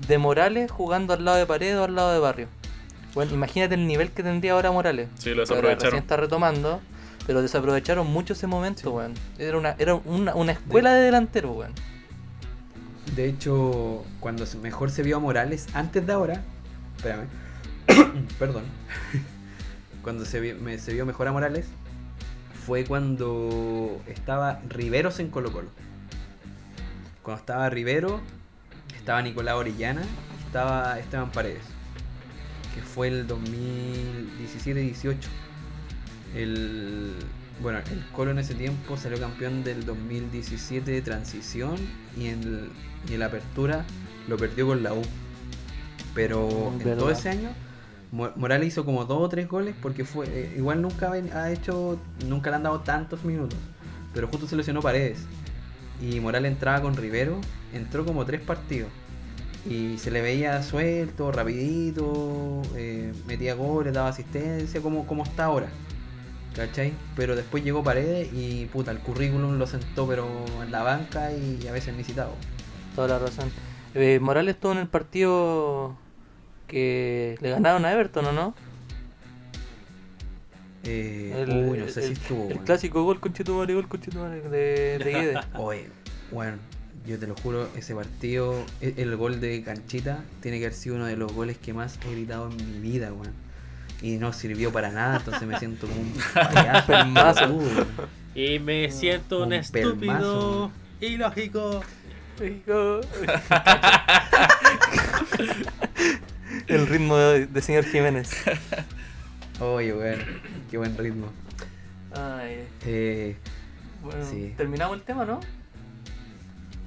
de 0.07 0.19
Morales 0.19 0.71
jugando 0.71 1.15
al 1.15 1.25
lado 1.25 1.39
de 1.39 1.47
Paredes 1.47 1.77
o 1.77 1.85
al 1.85 1.95
lado 1.95 2.13
de 2.13 2.19
Barrio. 2.19 2.49
Bueno, 3.15 3.33
imagínate 3.33 3.75
el 3.75 3.87
nivel 3.87 4.11
que 4.13 4.23
tendría 4.23 4.53
ahora 4.53 4.71
Morales. 4.71 5.09
Sí, 5.19 5.31
lo 5.31 5.37
que 5.45 5.55
ahora 5.55 5.71
desaprovecharon. 5.71 5.81
recién 5.83 6.03
está 6.03 6.17
retomando, 6.19 6.81
pero 7.31 7.43
desaprovecharon 7.43 8.09
mucho 8.09 8.33
ese 8.33 8.49
momento, 8.49 8.90
weón. 8.90 9.14
Era 9.38 9.57
una, 9.57 9.77
era 9.79 9.95
una, 9.95 10.35
una 10.35 10.51
escuela 10.51 10.93
de 10.95 11.03
delantero, 11.03 11.53
weón. 11.53 11.73
De 13.14 13.29
hecho, 13.29 14.05
cuando 14.19 14.45
mejor 14.61 14.90
se 14.90 15.05
vio 15.05 15.19
a 15.19 15.21
Morales, 15.21 15.69
antes 15.73 16.05
de 16.05 16.12
ahora, 16.12 16.43
espérame, 16.97 17.29
perdón, 18.40 18.64
cuando 20.03 20.25
se 20.25 20.40
vio, 20.40 20.57
me- 20.57 20.77
se 20.81 20.93
vio 20.93 21.07
mejor 21.07 21.29
a 21.29 21.33
Morales, 21.33 21.66
fue 22.66 22.85
cuando 22.85 24.03
estaba 24.09 24.59
Riveros 24.69 25.21
en 25.21 25.29
Colo 25.29 25.53
Colo. 25.53 25.69
Cuando 27.23 27.38
estaba 27.38 27.71
Rivero, 27.71 28.21
estaba 28.97 29.23
Nicolás 29.23 29.55
Orellana, 29.55 30.03
estaba 30.45 30.99
Esteban 30.99 31.31
Paredes, 31.31 31.62
que 32.75 32.83
fue 32.83 33.07
el 33.07 33.29
2017-18. 33.29 35.14
El, 36.35 37.12
bueno, 37.62 37.79
el 37.90 38.05
Colo 38.12 38.31
en 38.31 38.38
ese 38.38 38.55
tiempo 38.55 38.97
salió 38.97 39.19
campeón 39.19 39.64
del 39.64 39.85
2017 39.85 40.90
de 40.90 41.03
transición 41.03 41.77
y 42.16 42.27
en, 42.29 42.43
el- 42.43 42.69
y 43.09 43.14
en 43.14 43.21
la 43.21 43.27
apertura 43.27 43.85
lo 44.29 44.37
perdió 44.37 44.66
con 44.66 44.83
la 44.83 44.93
U. 44.93 45.03
Pero 46.14 46.69
en 46.73 46.79
Verdad. 46.79 46.97
todo 46.99 47.11
ese 47.11 47.29
año 47.31 47.51
Mo- 48.12 48.33
Morales 48.37 48.69
hizo 48.69 48.85
como 48.85 49.05
dos 49.05 49.23
o 49.23 49.29
tres 49.29 49.49
goles 49.49 49.75
porque 49.81 50.05
fue 50.05 50.27
eh, 50.29 50.55
igual 50.57 50.83
nunca 50.83 51.12
ha 51.12 51.51
hecho 51.53 51.99
nunca 52.27 52.51
le 52.51 52.57
han 52.57 52.62
dado 52.64 52.81
tantos 52.81 53.25
minutos, 53.25 53.59
pero 54.12 54.27
justo 54.29 54.47
se 54.49 54.57
lesionó 54.57 54.81
Paredes 54.83 55.19
y 56.03 56.19
Morales 56.19 56.51
entraba 56.51 56.83
con 56.83 56.97
Rivero, 56.97 57.40
entró 57.73 58.05
como 58.05 58.25
tres 58.25 58.40
partidos 58.40 58.88
y 59.69 59.99
se 59.99 60.11
le 60.11 60.23
veía 60.23 60.61
suelto, 60.62 61.31
rapidito, 61.31 62.62
eh, 62.75 63.12
metía 63.29 63.55
goles, 63.55 63.93
daba 63.93 64.09
asistencia, 64.09 64.81
como, 64.81 65.07
como 65.07 65.23
está 65.23 65.45
ahora. 65.45 65.69
¿Cachai? 66.55 66.93
Pero 67.17 67.37
después 67.37 67.63
llegó 67.65 67.83
Paredes 67.85 68.29
y 68.33 68.67
puta, 68.67 68.91
el 68.91 68.99
currículum 68.99 69.59
lo 69.59 69.67
sentó 69.67 70.07
pero 70.09 70.29
en 70.63 70.71
la 70.73 70.83
banca 70.83 71.31
y 71.33 71.67
a 71.69 71.73
veces 71.73 71.95
ni 71.97 72.03
citado. 72.05 72.33
Toda 72.97 73.09
la 73.09 73.19
razón. 73.21 73.51
Eh, 73.95 74.19
Morales 74.21 74.55
estuvo 74.57 74.73
en 74.73 74.79
el 74.79 74.89
partido 74.89 75.97
que 76.67 77.37
le 77.41 77.51
ganaron 77.51 77.85
a 77.85 77.93
Everton, 77.93 78.27
¿o 78.27 78.33
no? 78.33 78.55
Eh, 80.83 81.35
El, 81.47 81.69
uy, 81.71 81.79
no 81.79 81.89
sé 81.89 82.01
el- 82.01 82.07
si 82.07 82.13
estuvo. 82.15 82.49
el 82.51 82.59
clásico 82.61 83.03
gol 83.05 83.21
con 83.21 83.33
Chetumare, 83.33 83.75
gol 83.75 83.89
con 83.89 84.01
Chetumare 84.01 84.41
de, 84.43 84.99
de 84.99 85.05
Guedes. 85.13 85.39
Oye, 85.55 85.89
bueno, 86.31 86.57
yo 87.07 87.19
te 87.19 87.27
lo 87.27 87.35
juro, 87.37 87.69
ese 87.77 87.95
partido, 87.95 88.55
e- 88.81 88.95
el 88.97 89.15
gol 89.17 89.41
de 89.41 89.63
Canchita, 89.63 90.25
tiene 90.41 90.59
que 90.59 90.67
haber 90.67 90.77
sido 90.77 90.97
uno 90.97 91.07
de 91.07 91.17
los 91.17 91.33
goles 91.33 91.59
que 91.59 91.75
más 91.75 91.99
he 92.07 92.13
gritado 92.13 92.51
en 92.51 92.57
mi 92.57 92.91
vida, 92.91 93.13
weón. 93.13 93.33
Y 94.03 94.17
no 94.17 94.33
sirvió 94.33 94.73
para 94.73 94.91
nada, 94.91 95.19
entonces 95.19 95.43
me 95.47 95.59
siento 95.59 95.87
como 95.87 96.01
un 96.01 96.15
payaso. 96.35 97.47
Weón. 97.55 97.87
Y 98.35 98.59
me 98.59 98.91
siento 98.91 99.39
un, 99.39 99.49
Un 99.49 99.53
estúpido 99.55 99.97
pelmazo. 99.99 100.71
ilógico. 101.01 101.83
el 106.67 106.87
ritmo 106.87 107.17
de, 107.17 107.47
de 107.47 107.63
señor 107.63 107.85
Jiménez. 107.85 108.31
Oye, 109.61 109.93
weón, 109.93 110.21
qué 110.71 110.79
buen 110.79 110.97
ritmo. 110.97 111.27
Ay, 112.15 112.65
Eh, 112.87 113.37
bueno, 114.03 114.25
Sí. 114.29 114.55
terminamos 114.57 114.97
el 114.97 115.03
tema, 115.03 115.25
¿no? 115.25 115.41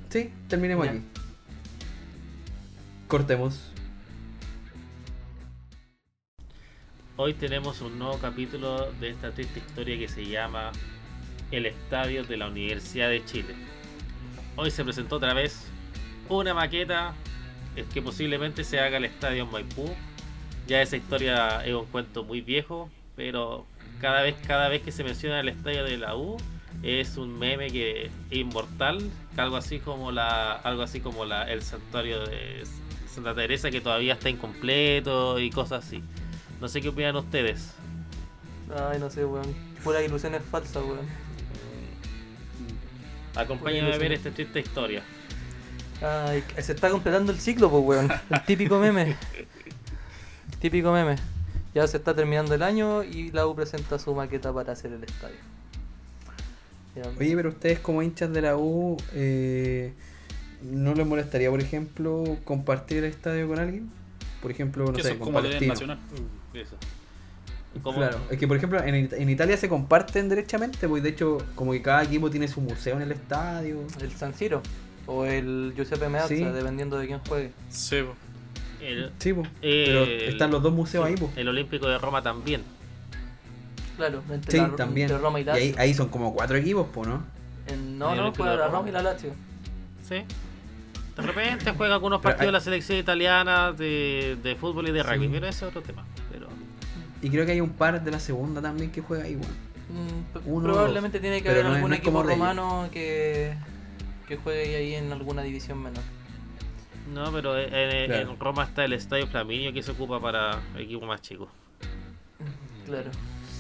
sí, 0.09 0.31
terminemos 0.47 0.85
Ya. 0.85 0.91
aquí. 0.91 1.01
Cortemos. 3.07 3.71
Hoy 7.25 7.33
tenemos 7.33 7.79
un 7.79 7.97
nuevo 7.97 8.17
capítulo 8.17 8.91
de 8.99 9.11
esta 9.11 9.31
triste 9.31 9.59
historia 9.59 9.97
que 9.97 10.09
se 10.09 10.25
llama 10.25 10.73
El 11.51 11.65
Estadio 11.65 12.25
de 12.25 12.35
la 12.35 12.49
Universidad 12.49 13.07
de 13.07 13.23
Chile. 13.23 13.55
Hoy 14.57 14.71
se 14.71 14.83
presentó 14.83 15.15
otra 15.15 15.33
vez 15.33 15.71
una 16.27 16.53
maqueta 16.53 17.13
que 17.93 18.01
posiblemente 18.01 18.65
se 18.65 18.81
haga 18.81 18.97
el 18.97 19.05
estadio 19.05 19.45
Maipú. 19.45 19.89
Ya 20.67 20.81
esa 20.81 20.97
historia 20.97 21.63
es 21.65 21.73
un 21.73 21.85
cuento 21.85 22.25
muy 22.25 22.41
viejo, 22.41 22.89
pero 23.15 23.65
cada 24.01 24.21
vez, 24.21 24.35
cada 24.45 24.67
vez 24.67 24.81
que 24.81 24.91
se 24.91 25.05
menciona 25.05 25.39
el 25.39 25.47
estadio 25.47 25.85
de 25.85 25.95
la 25.95 26.17
U 26.17 26.35
es 26.81 27.15
un 27.15 27.39
meme 27.39 27.71
que 27.71 28.11
inmortal, 28.31 28.99
algo 29.37 29.55
así 29.55 29.79
como 29.79 30.11
la, 30.11 30.51
algo 30.51 30.81
así 30.81 30.99
como 30.99 31.23
la, 31.23 31.49
el 31.49 31.61
santuario 31.61 32.25
de 32.25 32.63
Santa 33.07 33.33
Teresa 33.33 33.71
que 33.71 33.79
todavía 33.79 34.11
está 34.11 34.29
incompleto 34.29 35.39
y 35.39 35.49
cosas 35.51 35.85
así. 35.85 36.03
No 36.63 36.69
sé 36.69 36.79
qué 36.79 36.87
opinan 36.87 37.13
ustedes. 37.17 37.71
Ay, 38.73 38.97
no 38.97 39.09
sé, 39.09 39.25
weón. 39.25 39.53
Pura 39.83 40.01
ilusiones 40.01 40.41
falsas, 40.49 40.81
weón. 40.81 41.05
Acompáñenme 43.35 43.89
a 43.89 43.89
Oye, 43.89 43.99
ver 43.99 44.13
esta 44.13 44.31
triste 44.31 44.61
historia. 44.61 45.03
Ay, 46.01 46.41
se 46.61 46.71
está 46.71 46.89
completando 46.89 47.33
el 47.33 47.39
ciclo, 47.41 47.69
pues, 47.69 47.83
weón. 47.83 48.09
El 48.29 48.45
típico 48.45 48.79
meme. 48.79 49.17
El 50.53 50.57
típico 50.61 50.93
meme. 50.93 51.17
Ya 51.75 51.85
se 51.85 51.97
está 51.97 52.15
terminando 52.15 52.55
el 52.55 52.63
año 52.63 53.03
y 53.03 53.29
la 53.31 53.45
U 53.45 53.53
presenta 53.53 53.99
su 53.99 54.15
maqueta 54.15 54.53
para 54.53 54.71
hacer 54.71 54.93
el 54.93 55.03
estadio. 55.03 55.35
Ya. 56.95 57.09
Oye, 57.19 57.35
pero 57.35 57.49
ustedes 57.49 57.79
como 57.79 58.01
hinchas 58.01 58.31
de 58.31 58.41
la 58.41 58.55
U, 58.55 58.95
eh, 59.11 59.91
¿no 60.61 60.93
les 60.93 61.05
molestaría, 61.05 61.49
por 61.49 61.59
ejemplo, 61.59 62.37
compartir 62.45 62.99
el 62.99 63.03
estadio 63.03 63.49
con 63.49 63.59
alguien? 63.59 63.91
Por 64.41 64.49
ejemplo, 64.49 64.89
no 64.89 64.97
sé, 64.97 65.19
con 65.19 65.33
Palestino. 65.33 65.97
Eso. 66.53 66.75
¿Cómo? 67.81 67.97
Claro, 67.97 68.19
es 68.29 68.37
que 68.37 68.47
por 68.47 68.55
ejemplo 68.57 68.83
en, 68.83 69.09
en 69.11 69.29
Italia 69.29 69.57
se 69.57 69.67
comparten 69.67 70.29
derechamente, 70.29 70.87
pues 70.87 71.01
de 71.01 71.09
hecho 71.09 71.39
como 71.55 71.71
que 71.71 71.81
cada 71.81 72.03
equipo 72.03 72.29
tiene 72.29 72.47
su 72.47 72.61
museo 72.61 72.95
en 72.97 73.01
el 73.01 73.11
estadio. 73.11 73.79
El 73.99 74.11
San 74.11 74.33
Siro. 74.35 74.61
O 75.07 75.25
el 75.25 75.73
Giuseppe 75.75 76.07
Meazza, 76.07 76.27
Sí. 76.29 76.43
dependiendo 76.43 76.97
de 76.97 77.07
quién 77.07 77.19
juegue. 77.27 77.51
Sí, 77.69 77.97
po. 78.03 78.13
El, 78.79 79.11
Sí, 79.17 79.33
pues. 79.33 79.47
Eh, 79.61 79.83
pero 79.87 80.03
el- 80.03 80.21
están 80.29 80.51
los 80.51 80.61
dos 80.61 80.71
museos 80.73 81.05
ahí, 81.05 81.15
pues. 81.15 81.31
el 81.35 81.47
Olímpico 81.49 81.87
de 81.87 81.97
Roma 81.97 82.21
también. 82.21 82.61
Claro, 83.97 84.21
entre, 84.31 84.51
Sí, 84.51 84.57
la- 84.57 84.75
también. 84.75 85.09
entre 85.09 85.21
Roma 85.21 85.39
y 85.39 85.41
Y 85.41 85.45
Lazio. 85.45 85.63
ahí, 85.63 85.75
ahí 85.77 85.93
son 85.93 86.09
como 86.09 86.33
cuatro 86.33 86.55
equipos, 86.57 86.87
pues, 86.93 87.07
¿no? 87.07 87.23
En- 87.67 87.97
no, 87.97 88.11
el 88.11 88.17
no, 88.17 88.33
fue 88.33 88.49
de 88.49 88.55
la 88.57 88.65
Roma. 88.67 88.77
Roma 88.79 88.89
y 88.89 88.91
la 88.91 89.01
Lazio. 89.03 89.29
Sí. 90.07 90.15
De 91.15 91.21
repente 91.21 91.71
juega 91.77 91.93
algunos 91.95 92.21
partidos 92.21 92.41
hay- 92.41 92.45
de 92.47 92.51
la 92.53 92.59
selección 92.59 92.97
italiana 92.97 93.71
de, 93.71 94.37
de 94.41 94.55
fútbol 94.55 94.87
y 94.87 94.91
de 94.91 95.03
rugby, 95.03 95.25
Sí. 95.27 95.31
pero 95.31 95.47
ese 95.47 95.65
es 95.65 95.69
otro 95.69 95.81
tema. 95.81 96.03
Pero 96.31 96.47
Y 97.21 97.29
creo 97.29 97.45
que 97.45 97.51
hay 97.53 97.61
un 97.61 97.69
par 97.73 98.03
de 98.03 98.11
la 98.11 98.19
segunda 98.19 98.61
también 98.61 98.91
que 98.91 99.01
juega 99.01 99.23
ahí, 99.25 99.35
weón. 99.35 99.73
Mm, 99.89 100.47
Uno 100.49 100.63
probablemente 100.73 101.19
dos, 101.19 101.21
tiene 101.21 101.37
que 101.43 101.49
pero 101.49 101.59
haber 101.59 101.65
no 101.65 101.69
es- 101.71 101.75
algún 101.75 101.89
no 101.91 101.95
es 101.95 101.99
equipo 102.01 102.23
romano 102.23 102.89
que, 102.91 103.53
que 104.27 104.37
juegue 104.37 104.75
ahí 104.75 104.95
en 104.95 105.11
alguna 105.11 105.43
división 105.43 105.83
menor. 105.83 106.03
no, 107.13 107.31
pero 107.31 107.59
en, 107.59 107.71
en- 107.73 108.07
Claro. 108.09 108.31
en 108.31 108.39
Roma 108.39 108.63
está 108.63 108.83
el 108.85 108.93
Estadio 108.93 109.27
Flaminio 109.27 109.71
que 109.71 109.83
se 109.83 109.91
ocupa 109.91 110.19
para 110.19 110.59
equipos 110.77 111.07
más 111.07 111.21
chicos. 111.21 111.49
Claro. 112.87 113.11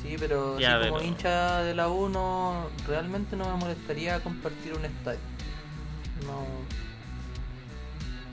Sí, 0.01 0.15
pero 0.19 0.59
Ya, 0.59 0.77
así 0.77 0.87
como 0.89 0.99
pero- 0.99 1.07
hincha 1.09 1.57
de 1.61 1.75
la 1.75 1.87
1, 1.89 2.69
realmente 2.87 3.35
no 3.35 3.45
me 3.53 3.55
molestaría 3.57 4.19
compartir 4.21 4.73
un 4.73 4.85
estadio. 4.85 5.19
No. 6.25 6.45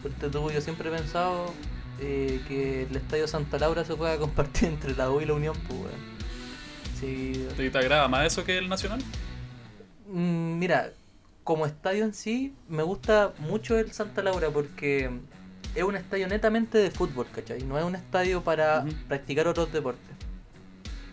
Porque 0.03 0.29
tú, 0.29 0.51
yo 0.51 0.61
siempre 0.61 0.89
he 0.89 0.93
pensado 0.97 1.53
eh, 2.01 2.41
que 2.49 2.83
el 2.85 2.97
estadio 2.97 3.29
Santa 3.29 3.59
Laura 3.59 3.85
se 3.85 3.95
pueda 3.95 4.17
compartir 4.19 4.69
entre 4.69 4.95
la 4.97 5.11
U 5.11 5.21
y 5.21 5.27
la 5.27 5.35
Unión, 5.35 5.57
pues, 5.69 5.79
weón. 5.81 6.21
Sí, 6.99 7.47
¿Te, 7.57 7.71
te 7.71 7.79
agrada 7.79 8.09
más 8.09 8.27
eso 8.27 8.45
que 8.45 8.59
el 8.59 8.69
Nacional? 8.69 9.01
Mm, 10.09 10.59
Mira, 10.59 10.91
como 11.45 11.67
estadio 11.67 12.05
en 12.05 12.13
sí, 12.15 12.55
me 12.69 12.83
gusta 12.83 13.33
mucho 13.39 13.79
el 13.79 13.93
Santa 13.93 14.23
Laura 14.23 14.51
porque 14.51 15.11
es 15.75 15.83
un 15.85 15.97
estadio 15.97 16.29
netamente 16.29 16.79
de 16.79 16.91
fútbol, 16.91 17.27
¿cachai? 17.35 17.63
No 17.63 17.79
es 17.79 17.85
un 17.85 17.95
estadio 17.95 18.43
para 18.43 18.85
practicar 19.09 19.49
otros 19.49 19.73
deportes. 19.73 20.05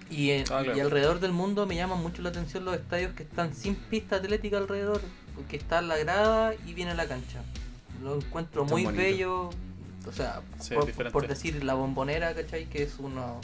Y, 0.09 0.31
en- 0.31 0.43
Ah, 0.51 0.61
claro. 0.63 0.77
y 0.77 0.79
alrededor 0.79 1.19
del 1.19 1.31
mundo 1.31 1.65
me 1.65 1.75
llaman 1.75 1.99
mucho 2.01 2.21
la 2.21 2.29
atención 2.29 2.63
los 2.65 2.75
estadios 2.75 3.13
que 3.13 3.23
están 3.23 3.53
sin 3.53 3.75
pista 3.75 4.17
atlética 4.17 4.57
alrededor, 4.57 5.01
que 5.49 5.57
está 5.57 5.81
la 5.81 5.97
grada 5.97 6.53
y 6.65 6.73
viene 6.73 6.95
la 6.95 7.07
cancha. 7.07 7.41
Lo 8.03 8.15
encuentro 8.17 8.65
muy 8.65 8.85
bello, 8.85 9.49
o 10.07 10.11
sea, 10.11 10.41
Sí, 10.59 10.75
por, 11.11 11.27
decir 11.27 11.63
la 11.63 11.73
bombonera, 11.73 12.33
¿cachai? 12.33 12.65
Que 12.65 12.83
es 12.83 12.97
uno, 12.99 13.41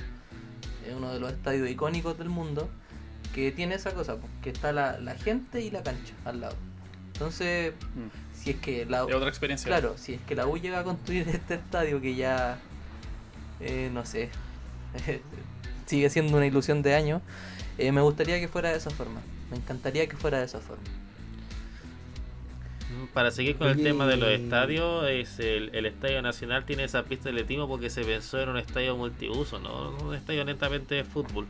es 0.87 0.93
uno 0.95 1.13
de 1.13 1.19
los 1.19 1.31
estadios 1.31 1.69
icónicos 1.69 2.17
del 2.17 2.29
mundo 2.29 2.69
que 3.33 3.51
tiene 3.51 3.75
esa 3.75 3.93
cosa, 3.93 4.17
que 4.41 4.51
está 4.51 4.71
la, 4.71 4.99
la 4.99 5.15
gente 5.15 5.61
y 5.61 5.71
la 5.71 5.81
cancha 5.83 6.13
al 6.25 6.41
lado. 6.41 6.55
Entonces, 7.13 7.73
Mm. 7.95 8.09
si 8.35 8.51
es 8.51 8.55
que 8.57 8.85
la 8.85 9.05
Es 9.07 9.13
otra 9.15 9.29
experiencia. 9.29 9.67
claro, 9.67 9.95
si 9.97 10.13
es 10.15 10.21
que 10.21 10.35
la 10.35 10.47
U 10.47 10.57
llega 10.57 10.79
a 10.79 10.83
construir 10.83 11.27
este 11.29 11.55
estadio 11.55 11.99
que 12.01 12.15
ya 12.15 12.57
eh, 13.59 13.89
no 13.93 14.05
sé, 14.05 14.29
sigue 15.85 16.09
siendo 16.09 16.37
una 16.37 16.45
ilusión 16.45 16.81
de 16.81 16.95
años, 16.95 17.21
eh, 17.77 17.91
me 17.91 18.01
gustaría 18.01 18.39
que 18.39 18.47
fuera 18.47 18.69
de 18.69 18.77
esa 18.77 18.89
forma. 18.91 19.21
Me 19.51 19.57
encantaría 19.57 20.07
que 20.07 20.15
fuera 20.15 20.39
de 20.39 20.45
esa 20.45 20.59
forma. 20.59 20.83
Para 23.13 23.31
seguir 23.31 23.57
con 23.57 23.67
el 23.67 23.81
tema 23.81 24.05
de 24.07 24.17
los 24.17 24.29
estadios, 24.29 25.09
es 25.09 25.39
el, 25.39 25.69
el 25.73 25.85
Estadio 25.85 26.21
Nacional 26.21 26.65
tiene 26.65 26.83
esa 26.83 27.03
pista 27.03 27.25
de 27.25 27.31
atletismo 27.31 27.67
porque 27.67 27.89
se 27.89 28.03
pensó 28.03 28.39
en 28.41 28.49
un 28.49 28.57
estadio 28.57 28.95
multiuso, 28.95 29.59
no 29.59 29.89
un 30.03 30.13
estadio 30.15 30.45
netamente 30.45 30.95
de 30.95 31.03
fútbol. 31.03 31.47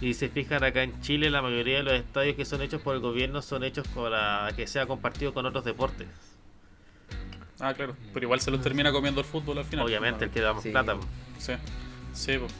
Y 0.00 0.06
si 0.08 0.14
se 0.14 0.28
fijan 0.28 0.64
acá 0.64 0.82
en 0.82 1.00
Chile, 1.00 1.30
la 1.30 1.42
mayoría 1.42 1.78
de 1.78 1.82
los 1.84 1.92
estadios 1.94 2.36
que 2.36 2.44
son 2.44 2.60
hechos 2.62 2.82
por 2.82 2.94
el 2.94 3.00
gobierno 3.00 3.40
son 3.42 3.62
hechos 3.64 3.86
para 3.88 4.50
que 4.56 4.66
sea 4.66 4.86
compartido 4.86 5.32
con 5.32 5.46
otros 5.46 5.64
deportes. 5.64 6.08
Ah, 7.60 7.72
claro. 7.74 7.96
Pero 8.12 8.24
igual 8.26 8.40
se 8.40 8.50
los 8.50 8.60
termina 8.60 8.90
comiendo 8.90 9.20
el 9.20 9.26
fútbol 9.26 9.58
al 9.58 9.64
final. 9.64 9.86
Obviamente, 9.86 10.24
el 10.24 10.30
que 10.30 10.40
da 10.40 10.52
más 10.52 10.62
Sí. 10.64 10.70
plata. 10.70 10.96
Sí. 11.38 11.52
Sí, 12.12 12.38
pues. 12.38 12.52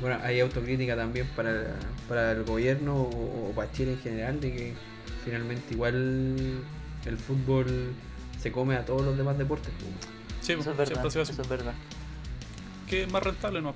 Bueno, 0.00 0.18
hay 0.22 0.40
autocrítica 0.40 0.96
también 0.96 1.28
para, 1.36 1.76
para 2.08 2.32
el 2.32 2.42
gobierno 2.44 2.96
o, 2.96 3.50
o 3.50 3.52
para 3.54 3.70
Chile 3.72 3.92
en 3.92 3.98
general 4.00 4.40
de 4.40 4.52
que 4.52 4.74
finalmente 5.24 5.74
igual 5.74 6.62
el 7.06 7.16
fútbol 7.18 7.92
se 8.40 8.50
come 8.52 8.76
a 8.76 8.84
todos 8.84 9.02
los 9.02 9.16
demás 9.16 9.36
deportes. 9.38 9.72
pues. 9.78 9.90
Sí, 10.40 10.52
Eso 10.52 10.60
es 10.60 10.66
pues, 10.76 10.88
verdad. 10.90 11.06
Eso 11.06 11.20
es 11.22 11.48
verdad. 11.48 11.74
Que 12.88 13.02
es 13.04 13.12
más 13.12 13.22
rentable, 13.22 13.60
¿no? 13.60 13.74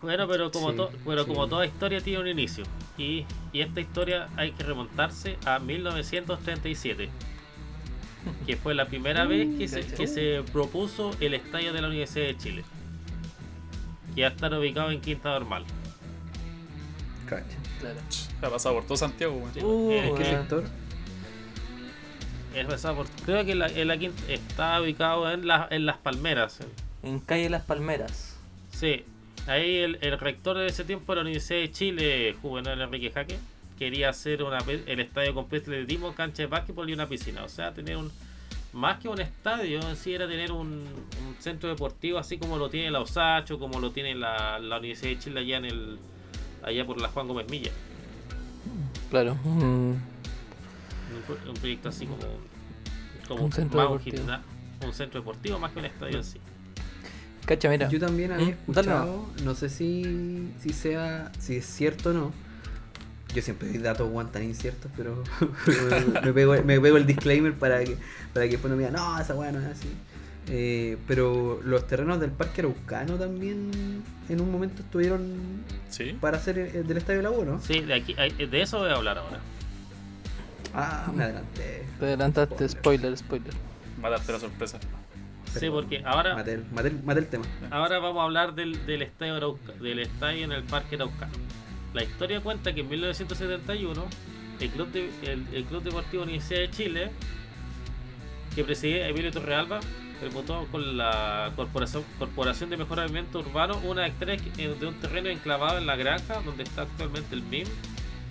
Bueno, 0.00 0.28
pero 0.28 0.50
como, 0.52 0.70
Sí, 0.70 0.76
to- 0.76 0.90
pero 1.04 1.24
sí. 1.24 1.28
como 1.28 1.48
toda 1.48 1.66
historia 1.66 2.00
tiene 2.00 2.20
un 2.20 2.28
inicio. 2.28 2.64
Y, 2.96 3.24
y 3.52 3.60
esta 3.60 3.80
historia 3.80 4.28
hay 4.36 4.52
que 4.52 4.62
remontarse 4.62 5.36
a 5.44 5.58
1937. 5.58 7.08
Que 8.46 8.56
fue 8.56 8.74
la 8.74 8.86
primera 8.86 9.24
vez 9.24 9.48
que 9.58 9.66
se, 9.68 9.84
que 9.86 10.06
se 10.06 10.42
propuso 10.52 11.10
el 11.20 11.34
estadio 11.34 11.72
de 11.72 11.82
la 11.82 11.88
Universidad 11.88 12.26
de 12.26 12.36
Chile. 12.36 12.64
Que 14.14 14.20
ya 14.22 14.28
están 14.28 14.54
ubicados 14.54 14.92
en 14.92 15.00
Quinta 15.00 15.30
Normal. 15.30 15.64
Cacha. 17.28 17.44
Claro. 17.80 18.00
Ha 18.42 18.50
pasado 18.50 18.74
por 18.76 18.84
todo 18.84 18.96
Santiago, 18.96 19.34
weón. 19.36 19.54
Sí, 19.54 19.60
Uh, 19.62 19.90
eh, 19.92 20.02
¿Qué 20.16 20.22
weón. 20.22 20.24
sector? 20.24 20.64
Es 22.60 22.66
pasado 22.66 22.96
por- 22.96 23.06
creo 23.24 23.44
que 23.44 23.54
la, 23.54 23.66
en 23.68 23.88
la 23.88 23.96
quinta, 23.98 24.22
está 24.28 24.80
ubicado 24.80 25.30
en, 25.30 25.46
la- 25.46 25.68
en 25.70 25.86
Las 25.86 25.96
Palmeras. 25.98 26.60
En 27.02 27.20
calle 27.20 27.48
Las 27.50 27.62
Palmeras. 27.64 28.36
Sí, 28.70 29.04
ahí 29.46 29.76
el, 29.78 29.98
el 30.00 30.18
rector 30.18 30.56
de 30.58 30.66
ese 30.66 30.84
tiempo 30.84 31.12
de 31.12 31.16
la 31.16 31.22
Universidad 31.22 31.60
de 31.60 31.70
Chile, 31.72 32.36
Juvenal 32.42 32.80
Enrique 32.80 33.10
Jaque, 33.10 33.38
quería 33.78 34.08
hacer 34.10 34.42
una, 34.42 34.58
el 34.86 35.00
estadio 35.00 35.34
completo 35.34 35.70
de 35.70 35.78
atletismo, 35.78 36.14
cancha 36.14 36.42
de 36.42 36.46
básquetbol 36.48 36.90
y 36.90 36.92
una 36.94 37.08
piscina. 37.08 37.44
O 37.44 37.48
sea, 37.48 37.72
tener 37.72 37.96
un. 37.96 38.10
Más 38.72 38.98
que 38.98 39.08
un 39.08 39.18
estadio, 39.20 39.80
en 39.88 39.96
sí 39.96 40.12
era 40.12 40.28
tener 40.28 40.52
un, 40.52 40.68
un 40.68 41.36
centro 41.38 41.70
deportivo 41.70 42.18
así 42.18 42.36
como 42.36 42.58
lo 42.58 42.68
tiene 42.68 42.90
la 42.90 43.00
Osacho, 43.00 43.58
como 43.58 43.80
lo 43.80 43.92
tiene 43.92 44.14
la, 44.14 44.58
la 44.58 44.78
Universidad 44.78 45.10
de 45.12 45.18
Chile 45.18 45.40
allá 45.40 45.56
en 45.56 45.64
el 45.64 45.98
allá 46.62 46.84
por 46.84 47.00
la 47.00 47.08
Juan 47.08 47.28
Gómez 47.28 47.48
Milla. 47.48 47.70
Claro. 49.10 49.36
mm, 49.36 49.92
Un, 51.18 51.22
pro- 51.36 51.50
un 51.50 51.56
proyecto 51.56 51.88
así 51.88 52.06
como, 52.06 52.18
como 53.28 53.44
Un 53.44 53.52
centro 53.52 53.76
más 53.78 53.88
deportivo. 54.04 54.38
un 54.86 54.92
centro 54.94 55.20
deportivo 55.20 55.58
más 55.58 55.72
que 55.72 55.78
un 55.80 55.84
estadio 55.84 56.16
en 56.18 56.24
sí. 56.24 56.38
Cacha, 57.46 57.68
mira. 57.70 57.88
Yo 57.88 57.98
también 57.98 58.32
había 58.32 58.44
dale 58.46 58.58
escuchado, 58.60 59.26
no 59.44 59.54
sé 59.54 59.68
si, 59.70 60.50
si 60.60 60.70
sea, 60.70 61.32
si 61.38 61.56
es 61.56 61.66
cierto 61.66 62.10
o 62.10 62.12
no. 62.12 62.32
Yo 63.34 63.42
siempre 63.42 63.68
doy 63.68 63.78
datos 63.78 64.10
tan 64.32 64.42
inciertos, 64.42 64.90
pero 64.96 65.22
me, 66.24 66.32
pego, 66.32 66.52
me 66.64 66.80
pego 66.80 66.96
el 66.96 67.06
disclaimer 67.06 67.54
para 67.54 67.82
que, 67.84 67.96
para 68.32 68.46
que 68.46 68.52
después 68.52 68.70
no 68.70 68.76
me 68.76 68.84
digan, 68.86 68.94
no, 68.94 69.20
esa 69.20 69.34
weá 69.34 69.52
no 69.52 69.60
es 69.60 69.66
así. 69.66 69.88
Eh, 70.50 70.96
pero 71.06 71.60
los 71.62 71.86
terrenos 71.86 72.20
del 72.20 72.30
Parque 72.30 72.62
Araucano 72.62 73.16
también 73.16 73.70
en 74.30 74.40
un 74.40 74.50
momento 74.50 74.80
estuvieron 74.82 75.62
Sí. 75.90 76.16
para 76.20 76.38
hacer 76.38 76.58
el, 76.58 76.74
el 76.76 76.86
del 76.86 76.96
Estadio 76.96 77.18
de 77.18 77.22
la 77.24 77.30
U, 77.30 77.44
¿no? 77.44 77.60
Sí, 77.60 77.80
de, 77.80 77.94
aquí, 77.94 78.14
de 78.14 78.62
eso 78.62 78.78
voy 78.78 78.88
a 78.90 78.94
hablar 78.94 79.18
ahora. 79.18 79.40
Ah, 80.74 81.10
me 81.14 81.24
adelanté. 81.24 81.84
Te 81.98 82.04
adelantaste, 82.04 82.68
spoiler, 82.68 83.16
spoiler. 83.16 83.52
Va 84.02 84.08
a 84.08 84.10
darte 84.12 84.32
la 84.32 84.38
sorpresa. 84.40 84.78
Sí, 85.58 85.70
porque 85.70 86.02
ahora 86.04 86.34
Maté 86.34 86.52
el, 86.54 86.64
maté 86.70 86.88
el- 86.88 87.02
maté 87.02 87.20
el 87.20 87.26
tema. 87.26 87.44
Ahora 87.70 87.98
vamos 87.98 88.20
a 88.20 88.24
hablar 88.24 88.54
del, 88.54 88.84
del, 88.86 89.02
estadio 89.02 89.34
Arauca- 89.36 89.72
del 89.80 89.98
estadio 90.00 90.44
en 90.44 90.52
el 90.52 90.62
Parque 90.64 90.96
Araucano. 90.96 91.32
La 91.94 92.04
historia 92.04 92.40
cuenta 92.42 92.74
que 92.74 92.82
en 92.82 92.88
1971 92.90 94.06
el 94.60 94.68
Club, 94.70 94.88
de- 94.92 95.10
el, 95.22 95.46
el 95.54 95.64
Club 95.64 95.82
Deportivo 95.82 96.22
Universidad 96.24 96.60
de 96.60 96.70
Chile, 96.70 97.10
que 98.54 98.62
presidía 98.62 99.08
Emilio 99.08 99.32
Torrealba, 99.32 99.80
reputó 100.20 100.66
con 100.70 100.96
la 100.98 101.50
Corporación, 101.56 102.04
Corporación 102.18 102.68
de 102.70 102.76
Mejoramiento 102.76 103.38
Urbano 103.38 103.78
una 103.84 104.06
hectárea 104.06 104.36
que- 104.36 104.68
de 104.68 104.86
un 104.86 104.94
terreno 105.00 105.28
enclavado 105.30 105.78
en 105.78 105.86
la 105.86 105.96
granja 105.96 106.42
donde 106.42 106.64
está 106.64 106.82
actualmente 106.82 107.34
el 107.34 107.42
MIM 107.42 107.66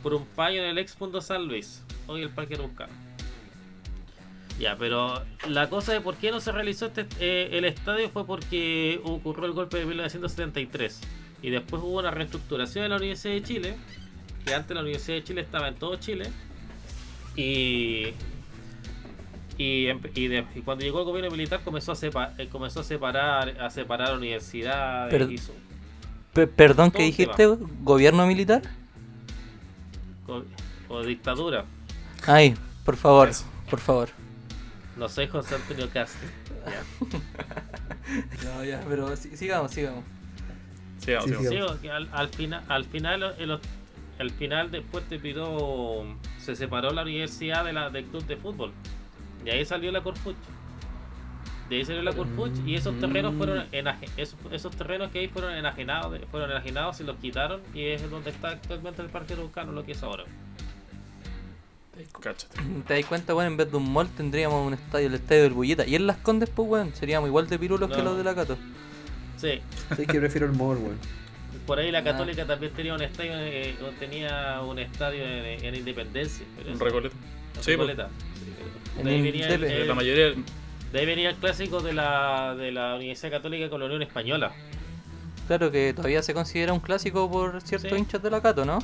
por 0.07 0.13
un 0.13 0.25
paño 0.25 0.61
en 0.61 0.69
el 0.69 0.77
ex 0.77 0.93
Punto 0.93 1.19
San 1.19 1.49
Luis, 1.49 1.83
hoy 2.07 2.21
el 2.21 2.29
Parque 2.29 2.53
Araucano. 2.55 2.93
Ya, 4.57 4.77
pero 4.77 5.21
la 5.49 5.67
cosa 5.69 5.91
de 5.91 5.99
por 5.99 6.15
qué 6.15 6.31
no 6.31 6.39
se 6.39 6.53
realizó 6.53 6.85
este, 6.85 7.05
eh, 7.19 7.49
el 7.51 7.65
estadio 7.65 8.09
fue 8.09 8.25
porque 8.25 9.01
ocurrió 9.03 9.47
el 9.47 9.51
golpe 9.51 9.75
de 9.79 9.85
1973 9.85 11.01
y 11.41 11.49
después 11.49 11.83
hubo 11.83 11.99
una 11.99 12.09
reestructuración 12.11 12.83
de 12.83 12.89
la 12.89 12.95
Universidad 12.95 13.33
de 13.33 13.43
Chile, 13.43 13.75
que 14.45 14.55
antes 14.55 14.73
la 14.73 14.81
Universidad 14.81 15.17
de 15.17 15.23
Chile 15.25 15.41
estaba 15.41 15.67
en 15.67 15.75
todo 15.75 15.97
Chile 15.97 16.29
y 17.35 18.13
y, 19.57 19.87
y 20.15 20.27
de- 20.29 20.45
y 20.55 20.61
cuando 20.61 20.85
llegó 20.85 20.99
el 20.99 21.05
gobierno 21.05 21.31
militar 21.31 21.59
comenzó 21.65 21.91
a, 21.91 21.95
sepa- 21.95 22.33
eh, 22.37 22.47
comenzó 22.49 22.79
a 22.79 22.83
separar 22.85 23.59
a 23.59 23.69
separar 23.69 24.15
universidades 24.17 25.11
y 25.33 25.37
su- 25.37 25.51
perdón, 26.55 26.91
¿qué 26.91 27.03
dijiste? 27.03 27.45
¿Gobierno 27.81 28.25
militar? 28.25 28.61
O, 30.27 30.43
o 30.89 31.03
dictadura. 31.03 31.65
Ay, 32.25 32.55
por 32.85 32.95
favor, 32.95 33.29
Eso. 33.29 33.45
por 33.69 33.79
favor. 33.79 34.09
No 34.97 35.07
soy 35.09 35.27
José 35.27 35.55
Antonio 35.55 35.89
Castro. 35.91 36.27
No, 38.43 38.63
ya, 38.63 38.81
pero 38.87 39.15
si- 39.15 39.35
sigamos, 39.37 39.71
sigamos. 39.71 40.03
Sigamos, 40.99 41.29
Sí, 41.29 41.35
sigamos. 41.35 41.71
sí. 41.71 41.75
Sí, 41.77 41.81
que 41.81 41.91
al, 41.91 42.09
al 42.11 42.29
final, 42.29 42.63
al 42.67 42.85
final, 42.85 43.35
el- 43.37 43.59
al 44.19 44.31
final 44.31 44.71
después 44.71 45.07
te 45.07 45.19
pidió, 45.19 46.03
se 46.39 46.55
separó 46.55 46.91
la 46.91 47.03
universidad 47.03 47.63
de 47.65 47.73
la, 47.73 47.89
del 47.89 48.05
club 48.05 48.25
de 48.25 48.37
fútbol. 48.37 48.71
Y 49.45 49.49
ahí 49.49 49.65
salió 49.65 49.91
la 49.91 50.01
Corfuch. 50.01 50.35
De 51.69 51.75
ahí 51.75 51.85
salió 51.85 52.01
la 52.01 52.13
Corfuch 52.13 52.51
y 52.65 52.75
esos 52.75 52.97
terrenos 52.99 53.35
fueron 53.35 53.65
enaje- 53.73 54.09
esos, 54.15 54.37
esos 54.51 54.73
terrenos 54.75 55.11
que 55.11 55.19
ahí 55.19 55.27
fueron 55.27 55.53
enajenados, 55.53 56.17
fueron 56.31 56.49
enajenados 56.51 56.99
y 57.01 57.03
los 57.03 57.17
quitaron 57.17 57.61
y 57.73 57.83
es 57.87 58.09
donde 58.09 58.29
está 58.29 58.49
actualmente 58.51 59.01
el 59.01 59.09
Parque 59.09 59.33
Araucano, 59.33 59.71
lo 59.73 59.83
que 59.85 59.91
es 59.91 60.01
ahora. 60.03 60.23
Cáchate. 62.21 62.57
¿Te 62.87 62.93
das 62.93 63.05
cuenta, 63.05 63.33
weón? 63.33 63.51
En 63.53 63.57
vez 63.57 63.71
de 63.71 63.77
un 63.77 63.91
mall 63.91 64.07
tendríamos 64.09 64.65
un 64.65 64.73
estadio, 64.75 65.07
el 65.07 65.15
estadio 65.15 65.43
del 65.43 65.53
Bullita. 65.53 65.85
Y 65.87 65.95
en 65.95 66.05
Las 66.05 66.17
Condes, 66.17 66.49
pues, 66.49 66.69
weón, 66.69 66.93
seríamos 66.93 67.27
igual 67.27 67.47
de 67.47 67.57
pirulos 67.57 67.89
que 67.89 68.03
los 68.03 68.15
de 68.17 68.23
la 68.23 68.35
Cato. 68.35 68.55
Sí, 69.37 69.59
Sí, 69.95 70.05
que 70.05 70.19
prefiero 70.19 70.45
el 70.45 70.53
mall, 70.53 70.77
weón. 70.77 70.97
por 71.65 71.79
ahí 71.79 71.91
la 71.91 71.99
Ah. 71.99 72.03
Católica 72.03 72.45
también 72.45 72.71
tenía 72.73 72.93
un 72.93 73.01
estadio, 73.01 73.31
eh, 73.35 73.75
tenía 73.99 74.61
un 74.61 74.77
estadio 74.79 75.23
en, 75.23 75.65
en 75.65 75.75
Independencia. 75.75 76.45
pero 76.55 76.71
Un 76.71 76.79
recoleta. 76.79 77.15
Sí, 77.15 77.75
pues. 77.75 77.77
Recoleta. 77.89 78.09
Sí, 78.09 78.53
pero 78.55 78.99
En 78.99 79.05
de 79.05 79.11
ahí 79.11 79.17
el 79.17 79.23
venía 79.23 79.47
el- 79.47 79.53
Indepe. 79.55 79.81
el- 79.81 79.87
La 79.87 79.93
mayoría. 79.95 80.33
De 80.91 80.99
ahí 80.99 81.05
venía 81.05 81.29
el 81.29 81.35
clásico 81.35 81.81
de 81.81 81.93
la, 81.93 82.55
de 82.55 82.71
la 82.71 82.95
Universidad 82.95 83.31
Católica 83.31 83.69
con 83.69 83.79
la 83.79 83.85
Unión 83.87 84.01
Española. 84.01 84.51
Claro 85.47 85.71
que 85.71 85.93
todavía 85.93 86.21
se 86.23 86.33
considera 86.33 86.73
un 86.73 86.79
clásico 86.79 87.29
por 87.29 87.61
ciertos 87.61 87.91
Sí. 87.91 87.97
hinchas 87.97 88.21
de 88.21 88.29
la 88.31 88.41
Cato, 88.41 88.65
¿no? 88.65 88.79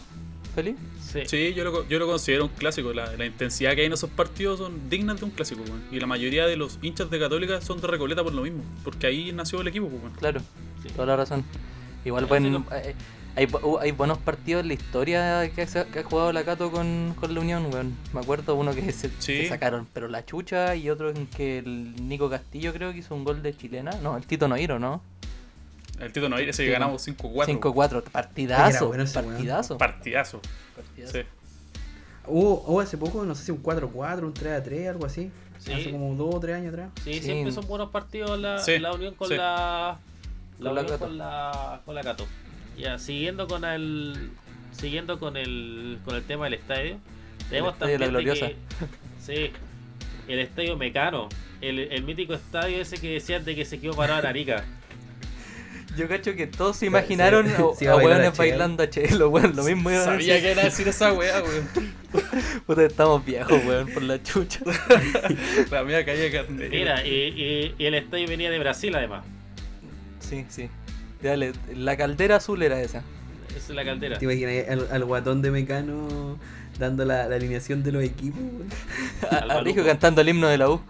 ¿Feliz? 0.55 0.75
Sí. 1.01 1.21
Sí, 1.25 1.53
yo 1.55 1.63
lo, 1.63 1.87
yo 1.87 1.97
lo 1.99 2.05
considero 2.07 2.43
un 2.45 2.49
clásico. 2.51 2.93
La, 2.93 3.11
la 3.17 3.25
intensidad 3.25 3.73
que 3.73 3.81
hay 3.81 3.87
en 3.87 3.93
esos 3.93 4.09
partidos 4.09 4.59
son 4.59 4.89
dignas 4.89 5.19
de 5.19 5.25
un 5.25 5.31
clásico, 5.31 5.61
weón. 5.63 5.83
Y 5.91 5.99
la 5.99 6.05
mayoría 6.07 6.45
de 6.45 6.55
los 6.55 6.77
hinchas 6.81 7.09
de 7.09 7.19
Católica 7.19 7.59
son 7.61 7.81
de 7.81 7.87
Recoleta 7.87 8.23
por 8.23 8.33
lo 8.33 8.43
mismo. 8.43 8.63
Porque 8.83 9.07
ahí 9.07 9.31
nació 9.33 9.61
el 9.61 9.67
equipo, 9.67 9.87
pues, 9.89 10.01
weón. 10.03 10.13
Claro, 10.15 10.41
Sí. 10.83 10.89
toda 10.95 11.07
la 11.07 11.15
razón. 11.17 11.43
Igual 12.05 12.25
buen, 12.25 12.45
eh, 12.71 12.95
hay, 13.35 13.47
bu- 13.47 13.79
hay 13.81 13.91
buenos 13.91 14.17
partidos 14.19 14.61
en 14.61 14.67
la 14.67 14.73
historia 14.75 15.51
que, 15.53 15.65
se- 15.65 15.85
que 15.87 15.99
ha 15.99 16.03
jugado 16.03 16.31
la 16.33 16.43
Cato 16.43 16.71
con, 16.71 17.15
con 17.19 17.33
la 17.33 17.39
Unión, 17.41 17.65
weón. 17.73 17.95
Me 18.13 18.19
acuerdo 18.19 18.55
uno 18.55 18.73
que 18.73 18.91
se, 18.91 19.09
Sí. 19.09 19.43
se 19.43 19.49
sacaron, 19.49 19.87
pero 19.93 20.07
la 20.07 20.23
chucha, 20.25 20.75
y 20.75 20.89
otro 20.89 21.09
en 21.09 21.27
que 21.27 21.59
el 21.59 22.07
Nico 22.07 22.29
Castillo 22.29 22.73
creo 22.73 22.91
que 22.91 22.99
hizo 22.99 23.15
un 23.15 23.23
gol 23.23 23.41
de 23.41 23.55
chilena. 23.55 23.91
No, 24.03 24.17
el 24.17 24.25
Tito 24.25 24.47
Noiro, 24.47 24.77
¿no? 24.79 25.01
El 25.99 26.11
Tito 26.11 26.27
Noir, 26.29 26.49
ese 26.49 26.65
que 26.65 26.71
ganamos 26.71 27.01
5-4. 27.07 27.45
5-4, 27.45 27.91
Era 28.01 28.11
partidazo, 28.11 28.87
bueno 28.87 29.03
ese 29.03 29.19
weón. 29.19 29.31
partidazo. 29.31 29.77
Partidazo. 29.77 30.41
partidazo. 30.75 31.13
Sí. 31.13 31.23
Hubo, 32.25 32.63
hubo 32.67 32.79
hace 32.81 32.97
poco, 32.97 33.23
no 33.25 33.35
sé 33.35 33.43
si 33.45 33.51
un 33.51 33.61
4-4, 33.61 34.23
un 34.23 34.33
3-3, 34.33 34.89
algo 34.89 35.05
así. 35.05 35.31
Sí. 35.59 35.71
Hace 35.73 35.91
como 35.91 36.13
2 36.15 36.35
o 36.35 36.39
3 36.39 36.55
años 36.57 36.73
atrás. 36.73 36.89
Sí, 37.03 37.13
Sí. 37.15 37.19
siempre 37.21 37.51
son 37.51 37.67
buenos 37.67 37.89
partidos 37.89 38.37
la, 38.39 38.59
Sí, 38.59 38.79
la 38.79 38.93
unión 38.93 39.13
con 39.15 39.27
sí. 39.29 39.35
la. 39.35 39.97
La 40.59 40.71
unión 40.71 40.97
con 40.97 41.17
la, 41.17 41.81
con 41.85 41.95
la 41.95 42.01
Cato. 42.01 42.25
Ya, 42.77 42.97
siguiendo 42.99 43.47
con 43.47 43.63
el. 43.65 44.31
Siguiendo 44.71 45.19
con 45.19 45.37
el. 45.37 45.99
con 46.05 46.15
el 46.15 46.23
tema 46.23 46.45
del 46.45 46.55
estadio. 46.55 46.97
Tenemos 47.49 47.73
estadio 47.73 47.93
de 47.93 47.99
la 47.99 48.05
también 48.05 48.25
Gloriosa. 48.35 48.47
que- 48.47 48.55
sí. 49.23 49.51
El 50.27 50.39
estadio 50.39 50.77
Mecano. 50.77 51.29
El, 51.61 51.79
el 51.79 52.03
mítico 52.03 52.33
estadio 52.33 52.81
ese 52.81 52.97
que 52.97 53.09
decían 53.13 53.45
de 53.45 53.55
que 53.55 53.63
se 53.65 53.79
quedó 53.79 53.93
parado 53.93 54.19
en 54.21 54.25
Arica. 54.25 54.65
Yo 55.97 56.07
cacho 56.07 56.33
que 56.35 56.47
todos 56.47 56.77
se 56.77 56.87
imaginaron 56.87 57.45
sí, 57.47 57.53
a, 57.53 57.55
sí, 57.77 57.85
a 57.85 57.95
Chelo. 57.99 58.31
bailando 58.35 58.81
a 58.83 58.89
chelo, 58.89 59.29
weón. 59.29 59.55
Lo 59.55 59.63
mismo 59.63 59.91
iban 59.91 60.01
a 60.01 60.05
Sabía 60.05 60.33
decir. 60.33 60.41
que 60.41 60.51
era 60.51 60.63
decir 60.63 60.87
esa 60.87 61.13
weá, 61.13 61.43
weón. 61.43 61.69
Puta, 62.65 62.83
estamos 62.85 63.23
viejos, 63.23 63.63
weón, 63.63 63.87
por 63.89 64.01
la 64.01 64.21
chucha. 64.23 64.61
La 65.69 65.83
mía 65.83 66.03
calle 66.03 66.31
carne. 66.31 66.67
Mira, 66.69 67.05
y, 67.05 67.09
y- 67.11 67.75
y 67.77 67.85
el 67.85 67.93
estadio 67.93 68.27
venía 68.27 68.49
de 68.49 68.57
Brasil 68.57 68.95
además. 68.95 69.23
Sí, 70.19 70.43
sí. 70.49 70.67
Dale, 71.23 71.53
la 71.75 71.97
caldera 71.97 72.35
azul 72.37 72.61
era 72.61 72.79
esa. 72.81 73.01
Esa 73.49 73.57
es 73.57 73.69
la 73.69 73.85
caldera. 73.85 74.17
¿Te 74.19 74.25
imaginas 74.25 74.69
al, 74.69 74.87
al 74.91 75.05
guatón 75.05 75.41
de 75.41 75.51
Mecano 75.51 76.37
dando 76.79 77.05
la, 77.05 77.27
la 77.27 77.35
alineación 77.35 77.83
de 77.83 77.91
los 77.91 78.03
equipos? 78.03 78.41
A, 79.31 79.37
Al 79.37 79.47
Maluco. 79.47 79.83
cantando 79.85 80.21
el 80.21 80.29
himno 80.29 80.47
de 80.47 80.57
la 80.57 80.69
U. 80.69 80.81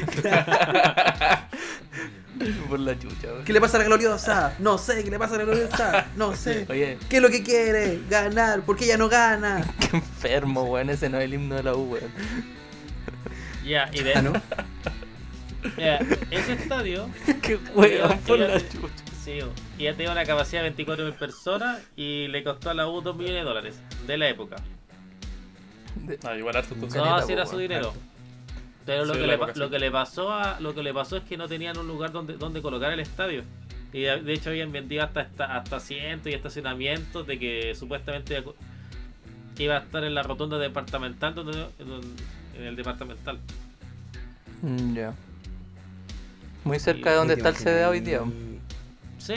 por 2.68 2.80
la 2.80 2.98
chucha, 2.98 3.28
weón. 3.32 3.44
¿Qué 3.44 3.52
le 3.52 3.60
pasa 3.60 3.76
a 3.76 3.80
la 3.80 3.86
gloriosa? 3.86 4.54
No 4.60 4.78
sé, 4.78 5.04
¿qué 5.04 5.10
le 5.10 5.18
pasa 5.18 5.34
a 5.34 5.38
la 5.38 5.44
gloriosa? 5.44 6.06
No 6.16 6.34
sé. 6.34 6.66
Oye, 6.70 6.98
¿Qué 7.08 7.16
es 7.16 7.22
lo 7.22 7.28
que 7.30 7.42
quiere? 7.42 8.00
Ganar. 8.08 8.62
¿Por 8.62 8.76
qué 8.76 8.84
ella 8.86 8.96
no 8.96 9.08
gana? 9.08 9.62
qué 9.90 9.96
enfermo, 9.96 10.62
weón. 10.64 10.90
Ese 10.90 11.08
no 11.08 11.18
es 11.18 11.24
el 11.24 11.34
himno 11.34 11.56
de 11.56 11.62
la 11.64 11.74
U, 11.74 11.92
weón. 11.92 12.10
Ya, 13.64 13.90
y 13.92 14.02
de, 14.02 14.14
Ah, 14.14 14.22
¿no? 14.22 14.32
Ese 16.30 16.52
estadio 16.54 17.08
Qué 17.42 17.56
weón, 17.74 18.18
por 18.20 18.38
Ella- 18.38 18.48
la 18.54 18.60
chucha. 18.68 18.88
Sí, 19.22 19.38
y 19.78 19.84
ya 19.84 19.94
tenía 19.94 20.12
una 20.12 20.24
capacidad 20.24 20.62
de 20.62 20.74
24.000 20.74 21.12
personas 21.12 21.78
y 21.94 22.26
le 22.28 22.42
costó 22.42 22.70
a 22.70 22.74
la 22.74 22.88
U 22.88 23.02
2 23.02 23.14
millones 23.16 23.36
de 23.42 23.44
dólares 23.44 23.80
de 24.06 24.16
la 24.16 24.28
época. 24.30 24.56
Ah, 26.24 26.36
igual 26.36 26.56
harto 26.56 26.72
entonces. 26.74 27.00
No, 27.02 27.14
así 27.14 27.32
era 27.34 27.44
su 27.46 27.58
dinero. 27.58 27.92
Pero 28.86 29.04
lo, 29.04 29.12
Sí, 29.14 29.20
que 29.20 29.26
le, 29.26 29.34
época, 29.34 29.52
pa- 29.52 29.58
lo 29.58 29.66
sí. 29.66 29.70
que 29.72 29.78
le 29.78 29.90
pasó 29.90 30.32
a, 30.32 30.58
lo 30.60 30.74
que 30.74 30.82
le 30.82 30.94
pasó 30.94 31.18
es 31.18 31.24
que 31.24 31.36
no 31.36 31.46
tenían 31.48 31.76
un 31.78 31.86
lugar 31.86 32.12
donde, 32.12 32.34
donde 32.38 32.62
colocar 32.62 32.92
el 32.92 33.00
estadio. 33.00 33.44
Y 33.92 34.00
de 34.02 34.32
hecho 34.32 34.50
habían 34.50 34.72
vendido 34.72 35.02
hasta, 35.04 35.20
hasta, 35.20 35.56
hasta 35.56 35.76
asientos 35.76 36.32
y 36.32 36.34
estacionamientos 36.34 37.26
de 37.26 37.38
que 37.38 37.74
supuestamente 37.74 38.42
iba 39.58 39.76
a 39.76 39.80
estar 39.80 40.02
en 40.04 40.14
la 40.14 40.22
rotonda 40.22 40.58
departamental 40.58 41.34
donde, 41.34 41.66
donde- 41.78 42.06
en 42.56 42.62
el 42.64 42.74
departamental. 42.74 43.38
Mm, 44.62 44.94
Ya. 44.94 45.14
Muy 46.64 46.78
cerca 46.78 47.08
Y- 47.10 47.12
de 47.12 47.18
donde 47.18 47.34
¿Te 47.36 47.40
está 47.40 47.48
el 47.50 47.56
CDA 47.56 47.88
hoy 47.90 48.00
día. 48.00 48.18
imaginas- 48.18 48.60
Sí. 49.18 49.34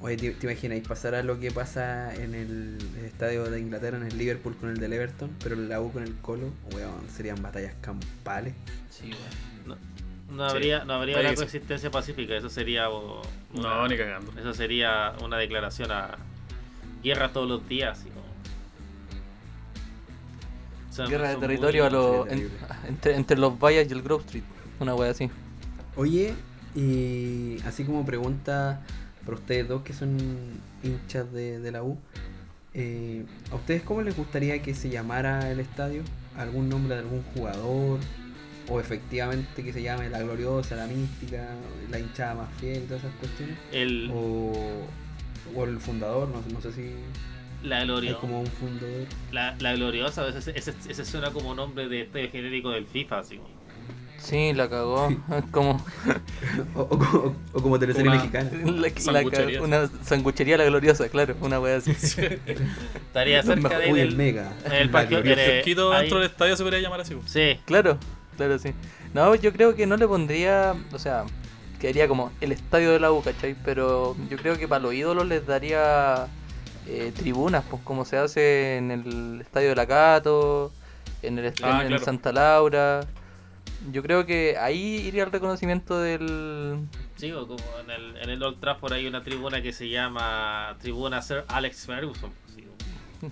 Oye, 0.00 0.16
¿te, 0.16 0.30
te 0.32 0.46
imagináis 0.50 0.88
pasará 0.88 1.22
lo 1.22 1.38
que 1.38 1.52
pasa 1.52 2.12
en 2.14 2.34
el, 2.34 2.78
estadio 3.04 3.44
de 3.44 3.60
Inglaterra, 3.60 3.96
en 3.96 4.02
el 4.04 4.18
Liverpool 4.18 4.56
con 4.56 4.70
el 4.70 4.78
del 4.80 4.92
Everton, 4.92 5.30
pero 5.42 5.54
la 5.54 5.80
U 5.80 5.92
con 5.92 6.02
el 6.02 6.14
Colo? 6.16 6.50
Weón, 6.74 7.08
serían 7.14 7.40
batallas 7.42 7.74
campales. 7.80 8.54
Sí, 8.90 9.12
weón. 9.66 9.78
No, 10.28 10.34
no 10.36 10.48
Sí, 10.50 10.56
habría, 10.56 10.84
no 10.84 10.94
habría 10.94 11.34
coexistencia 11.34 11.90
pacífica, 11.92 12.34
eso 12.36 12.48
sería 12.50 12.90
o- 12.90 13.22
una- 13.54 13.68
No, 13.76 13.88
ni 13.88 13.96
cagando. 13.96 14.32
eso 14.40 14.52
sería 14.52 15.12
una 15.22 15.36
declaración 15.38 15.92
a 15.92 16.16
guerra 17.04 17.32
todos 17.32 17.48
los 17.48 17.68
días. 17.68 18.04
Guerra 21.08 21.28
de 21.30 21.36
territorio 21.36 21.86
a 21.86 21.90
lo- 21.90 22.26
en- 22.26 22.50
entre, 22.88 23.14
entre 23.14 23.38
los 23.38 23.56
Vallas 23.56 23.86
y 23.88 23.92
el 23.92 24.02
Grove 24.02 24.24
Street. 24.24 24.42
Una 24.80 24.94
wea 24.94 25.10
así. 25.10 25.28
Oye, 25.96 26.34
y 26.74 27.56
así 27.66 27.84
como 27.84 28.04
pregunta 28.04 28.80
para 29.24 29.36
ustedes 29.36 29.68
dos 29.68 29.82
que 29.82 29.92
son 29.92 30.16
hinchas 30.82 31.32
de, 31.32 31.58
de 31.58 31.72
la 31.72 31.82
U, 31.82 31.98
eh, 32.74 33.24
¿a 33.50 33.56
ustedes 33.56 33.82
cómo 33.82 34.02
les 34.02 34.16
gustaría 34.16 34.62
que 34.62 34.74
se 34.74 34.88
llamara 34.90 35.50
el 35.50 35.60
estadio? 35.60 36.02
¿Algún 36.36 36.68
nombre 36.68 36.94
de 36.94 37.00
algún 37.00 37.22
jugador? 37.34 37.98
¿O 38.70 38.78
efectivamente 38.80 39.64
que 39.64 39.72
se 39.72 39.82
llame 39.82 40.08
la 40.10 40.20
gloriosa, 40.20 40.76
la 40.76 40.86
mística, 40.86 41.48
la 41.90 41.98
hinchada 41.98 42.34
más 42.34 42.48
fiel 42.60 42.82
y 42.84 42.86
todas 42.86 43.02
esas 43.02 43.14
cuestiones? 43.16 43.56
El, 43.72 44.10
¿O, 44.14 44.52
o 45.56 45.64
el 45.64 45.78
fundador? 45.80 46.28
No, 46.28 46.42
sé- 46.42 46.52
no 46.52 46.60
sé 46.60 46.72
si 46.72 46.90
la, 47.66 47.78
hay 47.78 47.86
glorio- 47.86 48.20
como 48.20 48.40
un 48.40 48.46
fundador. 48.46 49.06
la, 49.32 49.56
la 49.58 49.74
gloriosa, 49.74 50.28
ese, 50.28 50.56
ese, 50.56 50.74
ese 50.88 51.04
suena 51.04 51.30
como 51.32 51.54
nombre 51.54 51.88
de 51.88 52.02
este 52.02 52.28
genérico 52.28 52.70
del 52.70 52.86
FIFA. 52.86 53.18
Así 53.20 53.36
como. 53.38 53.48
Sí, 54.18 54.52
la 54.52 54.68
cagó. 54.68 55.08
Como 55.50 55.80
O, 56.74 56.80
o 56.82 56.88
como- 56.88 57.36
o 57.52 57.62
como 57.62 57.78
teleserie 57.78 58.08
Una- 58.10 58.16
mexicana. 58.18 58.50
la, 58.64 58.88
la 58.88 58.90
Sanguchería. 59.00 59.52
cagó. 59.54 59.64
una 59.64 59.90
sanguchería 60.02 60.56
la 60.58 60.64
gloriosa, 60.64 61.08
claro. 61.08 61.34
Una 61.40 61.60
wea 61.60 61.76
así. 61.76 61.92
Estaría 63.06 63.42
cerca 63.42 63.78
de 63.78 63.92
Uy, 63.92 64.00
el 64.00 64.08
del- 64.10 64.16
mega. 64.16 64.52
el 64.70 64.90
parque- 64.90 65.22
dentro 65.22 66.18
del 66.20 66.22
estadio 66.30 66.56
se 66.56 66.62
podría 66.62 66.80
llamar 66.80 67.00
así. 67.00 67.16
Sí, 67.26 67.58
Claro, 67.64 67.98
claro, 68.36 68.58
sí. 68.58 68.72
No, 69.14 69.34
yo 69.34 69.52
creo 69.52 69.74
que 69.74 69.86
no 69.86 69.96
le 69.96 70.06
pondría, 70.06 70.74
o 70.92 70.98
sea, 70.98 71.24
quedaría 71.80 72.08
como 72.08 72.30
el 72.40 72.52
estadio 72.52 72.90
de 72.92 73.00
la 73.00 73.10
U, 73.12 73.22
¿cachai? 73.22 73.54
Pero 73.64 74.16
yo 74.28 74.36
creo 74.36 74.58
que 74.58 74.68
para 74.68 74.80
los 74.82 74.92
ídolos 74.94 75.26
les 75.26 75.46
daría 75.46 76.26
eh, 76.86 77.12
tribunas, 77.16 77.64
pues 77.70 77.82
como 77.84 78.04
se 78.04 78.16
hace 78.18 78.76
en 78.76 78.90
el 78.90 79.40
estadio 79.40 79.70
de 79.70 79.76
la 79.76 79.86
Cato, 79.86 80.72
en 81.22 81.38
el, 81.38 81.46
est- 81.46 81.60
Ah, 81.62 81.82
en 81.82 81.88
claro. 81.88 82.04
Santa 82.04 82.32
Laura. 82.32 83.00
Yo 83.92 84.02
creo 84.02 84.26
que 84.26 84.56
ahí 84.58 84.96
iría 85.06 85.22
el 85.24 85.30
reconocimiento 85.32 85.98
del... 86.00 86.86
sí, 87.16 87.30
o 87.32 87.46
como 87.46 87.62
en 87.84 87.90
el, 87.90 88.16
en 88.16 88.30
el 88.30 88.42
Old 88.42 88.58
Trafford 88.60 88.92
hay 88.94 89.06
una 89.06 89.22
tribuna 89.22 89.62
que 89.62 89.72
se 89.72 89.88
llama 89.88 90.76
Tribuna 90.80 91.22
Sir 91.22 91.44
Alex 91.48 91.86
Ferguson. 91.86 92.30
sí, 92.54 92.64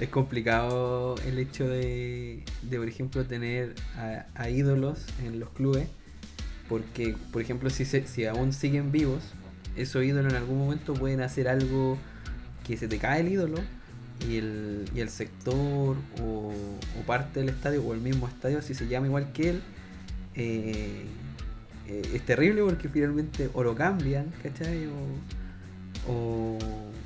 Es 0.00 0.08
complicado 0.08 1.14
el 1.24 1.38
hecho 1.38 1.68
de, 1.68 2.42
de 2.62 2.78
por 2.78 2.88
ejemplo, 2.88 3.24
tener 3.26 3.76
a, 3.96 4.26
a 4.34 4.50
ídolos 4.50 5.06
en 5.24 5.38
los 5.38 5.50
clubes, 5.50 5.88
porque, 6.68 7.14
por 7.32 7.40
ejemplo, 7.40 7.70
si, 7.70 7.84
se- 7.84 8.06
si 8.08 8.26
aún 8.26 8.52
siguen 8.52 8.90
vivos, 8.90 9.22
esos 9.76 10.02
ídolos 10.04 10.32
en 10.32 10.38
algún 10.38 10.58
momento 10.58 10.94
pueden 10.94 11.20
hacer 11.20 11.46
algo 11.46 11.96
que 12.66 12.76
se 12.76 12.88
te 12.88 12.98
cae 12.98 13.20
el 13.20 13.28
ídolo 13.28 13.58
y 14.28 14.36
el, 14.38 14.84
y 14.94 15.00
el 15.00 15.08
sector 15.10 15.96
o, 16.22 16.52
o 16.52 17.06
parte 17.06 17.40
del 17.40 17.48
estadio 17.50 17.82
o 17.84 17.92
el 17.94 18.00
mismo 18.00 18.26
estadio, 18.28 18.62
si 18.62 18.74
se 18.74 18.86
llama 18.88 19.06
igual 19.06 19.32
que 19.32 19.50
él, 19.50 19.62
eh, 20.34 21.04
eh, 21.88 22.02
es 22.14 22.22
terrible 22.24 22.62
porque 22.62 22.88
finalmente 22.88 23.50
o 23.54 23.62
lo 23.62 23.74
cambian, 23.74 24.32
¿cachai? 24.42 24.86
O, 24.86 26.12
o, 26.12 26.58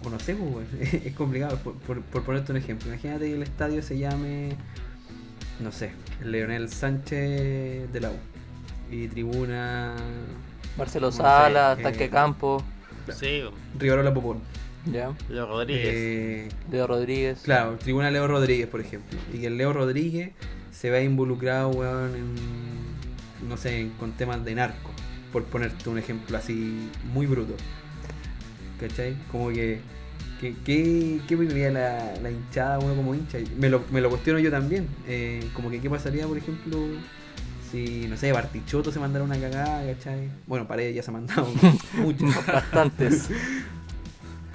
o 0.04 0.10
no 0.10 0.18
sé, 0.20 0.34
pues, 0.36 0.94
es 1.04 1.14
complicado. 1.14 1.58
Por, 1.58 1.74
por- 1.74 2.02
por 2.02 2.22
ponerte 2.24 2.52
un 2.52 2.58
ejemplo, 2.58 2.88
imagínate 2.88 3.26
que 3.26 3.34
el 3.34 3.42
estadio 3.42 3.82
se 3.82 3.98
llame, 3.98 4.50
no 5.60 5.72
sé, 5.72 5.90
Leonel 6.22 6.68
Sánchez 6.68 7.92
de 7.92 8.00
la 8.00 8.10
U 8.10 8.16
y 8.90 9.06
tribuna 9.08 9.94
Marcelo 10.76 11.10
Salas, 11.12 11.78
eh, 11.78 11.82
Tanque 11.82 12.08
Campo, 12.10 12.62
Sí, 13.18 13.42
Rivarola 13.78 14.12
Popón. 14.14 14.38
Ya, 14.92 15.12
Leo 15.28 15.46
Rodríguez. 15.46 15.84
Eh, 15.94 16.48
Leo 16.70 16.86
Rodríguez. 16.86 17.40
claro, 17.42 17.76
tribuna 17.78 18.10
Leo 18.10 18.26
Rodríguez, 18.26 18.66
por 18.68 18.80
ejemplo. 18.80 19.18
Y 19.32 19.38
que 19.38 19.46
el 19.48 19.56
Leo 19.56 19.72
Rodríguez 19.72 20.30
se 20.72 20.90
vea 20.90 21.02
involucrado, 21.02 21.68
weón, 21.70 22.14
en, 22.14 23.48
no 23.48 23.56
sé, 23.56 23.88
con 23.98 24.12
temas 24.12 24.44
de 24.44 24.54
narco. 24.54 24.90
Por 25.32 25.44
ponerte 25.44 25.88
un 25.88 25.98
ejemplo 25.98 26.36
así 26.38 26.88
muy 27.12 27.26
bruto. 27.26 27.54
¿Cachai? 28.80 29.16
Como 29.30 29.48
que. 29.50 29.80
que- 30.40 30.54
¿Qué, 30.64 31.20
qué 31.26 31.34
opinaría 31.34 31.70
la, 31.70 32.14
la 32.22 32.30
hinchada, 32.30 32.78
uno 32.78 32.94
como 32.94 33.14
hincha? 33.14 33.38
Me 33.58 33.68
lo, 33.68 33.82
me 33.90 34.00
lo 34.00 34.08
cuestiono 34.08 34.38
yo 34.38 34.50
también. 34.50 34.86
Eh, 35.08 35.42
como 35.52 35.68
que, 35.70 35.80
¿qué 35.80 35.90
pasaría, 35.90 36.26
por 36.28 36.38
ejemplo, 36.38 36.78
si, 37.72 38.06
no 38.08 38.16
sé, 38.16 38.30
Bartichotto 38.32 38.92
se 38.92 39.00
mandara 39.00 39.24
una 39.24 39.36
cagada, 39.38 39.84
¿cachai? 39.92 40.28
Bueno, 40.46 40.66
Paredes 40.68 40.94
ya 40.94 41.02
se 41.02 41.10
ha 41.10 41.12
mandado 41.12 41.46
mucho. 41.94 42.24
Bastantes. 42.46 43.28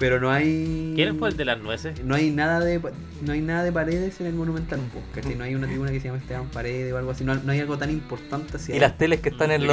Pero 0.04 0.20
no 0.20 0.30
hay. 0.30 0.92
¿Quién 0.94 1.18
fue 1.18 1.30
el 1.30 1.36
de 1.38 1.46
las 1.46 1.58
nueces? 1.60 2.04
No 2.04 2.14
hay 2.14 2.30
nada 2.30 2.60
de 2.60 2.78
no 3.22 3.32
hay 3.32 3.40
nada 3.40 3.64
de 3.64 3.72
paredes 3.72 4.20
en 4.20 4.26
el 4.26 4.34
Monumental, 4.34 4.78
¿cachai? 5.14 5.34
No 5.34 5.44
hay 5.44 5.54
una 5.54 5.66
tribuna 5.66 5.90
que 5.92 5.98
se 5.98 6.08
llama 6.08 6.18
Esteban 6.18 6.46
Paredes 6.48 6.92
o 6.92 6.98
algo 6.98 7.12
así. 7.12 7.24
No, 7.24 7.34
no 7.36 7.52
hay 7.52 7.60
algo 7.60 7.78
tan 7.78 7.88
importante 7.88 8.58
así. 8.58 8.74
Y 8.74 8.80
las 8.80 8.98
teles 8.98 9.20
que 9.20 9.30
están 9.30 9.50
en 9.50 9.62
Yo 9.62 9.68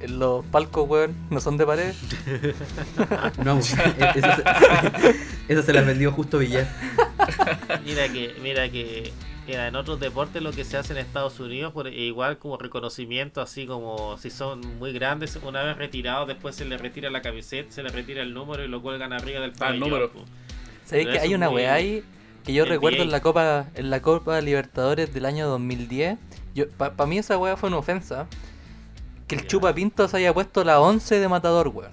los, 0.00 0.02
en 0.02 0.18
los 0.18 0.46
palcos, 0.46 0.88
weón, 0.88 1.14
no 1.28 1.38
son 1.42 1.58
de 1.58 1.66
pared. 1.66 1.92
No, 3.44 3.58
eso 3.58 3.76
se, 3.76 5.14
eso 5.52 5.62
se 5.62 5.72
las 5.74 5.84
vendió 5.84 6.12
justo 6.12 6.38
Villar. 6.38 6.66
Mira 7.84 8.08
que, 8.08 8.36
mira 8.42 8.70
que 8.70 9.12
en 9.54 9.76
otros 9.76 9.98
deportes 10.00 10.42
lo 10.42 10.52
que 10.52 10.64
se 10.64 10.76
hace 10.76 10.92
en 10.92 10.98
Estados 10.98 11.40
Unidos, 11.40 11.72
por, 11.72 11.88
igual 11.88 12.38
como 12.38 12.56
reconocimiento, 12.56 13.40
así 13.40 13.66
como 13.66 14.16
si 14.18 14.30
son 14.30 14.60
muy 14.78 14.92
grandes, 14.92 15.36
una 15.42 15.62
vez 15.62 15.76
retirados, 15.76 16.28
después 16.28 16.54
se 16.56 16.64
les 16.64 16.80
retira 16.80 17.10
la 17.10 17.22
camiseta, 17.22 17.70
se 17.72 17.82
les 17.82 17.92
retira 17.92 18.22
el 18.22 18.34
número 18.34 18.64
y 18.64 18.68
lo 18.68 18.82
cuelgan 18.82 19.12
arriba 19.12 19.40
del 19.40 19.50
Ah, 19.50 19.52
el 19.52 19.58
pabellón. 19.58 19.88
número. 19.90 20.10
po. 20.12 20.20
¿Sabéis 20.84 21.08
que 21.08 21.18
hay 21.18 21.34
una 21.34 21.48
weá 21.50 21.74
ahí 21.74 22.02
que 22.44 22.52
yo 22.52 22.64
recuerdo 22.64 23.02
en 23.02 23.10
la 23.10 23.20
Copa 23.20 23.66
en 23.74 23.90
la 23.90 24.00
Copa 24.02 24.40
Libertadores 24.40 25.12
del 25.12 25.24
año 25.26 25.46
2010? 25.48 26.18
Yo 26.54 26.68
Para 26.70 27.06
mí 27.06 27.18
esa 27.18 27.36
weá 27.38 27.56
fue 27.56 27.68
una 27.68 27.78
ofensa. 27.78 28.26
Que 29.26 29.34
el. 29.36 29.46
Chupa 29.46 29.74
Pinto 29.74 30.08
se 30.08 30.16
haya 30.16 30.32
puesto 30.32 30.64
la 30.64 30.80
11 30.80 31.18
de 31.20 31.28
matador, 31.28 31.68
weón. 31.68 31.92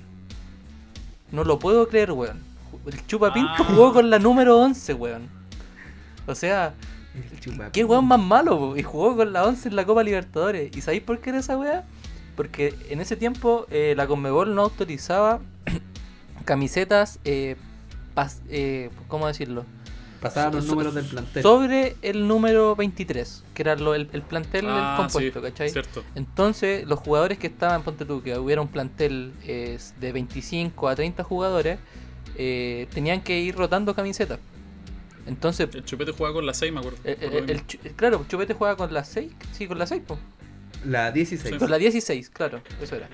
No 1.32 1.44
lo 1.44 1.60
puedo 1.60 1.88
creer, 1.90 2.12
weón. 2.14 2.40
El 2.86 3.06
Chupa 3.08 3.34
Pinto 3.34 3.52
Ah. 3.58 3.66
jugó 3.70 3.92
con 3.94 4.10
la 4.10 4.20
número 4.20 4.58
11, 4.58 4.94
weón. 4.94 5.28
O 6.28 6.34
sea, 6.36 6.74
qué 7.72 7.84
weón 7.86 8.06
más 8.08 8.20
malo, 8.20 8.58
po, 8.58 8.78
y 8.78 8.84
jugó 8.84 9.16
con 9.16 9.34
la 9.34 9.46
11 9.46 9.70
en 9.70 9.76
la 9.76 9.86
Copa 9.86 10.04
Libertadores. 10.04 10.76
¿Y 10.76 10.82
sabéis 10.82 11.04
por 11.04 11.20
qué 11.20 11.30
era 11.32 11.40
esa 11.40 11.58
weá? 11.58 11.84
Porque 12.36 12.74
en 12.90 13.00
ese 13.02 13.16
tiempo 13.16 13.66
eh, 13.72 13.94
la 13.96 14.08
Conmebol 14.08 14.54
no 14.56 14.64
autorizaba 14.64 15.40
camisetas, 16.46 17.20
eh, 17.26 17.56
pas- 18.16 18.40
eh, 18.50 18.90
¿cómo 19.08 19.28
decirlo? 19.28 19.66
Pasaban 20.22 20.56
los 20.56 20.66
So- 20.66 20.72
números 20.72 20.96
del 20.96 21.06
plantel. 21.06 21.44
Sobre 21.44 21.96
el 22.02 22.28
número 22.28 22.76
23, 22.76 23.44
que 23.54 23.62
era 23.62 23.76
lo- 23.76 23.94
el, 23.96 24.10
el 24.12 24.22
plantel 24.22 24.66
Ah, 24.68 24.96
compuesto, 24.98 25.40
sí, 25.40 25.46
¿cachai? 25.46 25.70
Cierto. 25.70 26.04
Entonces, 26.16 26.86
los 26.88 27.00
jugadores 27.00 27.38
que 27.38 27.48
estaban, 27.48 27.84
ponte 27.84 28.06
tú, 28.06 28.22
que 28.24 28.38
hubiera 28.38 28.62
un 28.62 28.68
plantel 28.68 29.34
eh, 29.44 29.78
de 30.00 30.12
25 30.12 30.88
a 30.88 30.96
30 30.96 31.24
jugadores, 31.24 31.80
eh, 32.38 32.88
tenían 32.94 33.22
que 33.22 33.40
ir 33.40 33.56
rotando 33.56 33.94
camisetas. 33.94 34.40
Entonces, 35.26 35.68
El 35.74 35.84
chupete 35.86 36.12
jugaba 36.12 36.34
con 36.36 36.46
la 36.46 36.54
6, 36.54 36.72
me 36.72 36.80
acuerdo. 36.80 37.00
eh, 37.04 37.18
eh, 37.20 37.44
el, 37.48 37.94
claro, 37.96 38.26
Chupete 38.28 38.54
juega 38.54 38.76
con 38.76 38.94
la 38.94 39.04
6, 39.04 39.32
sí, 39.54 39.68
con 39.68 39.80
la 39.80 39.88
6, 39.88 40.02
po. 40.06 40.20
La 40.86 41.12
16. 41.12 41.56
con 41.58 41.70
la 41.72 41.78
16, 41.78 42.30
claro, 42.30 42.62
eso 42.82 42.96
era. 42.96 43.10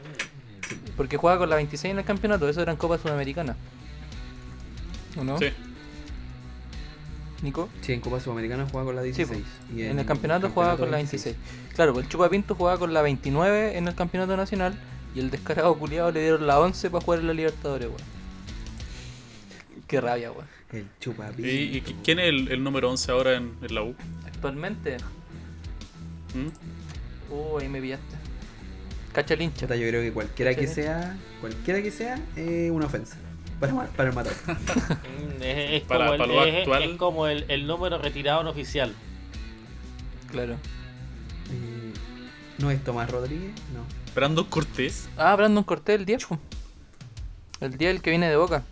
Porque 0.97 1.15
juega 1.17 1.37
con 1.37 1.49
la 1.49 1.55
26 1.55 1.91
en 1.93 1.99
el 1.99 2.05
campeonato, 2.05 2.49
eso 2.49 2.61
eran 2.61 2.75
Copa 2.75 2.97
Sudamericana. 2.97 3.55
¿O 5.17 5.23
no? 5.23 5.37
Sí. 5.39 5.47
Nico? 7.43 7.69
Sí, 7.81 7.93
en 7.93 8.01
Copa 8.01 8.19
Sudamericana 8.19 8.65
jugaba 8.69 8.85
con 8.87 8.95
la 8.97 9.01
Sí, 9.03 9.07
16. 9.13 9.41
po. 9.41 9.73
y 9.77 9.83
en 9.83 9.97
el 9.99 10.05
campeonato 10.05 10.49
jugaba 10.49 10.77
con 10.77 10.91
la 10.91 10.97
26. 10.97 11.35
Claro, 11.73 11.93
pues 11.93 12.05
el 12.05 12.11
Chupapinto 12.11 12.55
jugaba 12.55 12.77
con 12.77 12.93
la 12.93 13.01
29 13.01 13.77
en 13.77 13.87
el 13.87 13.95
campeonato 13.95 14.35
nacional 14.37 14.77
y 15.15 15.19
el 15.21 15.31
descarado 15.31 15.75
culiado 15.77 16.11
le 16.11 16.21
dieron 16.21 16.45
la 16.45 16.59
11 16.59 16.89
para 16.89 17.03
jugar 17.03 17.19
en 17.21 17.27
la 17.27 17.33
Libertadores, 17.33 17.87
weón. 17.87 18.01
Qué 19.87 19.99
rabia, 20.01 20.31
weón. 20.31 20.45
El 20.71 20.87
chupa 20.99 21.31
¿Y, 21.37 21.41
y 21.77 21.81
qui- 21.81 21.95
quién 22.03 22.19
es 22.19 22.29
el, 22.29 22.47
el 22.49 22.63
número 22.63 22.89
11 22.89 23.11
ahora 23.11 23.35
en, 23.35 23.53
en 23.61 23.75
la 23.75 23.83
U? 23.83 23.95
Actualmente, 24.25 24.97
¿Mm? 26.33 27.33
uh, 27.33 27.57
ahí 27.59 27.67
me 27.67 27.81
pillaste. 27.81 28.15
Cacha 29.13 29.33
el 29.33 29.41
hincha. 29.41 29.65
Yo 29.67 29.87
creo 29.89 30.01
que 30.01 30.13
cualquiera 30.13 30.55
que 30.55 30.67
sea, 30.67 31.17
cualquiera 31.41 31.81
que 31.81 31.91
sea, 31.91 32.17
es 32.37 32.71
una 32.71 32.85
ofensa. 32.85 33.17
Para, 33.59 33.73
para 33.87 34.09
el 34.09 34.15
matador. 34.15 34.37
Mm, 34.47 35.41
Es, 35.43 35.81
es 35.81 35.83
Para- 35.83 36.05
como, 36.07 36.13
el, 36.13 36.17
para 36.19 36.33
lo 36.33 36.45
es- 36.45 36.55
actual. 36.59 36.83
es 36.83 36.97
como 36.97 37.27
el, 37.27 37.45
el 37.49 37.67
número 37.67 37.97
retirado 37.97 38.43
no 38.43 38.51
oficial. 38.51 38.93
Claro. 40.31 40.53
Eh, 40.53 41.93
¿No 42.59 42.71
es 42.71 42.81
Tomás 42.83 43.09
Rodríguez? 43.11 43.51
No. 43.73 43.83
Brandon 44.15 44.45
Cortés. 44.45 45.09
Ah, 45.17 45.35
Brandon 45.35 45.63
Cortés, 45.63 45.99
el 45.99 46.05
10. 46.05 46.25
po. 46.25 46.39
El 47.59 47.77
10, 47.77 47.95
el 47.95 48.01
que 48.01 48.09
viene 48.11 48.29
de 48.29 48.35
boca. 48.37 48.63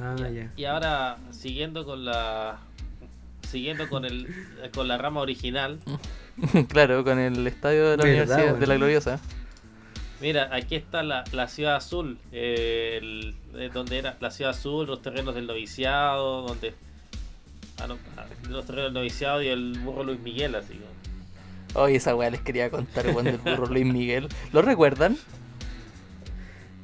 Ah, 0.00 0.16
ya. 0.28 0.50
Y 0.56 0.64
ahora, 0.64 1.16
siguiendo 1.30 1.84
con 1.84 2.04
la 2.04 2.58
siguiendo 3.48 3.88
con 3.88 4.04
el 4.04 4.26
con 4.74 4.88
la 4.88 4.98
rama 4.98 5.20
original, 5.20 5.78
claro, 6.68 7.04
con 7.04 7.18
el 7.18 7.46
estadio 7.46 7.90
de 7.90 7.96
la 7.96 8.04
Verdad, 8.04 8.26
Universidad 8.36 8.58
de 8.58 8.66
la 8.66 8.74
Gloriosa. 8.76 9.20
mira, 10.20 10.50
aquí 10.52 10.74
está 10.74 11.02
la, 11.02 11.24
la 11.32 11.46
ciudad 11.48 11.76
azul, 11.76 12.18
eh, 12.32 12.98
el- 13.00 13.34
eh, 13.54 13.70
donde 13.72 13.98
era 13.98 14.16
la 14.20 14.30
ciudad 14.30 14.50
azul, 14.50 14.86
los 14.86 15.00
terrenos 15.00 15.34
del 15.34 15.46
noviciado, 15.46 16.42
donde 16.42 16.74
ah, 17.80 17.86
no, 17.86 17.96
ah, 18.16 18.26
los 18.50 18.66
terrenos 18.66 18.86
del 18.92 18.94
noviciado 18.94 19.42
y 19.42 19.48
el 19.48 19.78
burro 19.78 20.04
Luis 20.04 20.20
Miguel, 20.20 20.54
así. 20.56 20.78
Oye, 21.74 21.96
esa 21.96 22.14
weá 22.16 22.30
les 22.30 22.40
quería 22.40 22.70
contar, 22.70 23.06
weón, 23.08 23.24
del 23.26 23.38
burro 23.38 23.66
Luis 23.66 23.86
Miguel. 23.86 24.28
¿Lo 24.52 24.62
recuerdan? 24.62 25.16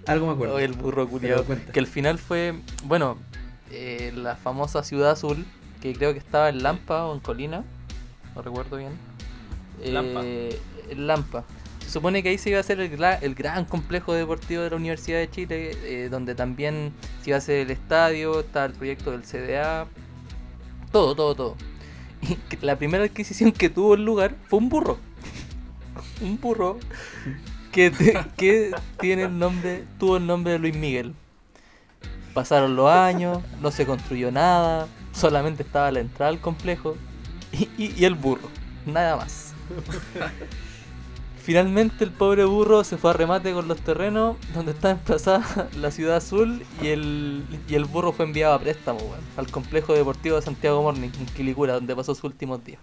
Algo 0.06 0.26
me 0.26 0.32
acuerdo. 0.32 0.58
El 0.58 0.72
burro 0.72 1.08
culiado. 1.08 1.44
Que 1.72 1.80
al 1.80 1.86
final 1.86 2.18
fue, 2.18 2.54
bueno, 2.84 3.16
eh, 3.70 4.12
la 4.14 4.36
famosa 4.36 4.82
ciudad 4.82 5.10
azul, 5.12 5.44
que 5.80 5.92
creo 5.94 6.12
que 6.12 6.18
estaba 6.18 6.48
en 6.48 6.62
Lampa 6.62 7.04
o 7.06 7.14
en 7.14 7.20
Colina, 7.20 7.64
no 8.34 8.42
recuerdo 8.42 8.76
bien. 8.76 8.92
Lampa. 9.84 10.20
Eh, 10.24 10.58
en 10.90 11.06
Lampa. 11.06 11.44
Se 11.84 11.90
supone 11.90 12.22
que 12.22 12.30
ahí 12.30 12.38
se 12.38 12.48
iba 12.50 12.58
a 12.58 12.60
hacer 12.60 12.80
el, 12.80 12.96
gra- 12.96 13.18
el 13.22 13.34
gran 13.34 13.64
complejo 13.64 14.12
deportivo 14.14 14.62
de 14.62 14.70
la 14.70 14.76
Universidad 14.76 15.18
de 15.18 15.30
Chile, 15.30 15.76
eh, 15.84 16.08
donde 16.10 16.34
también 16.34 16.92
se 17.22 17.30
iba 17.30 17.36
a 17.36 17.38
hacer 17.38 17.58
el 17.58 17.70
estadio, 17.70 18.40
estaba 18.40 18.66
el 18.66 18.72
proyecto 18.72 19.10
del 19.10 19.22
CDA, 19.22 19.86
todo, 20.90 21.14
todo, 21.14 21.34
todo. 21.34 21.56
Y 22.22 22.38
la 22.64 22.76
primera 22.78 23.04
adquisición 23.04 23.50
que 23.52 23.68
tuvo 23.68 23.94
el 23.94 24.04
lugar 24.04 24.36
fue 24.48 24.58
un 24.60 24.68
burro. 24.68 24.98
un 26.22 26.40
burro 26.40 26.78
que, 27.72 27.90
te- 27.90 28.18
que 28.36 28.70
tiene 29.00 29.24
el 29.24 29.38
nombre, 29.38 29.84
tuvo 29.98 30.16
el 30.18 30.26
nombre 30.26 30.52
de 30.52 30.58
Luis 30.58 30.76
Miguel. 30.76 31.14
Pasaron 32.34 32.76
los 32.76 32.88
años, 32.90 33.38
no 33.60 33.70
se 33.70 33.84
construyó 33.84 34.30
nada, 34.30 34.86
solamente 35.12 35.62
estaba 35.62 35.90
la 35.90 36.00
entrada 36.00 36.30
al 36.30 36.40
complejo 36.40 36.96
y, 37.76 38.04
el 38.04 38.14
burro, 38.14 38.48
nada 38.86 39.16
más. 39.16 39.52
Finalmente 41.42 42.04
el 42.04 42.10
pobre 42.12 42.44
burro 42.44 42.84
se 42.84 42.96
fue 42.96 43.10
a 43.10 43.12
remate 43.14 43.52
con 43.52 43.66
los 43.66 43.80
terrenos 43.80 44.36
donde 44.54 44.72
está 44.72 44.92
emplazada 44.92 45.68
la 45.74 45.90
ciudad 45.90 46.16
azul 46.16 46.64
y 46.80 46.86
el, 46.88 47.44
y 47.68 47.74
el 47.74 47.84
burro 47.84 48.12
fue 48.12 48.24
enviado 48.26 48.54
a 48.54 48.60
préstamo 48.60 49.00
al 49.36 49.50
complejo 49.50 49.92
deportivo 49.92 50.36
de 50.36 50.42
Santiago 50.42 50.82
Morning 50.82 51.10
en 51.18 51.26
Quilicura 51.26 51.74
donde 51.74 51.96
pasó 51.96 52.14
sus 52.14 52.24
últimos 52.24 52.64
días. 52.64 52.80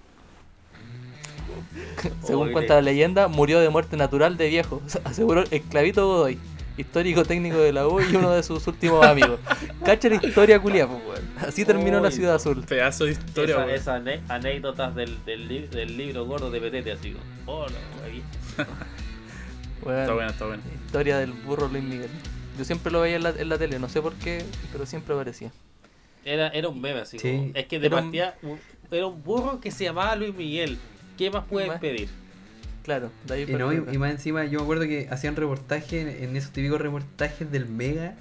Según 2.26 2.44
Oye. 2.46 2.54
cuenta 2.54 2.76
la 2.76 2.82
leyenda, 2.82 3.28
murió 3.28 3.60
de 3.60 3.70
muerte 3.70 3.98
natural 3.98 4.38
de 4.38 4.48
viejo, 4.50 4.82
aseguró 5.04 5.44
el 5.50 5.62
clavito 5.64 6.08
Godoy, 6.08 6.40
histórico 6.78 7.24
técnico 7.26 7.58
de 7.58 7.74
la 7.74 7.88
U 7.88 8.00
y 8.02 8.16
uno 8.16 8.32
de 8.32 8.42
sus 8.44 8.66
últimos 8.68 9.06
amigos. 9.06 9.40
Cacha 9.84 10.10
la 10.10 10.16
historia 10.16 10.60
culia, 10.62 10.88
pues, 10.88 11.00
weón. 11.06 11.30
Así 11.48 11.66
terminó 11.66 12.00
la 12.00 12.10
ciudad 12.12 12.36
azul. 12.36 12.64
Pedazo 12.68 13.06
de 13.06 13.12
historia, 13.12 13.66
esas 13.74 14.02
anécdotas 14.30 14.96
del, 14.96 15.24
del, 15.26 15.48
li- 15.48 15.68
del 15.68 15.98
libro 15.98 16.26
gordo 16.26 16.50
de 16.52 16.60
Petete, 16.62 16.92
así. 16.94 17.16
Oh, 17.46 17.66
no. 17.68 18.66
Weón, 19.82 20.00
Está 20.02 20.14
buena, 20.14 20.30
está 20.32 20.46
buena. 20.46 20.64
Historia 20.86 21.18
del 21.20 21.32
burro 21.32 21.68
Luis 21.70 21.84
Miguel. 21.84 22.10
Yo 22.58 22.66
siempre 22.66 22.92
lo 22.92 23.02
veía 23.02 23.16
en 23.16 23.24
la, 23.24 23.30
en 23.30 23.48
la 23.48 23.58
tele, 23.58 23.80
no 23.80 23.88
sé 23.88 24.02
por 24.02 24.14
qué, 24.16 24.44
pero 24.72 24.86
siempre 24.86 25.14
aparecía. 25.16 25.52
Era, 26.26 26.50
era 26.50 26.68
un 26.68 26.82
meme 26.82 27.00
así. 27.00 27.18
Sí. 27.18 27.32
como- 27.32 27.52
es 27.56 27.66
que 27.68 27.80
de 27.80 27.88
Era 27.88 27.96
un- 27.98 28.04
partida 28.04 28.36
un- 28.42 28.60
era 28.92 29.06
un 29.08 29.24
burro 29.24 29.62
que 29.62 29.72
se 29.72 29.86
llamaba 29.86 30.16
Luis 30.16 30.34
Miguel. 30.36 30.78
¿Qué 31.20 31.30
más 31.30 31.44
pueden 31.44 31.68
Más. 31.68 31.82
pedir? 31.82 32.08
Claro, 32.82 33.12
de 33.28 33.34
ahí 33.34 33.46
Y, 33.46 33.54
no, 33.56 33.74
y, 33.74 33.84
y 33.92 33.98
más 33.98 34.12
encima, 34.12 34.46
yo 34.46 34.60
me 34.60 34.64
acuerdo 34.64 34.84
que 34.86 35.10
hacían 35.12 35.36
reportajes 35.36 36.22
en, 36.22 36.34
esos 36.38 36.52
típicos 36.52 36.80
reportajes 36.80 37.52
del 37.52 37.68
Mega 37.68 38.14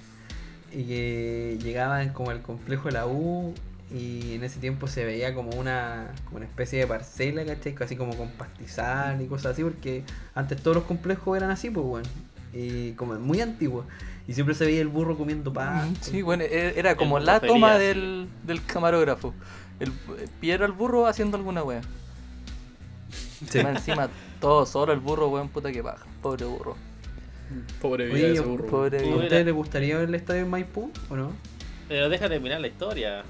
y 0.73 0.83
que 0.83 1.57
llegaban 1.63 2.09
como 2.09 2.31
al 2.31 2.41
complejo 2.41 2.89
de 2.89 2.91
la 2.91 3.07
U 3.07 3.53
y 3.89 4.33
en 4.33 4.43
ese 4.43 4.59
tiempo 4.59 4.87
se 4.87 5.05
veía 5.05 5.33
como 5.33 5.51
una, 5.51 6.13
como 6.25 6.37
una 6.37 6.45
especie 6.45 6.77
de 6.77 6.87
parcela, 6.87 7.45
¿cachai? 7.45 7.73
Así 7.79 7.95
como 7.95 8.17
con 8.17 8.31
pastizal 8.31 9.21
y 9.21 9.27
cosas 9.27 9.53
así, 9.53 9.63
porque 9.63 10.03
antes 10.35 10.61
todos 10.61 10.75
los 10.75 10.83
complejos 10.83 11.37
eran 11.37 11.51
así, 11.51 11.69
pues, 11.69 11.85
bueno, 11.85 12.09
y 12.53 12.91
como 12.91 13.17
muy 13.17 13.39
antiguos. 13.39 13.85
Y 14.27 14.33
siempre 14.33 14.55
se 14.55 14.65
veía 14.65 14.81
el 14.81 14.89
burro 14.89 15.17
comiendo 15.17 15.53
pan. 15.53 15.95
Sí, 16.01 16.21
bueno, 16.21 16.43
e- 16.43 16.77
era 16.77 16.97
como 16.97 17.17
El 17.17 17.25
la 17.25 17.39
toma 17.39 17.77
del, 17.77 18.27
del 18.43 18.61
camarógrafo. 18.65 19.33
El, 19.79 19.93
Piero 20.41 20.65
al 20.65 20.73
burro 20.73 21.07
haciendo 21.07 21.37
alguna 21.37 21.63
wea. 21.63 21.81
Sí. 23.47 23.63
Más 23.63 23.77
encima 23.77 24.09
todo 24.41 24.65
solo 24.65 24.91
el 24.93 24.99
burro, 24.99 25.27
weón, 25.29 25.49
puta 25.49 25.71
que 25.71 25.81
paja. 25.83 26.05
Pobre 26.21 26.45
burro. 26.45 26.75
Pobre 27.81 28.05
vida 28.07 28.15
Oye, 28.15 28.31
ese 28.33 28.41
burro. 28.41 28.65
Pobre 28.67 28.99
¿A 28.99 29.01
Uy, 29.01 29.09
burro. 29.09 29.23
ustedes 29.23 29.45
les 29.45 29.53
gustaría 29.55 29.97
ver 29.97 30.09
el 30.09 30.15
estadio 30.15 30.41
en 30.41 30.49
Maipú 30.49 30.91
o 31.09 31.15
no? 31.15 31.31
Pero 31.87 32.09
deja 32.09 32.29
terminar 32.29 32.61
la 32.61 32.67
historia. 32.67 33.23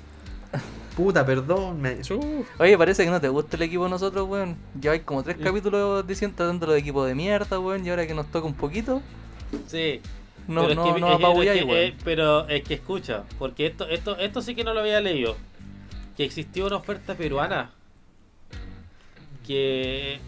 Puta, 0.97 1.25
perdón. 1.25 1.79
me-. 1.81 1.99
Oye, 2.57 2.77
parece 2.77 3.05
que 3.05 3.09
no 3.11 3.21
te 3.21 3.29
gusta 3.29 3.55
el 3.55 3.63
equipo 3.63 3.85
de 3.85 3.89
nosotros, 3.91 4.27
weón. 4.27 4.57
Ya 4.79 4.91
hay 4.91 4.99
como 5.01 5.23
tres 5.23 5.37
capítulos 5.37 6.05
diciendo 6.05 6.35
tratando 6.35 6.67
de 6.71 6.79
equipo 6.79 7.05
de 7.05 7.15
mierda, 7.15 7.59
weón, 7.59 7.85
y 7.85 7.89
ahora 7.89 8.05
que 8.05 8.13
nos 8.13 8.27
toca 8.31 8.45
un 8.47 8.55
poquito. 8.55 9.01
Sí. 9.67 10.01
no, 10.47 10.63
pero, 10.67 10.75
no, 10.75 10.87
es 10.87 10.93
que, 10.95 10.99
no 10.99 11.07
es 11.07 11.17
que- 11.17 11.23
apabulláis, 11.23 11.59
es 11.61 11.65
que- 11.65 11.71
weón. 11.71 11.83
eh, 11.85 11.95
pero 12.03 12.47
es 12.49 12.63
que 12.63 12.73
escucha, 12.73 13.23
porque 13.37 13.67
esto, 13.67 13.87
esto, 13.87 14.17
esto 14.17 14.41
sí 14.41 14.55
que 14.55 14.63
no 14.63 14.73
lo 14.73 14.81
había 14.81 14.99
leído. 14.99 15.37
Que 16.17 16.25
existió 16.25 16.65
una 16.67 16.75
oferta 16.77 17.15
peruana 17.15 17.71
que 19.49 20.19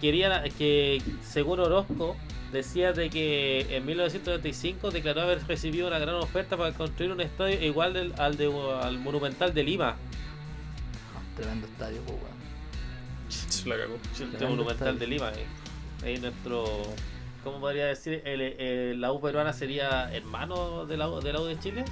quería 0.00 0.44
que 0.56 1.02
según 1.22 1.58
Orozco 1.58 2.16
decía 2.52 2.92
de 2.92 3.10
que 3.10 3.66
en 3.76 3.84
1935 3.84 4.92
declaró 4.92 5.22
haber 5.22 5.44
recibido 5.48 5.88
una 5.88 5.98
gran 5.98 6.14
oferta 6.14 6.56
para 6.56 6.72
construir 6.72 7.10
un 7.10 7.20
estadio 7.20 7.60
igual 7.64 7.94
del- 7.94 8.14
al, 8.16 8.36
de, 8.36 8.46
al 8.80 8.98
Monumental 9.00 9.52
de 9.52 9.64
Lima. 9.64 9.96
Tremendo 11.36 11.66
estadio, 11.66 12.00
pues, 12.06 12.16
weón. 12.22 12.40
Se 13.28 13.68
la 13.68 13.76
cagó. 13.76 13.98
El 14.20 14.48
Monumental 14.48 14.70
estadio. 14.74 14.98
de 15.00 15.06
Lima. 15.08 15.30
eh. 15.30 15.46
Ahí 16.04 16.18
nuestro. 16.20 16.82
¿Cómo 17.42 17.58
podría 17.58 17.86
decir? 17.86 18.22
El, 18.24 18.40
el- 18.40 19.00
la 19.00 19.10
U 19.12 19.20
peruana 19.20 19.52
sería 19.52 20.12
hermano 20.14 20.86
de 20.86 20.96
la, 20.96 21.08
U- 21.08 21.20
de 21.20 21.32
la 21.32 21.40
U 21.40 21.44
de 21.44 21.58
Chile. 21.58 21.84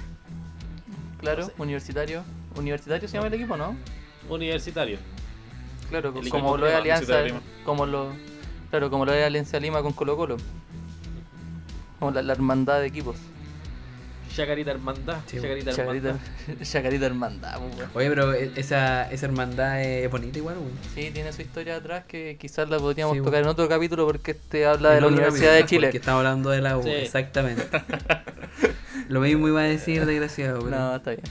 Claro, 1.19 1.41
No 1.41 1.47
sé. 1.47 1.53
universitario. 1.57 2.23
Universitario 2.55 3.07
se 3.09 3.15
llama 3.17 3.27
el 3.27 3.33
equipo, 3.33 3.57
¿no? 3.57 3.75
Universitario. 4.29 4.97
Claro, 5.89 6.13
El 6.21 6.29
como 6.29 6.57
lo 6.57 6.65
es 6.67 6.71
Lima, 6.73 6.81
Alianza, 6.81 7.17
de 7.17 7.33
como 7.65 7.85
lo, 7.85 8.09
claro, 8.69 8.89
como 8.89 9.05
lo 9.05 9.13
es 9.13 9.25
Alianza 9.25 9.59
Lima 9.59 9.81
con 9.81 9.93
Colo 9.93 10.15
Colo. 10.17 10.37
Como 11.99 12.11
la, 12.11 12.21
la 12.21 12.33
hermandad 12.33 12.79
de 12.79 12.87
equipos. 12.87 13.17
Chacarita 14.33 14.71
Hermandad. 14.71 15.17
Sí, 15.25 15.37
Chacarita 15.41 15.71
Hermandad. 15.71 16.15
Chacarita 16.61 17.05
hermandad. 17.07 17.59
Oye, 17.95 18.09
pero 18.09 18.31
e- 18.33 18.51
esa, 18.55 19.11
esa 19.11 19.25
hermandad 19.25 19.81
es 19.81 20.09
bonita 20.09 20.37
igual, 20.37 20.57
weón. 20.59 20.71
Sí, 20.95 21.09
tiene 21.11 21.33
su 21.33 21.41
historia 21.41 21.75
atrás 21.77 22.05
que 22.07 22.37
quizás 22.39 22.69
la 22.69 22.77
podríamos 22.77 23.17
Sí, 23.17 23.23
tocar 23.23 23.41
en 23.41 23.47
otro 23.49 23.67
capítulo 23.67 24.05
porque 24.05 24.31
este 24.31 24.65
habla 24.67 24.91
de 24.91 25.01
la 25.01 25.07
Universidad 25.07 25.53
de 25.55 25.65
Chile. 25.65 25.87
Porque 25.87 25.97
estamos 25.97 26.19
hablando 26.19 26.51
de 26.51 26.61
la 26.61 26.77
U, 26.77 26.83
Sí. 26.83 26.89
exactamente. 26.91 27.63
Lo 29.09 29.19
mismo 29.21 29.47
iba 29.47 29.61
a 29.61 29.63
decir, 29.63 30.05
desgraciado, 30.05 30.59
pero... 30.63 30.77
No, 30.77 30.95
está 30.95 31.09
bien. 31.11 31.23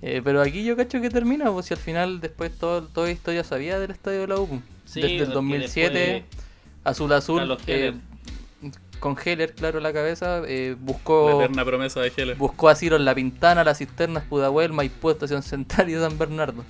Eh, 0.00 0.20
pero 0.22 0.40
aquí 0.40 0.64
yo 0.64 0.76
cacho 0.76 1.00
que 1.00 1.10
termina, 1.10 1.50
pues 1.50 1.66
si 1.66 1.74
al 1.74 1.80
final 1.80 2.20
después 2.20 2.52
todo, 2.56 2.82
toda 2.82 3.10
historia 3.10 3.42
sabía 3.44 3.78
del 3.80 3.90
estadio 3.90 4.20
de 4.20 4.26
la 4.28 4.36
U. 4.36 4.46
pues. 4.46 4.60
Sí, 4.84 5.00
Desde 5.02 5.14
el 5.16 5.18
porque 5.24 5.34
2007, 5.34 5.98
después- 5.98 6.44
azul 6.84 7.12
azul, 7.12 7.58
eh, 7.66 7.94
con 9.00 9.16
Heller, 9.22 9.54
claro, 9.54 9.78
a 9.78 9.80
la 9.80 9.92
cabeza, 9.92 10.42
eh, 10.46 10.70
La 10.78 10.84
buscó 10.84 11.40
eterna 11.42 11.64
promesa 11.64 12.00
de 12.00 12.12
Heller. 12.16 12.36
buscó 12.36 12.68
asilo 12.68 12.96
en 12.96 13.04
La 13.04 13.14
Pintana, 13.14 13.62
Las 13.64 13.78
Cisternas, 13.78 14.24
Pudahuel, 14.24 14.72
Maipú, 14.72 15.10
Estación 15.10 15.42
Central 15.42 15.88
y 15.90 15.94
San 15.94 16.16
Bernardo. 16.18 16.64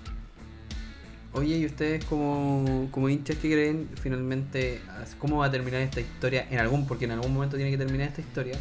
Oye, 1.35 1.59
¿y 1.59 1.67
ustedes 1.67 2.05
como, 2.07 2.89
como 2.91 3.09
hinchas 3.09 3.37
que 3.37 3.51
creen 3.53 3.89
finalmente 4.01 4.81
cómo 5.19 5.39
va 5.39 5.47
a 5.47 5.51
terminar 5.51 5.83
esta 5.83 6.01
historia? 6.01 6.47
En 6.51 6.59
algún, 6.59 6.87
porque 6.87 7.05
en 7.05 7.13
algún 7.13 7.33
momento 7.33 7.57
tiene 7.57 7.71
que 7.71 7.79
terminar 7.79 8.09
esta 8.09 8.21
historia. 8.23 8.59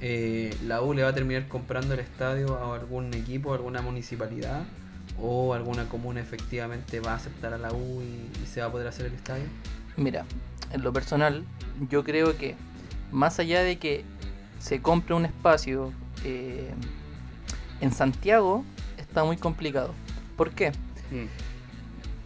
Eh, 0.00 0.54
¿La 0.66 0.82
U 0.82 0.92
le 0.92 1.02
va 1.02 1.08
a 1.10 1.14
terminar 1.14 1.48
comprando 1.48 1.94
el 1.94 2.00
estadio 2.00 2.56
a 2.58 2.74
algún 2.74 3.14
equipo, 3.14 3.52
a 3.52 3.56
alguna 3.56 3.82
municipalidad? 3.82 4.62
¿O 5.18 5.54
alguna 5.54 5.88
comuna 5.88 6.20
efectivamente 6.20 7.00
va 7.00 7.12
a 7.12 7.16
aceptar 7.16 7.54
a 7.54 7.58
la 7.58 7.72
U 7.72 8.02
y, 8.02 8.42
y 8.42 8.46
se 8.46 8.60
va 8.60 8.66
a 8.66 8.72
poder 8.72 8.86
hacer 8.86 9.06
el 9.06 9.14
estadio? 9.14 9.44
Mira, 9.96 10.26
en 10.72 10.82
lo 10.82 10.92
personal, 10.92 11.44
yo 11.88 12.04
creo 12.04 12.36
que 12.36 12.54
más 13.10 13.38
allá 13.38 13.62
de 13.62 13.78
que 13.78 14.04
se 14.58 14.82
compre 14.82 15.14
un 15.14 15.24
espacio 15.24 15.92
eh, 16.24 16.70
en 17.80 17.92
Santiago, 17.92 18.64
está 18.98 19.24
muy 19.24 19.36
complicado. 19.36 19.92
¿Por 20.36 20.50
qué? 20.50 20.70
Mm. 21.10 21.28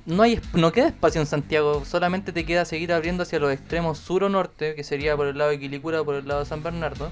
No, 0.06 0.22
hay, 0.22 0.40
no 0.54 0.72
queda 0.72 0.88
espacio 0.88 1.20
en 1.20 1.26
Santiago, 1.26 1.84
solamente 1.84 2.32
te 2.32 2.44
queda 2.44 2.64
seguir 2.64 2.92
abriendo 2.92 3.22
hacia 3.22 3.38
los 3.38 3.52
extremos 3.52 3.98
sur 3.98 4.24
o 4.24 4.28
norte, 4.28 4.74
que 4.74 4.82
sería 4.82 5.16
por 5.16 5.26
el 5.26 5.38
lado 5.38 5.50
de 5.50 5.60
Quilicura 5.60 6.00
o 6.00 6.04
por 6.04 6.16
el 6.16 6.26
lado 6.26 6.40
de 6.40 6.46
San 6.46 6.62
Bernardo, 6.62 7.10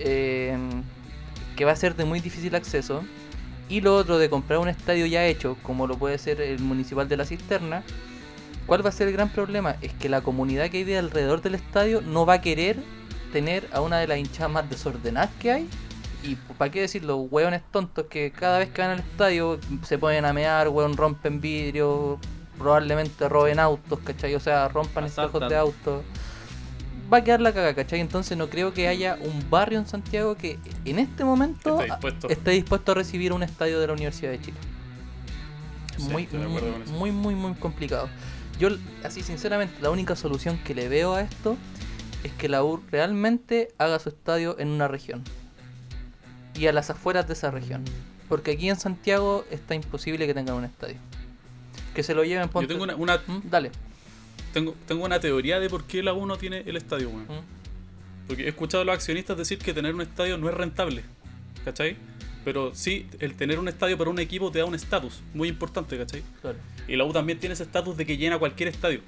eh, 0.00 0.56
que 1.56 1.64
va 1.64 1.72
a 1.72 1.76
ser 1.76 1.94
de 1.94 2.04
muy 2.04 2.20
difícil 2.20 2.54
acceso. 2.54 3.02
Y 3.68 3.80
lo 3.80 3.94
otro 3.94 4.18
de 4.18 4.28
comprar 4.28 4.58
un 4.58 4.68
estadio 4.68 5.06
ya 5.06 5.26
hecho, 5.26 5.56
como 5.62 5.86
lo 5.86 5.96
puede 5.96 6.18
ser 6.18 6.40
el 6.40 6.58
municipal 6.58 7.08
de 7.08 7.16
la 7.16 7.24
Cisterna, 7.24 7.84
¿cuál 8.66 8.84
va 8.84 8.88
a 8.88 8.92
ser 8.92 9.06
el 9.06 9.14
gran 9.14 9.28
problema? 9.28 9.76
Es 9.80 9.92
que 9.94 10.08
la 10.08 10.22
comunidad 10.22 10.70
que 10.70 10.78
vive 10.78 10.98
alrededor 10.98 11.40
del 11.40 11.54
estadio 11.54 12.00
no 12.00 12.26
va 12.26 12.34
a 12.34 12.40
querer 12.40 12.82
tener 13.32 13.68
a 13.72 13.80
una 13.80 13.98
de 13.98 14.08
las 14.08 14.18
hinchadas 14.18 14.50
más 14.50 14.68
desordenadas 14.68 15.30
que 15.38 15.52
hay. 15.52 15.68
Y 16.22 16.34
para 16.58 16.70
qué 16.70 16.80
decir, 16.82 17.04
los 17.04 17.26
hueones 17.30 17.62
tontos 17.70 18.06
que 18.06 18.30
cada 18.32 18.58
vez 18.58 18.70
que 18.70 18.82
van 18.82 18.90
al 18.90 18.98
estadio 18.98 19.58
se 19.84 19.98
ponen 19.98 20.24
a 20.24 20.32
mear, 20.32 20.68
hueón, 20.68 20.96
rompen 20.96 21.40
vidrio, 21.40 22.18
probablemente 22.58 23.28
roben 23.28 23.58
autos, 23.58 24.00
¿cachai? 24.00 24.34
O 24.34 24.40
sea, 24.40 24.68
rompan 24.68 25.04
espejos 25.04 25.48
de 25.48 25.56
autos. 25.56 26.02
Va 27.12 27.18
a 27.18 27.24
quedar 27.24 27.40
la 27.40 27.52
caga, 27.52 27.74
¿cachai? 27.74 28.00
Entonces 28.00 28.36
no 28.38 28.48
creo 28.48 28.72
que 28.72 28.86
haya 28.88 29.18
un 29.20 29.48
barrio 29.50 29.78
en 29.78 29.86
Santiago 29.86 30.36
que 30.36 30.58
en 30.84 30.98
este 30.98 31.24
momento 31.24 31.70
Esté 31.80 31.84
dispuesto. 31.92 32.28
esté 32.28 32.50
dispuesto 32.52 32.92
a 32.92 32.94
recibir 32.94 33.32
un 33.32 33.42
estadio 33.42 33.80
de 33.80 33.86
la 33.88 33.92
Universidad 33.94 34.30
de 34.30 34.40
Chile. 34.40 34.56
Sí, 35.96 36.02
muy, 36.04 36.28
muy, 36.32 36.62
muy, 36.92 37.10
muy, 37.12 37.34
muy 37.34 37.54
complicado. 37.54 38.08
Yo, 38.58 38.68
así 39.04 39.22
sinceramente, 39.22 39.74
la 39.82 39.90
única 39.90 40.14
solución 40.16 40.58
que 40.58 40.74
le 40.74 40.88
veo 40.88 41.14
a 41.14 41.22
esto 41.22 41.56
es 42.22 42.32
que 42.32 42.48
la 42.48 42.62
U 42.62 42.82
realmente 42.90 43.68
haga 43.78 43.98
su 43.98 44.10
estadio 44.10 44.56
en 44.58 44.68
una 44.68 44.86
región 44.86 45.22
y 46.54 46.66
a 46.66 46.72
las 46.72 46.90
afueras 46.90 47.26
de 47.26 47.32
esa 47.32 47.50
región. 47.50 47.84
Porque 48.28 48.52
aquí 48.52 48.68
en 48.68 48.76
Santiago 48.78 49.44
está 49.50 49.74
imposible 49.74 50.26
que 50.26 50.34
tengan 50.34 50.54
un 50.56 50.64
estadio. 50.64 50.96
Que 51.94 52.02
se 52.04 52.14
lo 52.14 52.22
lleven 52.22 52.46
Yo 52.46 52.52
ponte- 52.52 52.68
tengo 52.68 52.84
una, 52.84 52.94
una- 52.96 53.16
¿Mm? 53.26 53.40
Dale. 53.50 53.72
Tengo, 54.52 54.74
tengo 54.86 55.04
una 55.04 55.20
teoría 55.20 55.60
de 55.60 55.68
por 55.68 55.84
qué 55.84 56.02
la 56.02 56.12
U 56.12 56.26
no 56.26 56.36
tiene 56.36 56.62
el 56.66 56.76
estadio, 56.76 57.08
weón. 57.08 57.24
¿Mm? 57.24 58.26
Porque 58.26 58.44
he 58.44 58.48
escuchado 58.48 58.82
a 58.82 58.84
los 58.84 58.94
accionistas 58.94 59.36
decir 59.36 59.58
que 59.58 59.72
tener 59.72 59.94
un 59.94 60.02
estadio 60.02 60.38
no 60.38 60.48
es 60.48 60.54
rentable. 60.54 61.04
¿Cachai? 61.64 61.96
Pero 62.44 62.74
sí, 62.74 63.06
el 63.18 63.34
tener 63.34 63.58
un 63.58 63.68
estadio 63.68 63.98
para 63.98 64.08
un 64.08 64.18
equipo 64.18 64.50
te 64.50 64.60
da 64.60 64.64
un 64.64 64.74
estatus 64.74 65.22
muy 65.34 65.48
importante, 65.48 65.98
¿cachai? 65.98 66.22
Claro. 66.40 66.58
Y 66.88 66.96
la 66.96 67.04
U 67.04 67.12
también 67.12 67.38
tiene 67.38 67.52
ese 67.52 67.64
estatus 67.64 67.96
de 67.96 68.06
que 68.06 68.16
llena 68.16 68.38
cualquier 68.38 68.68
estadio. 68.68 69.00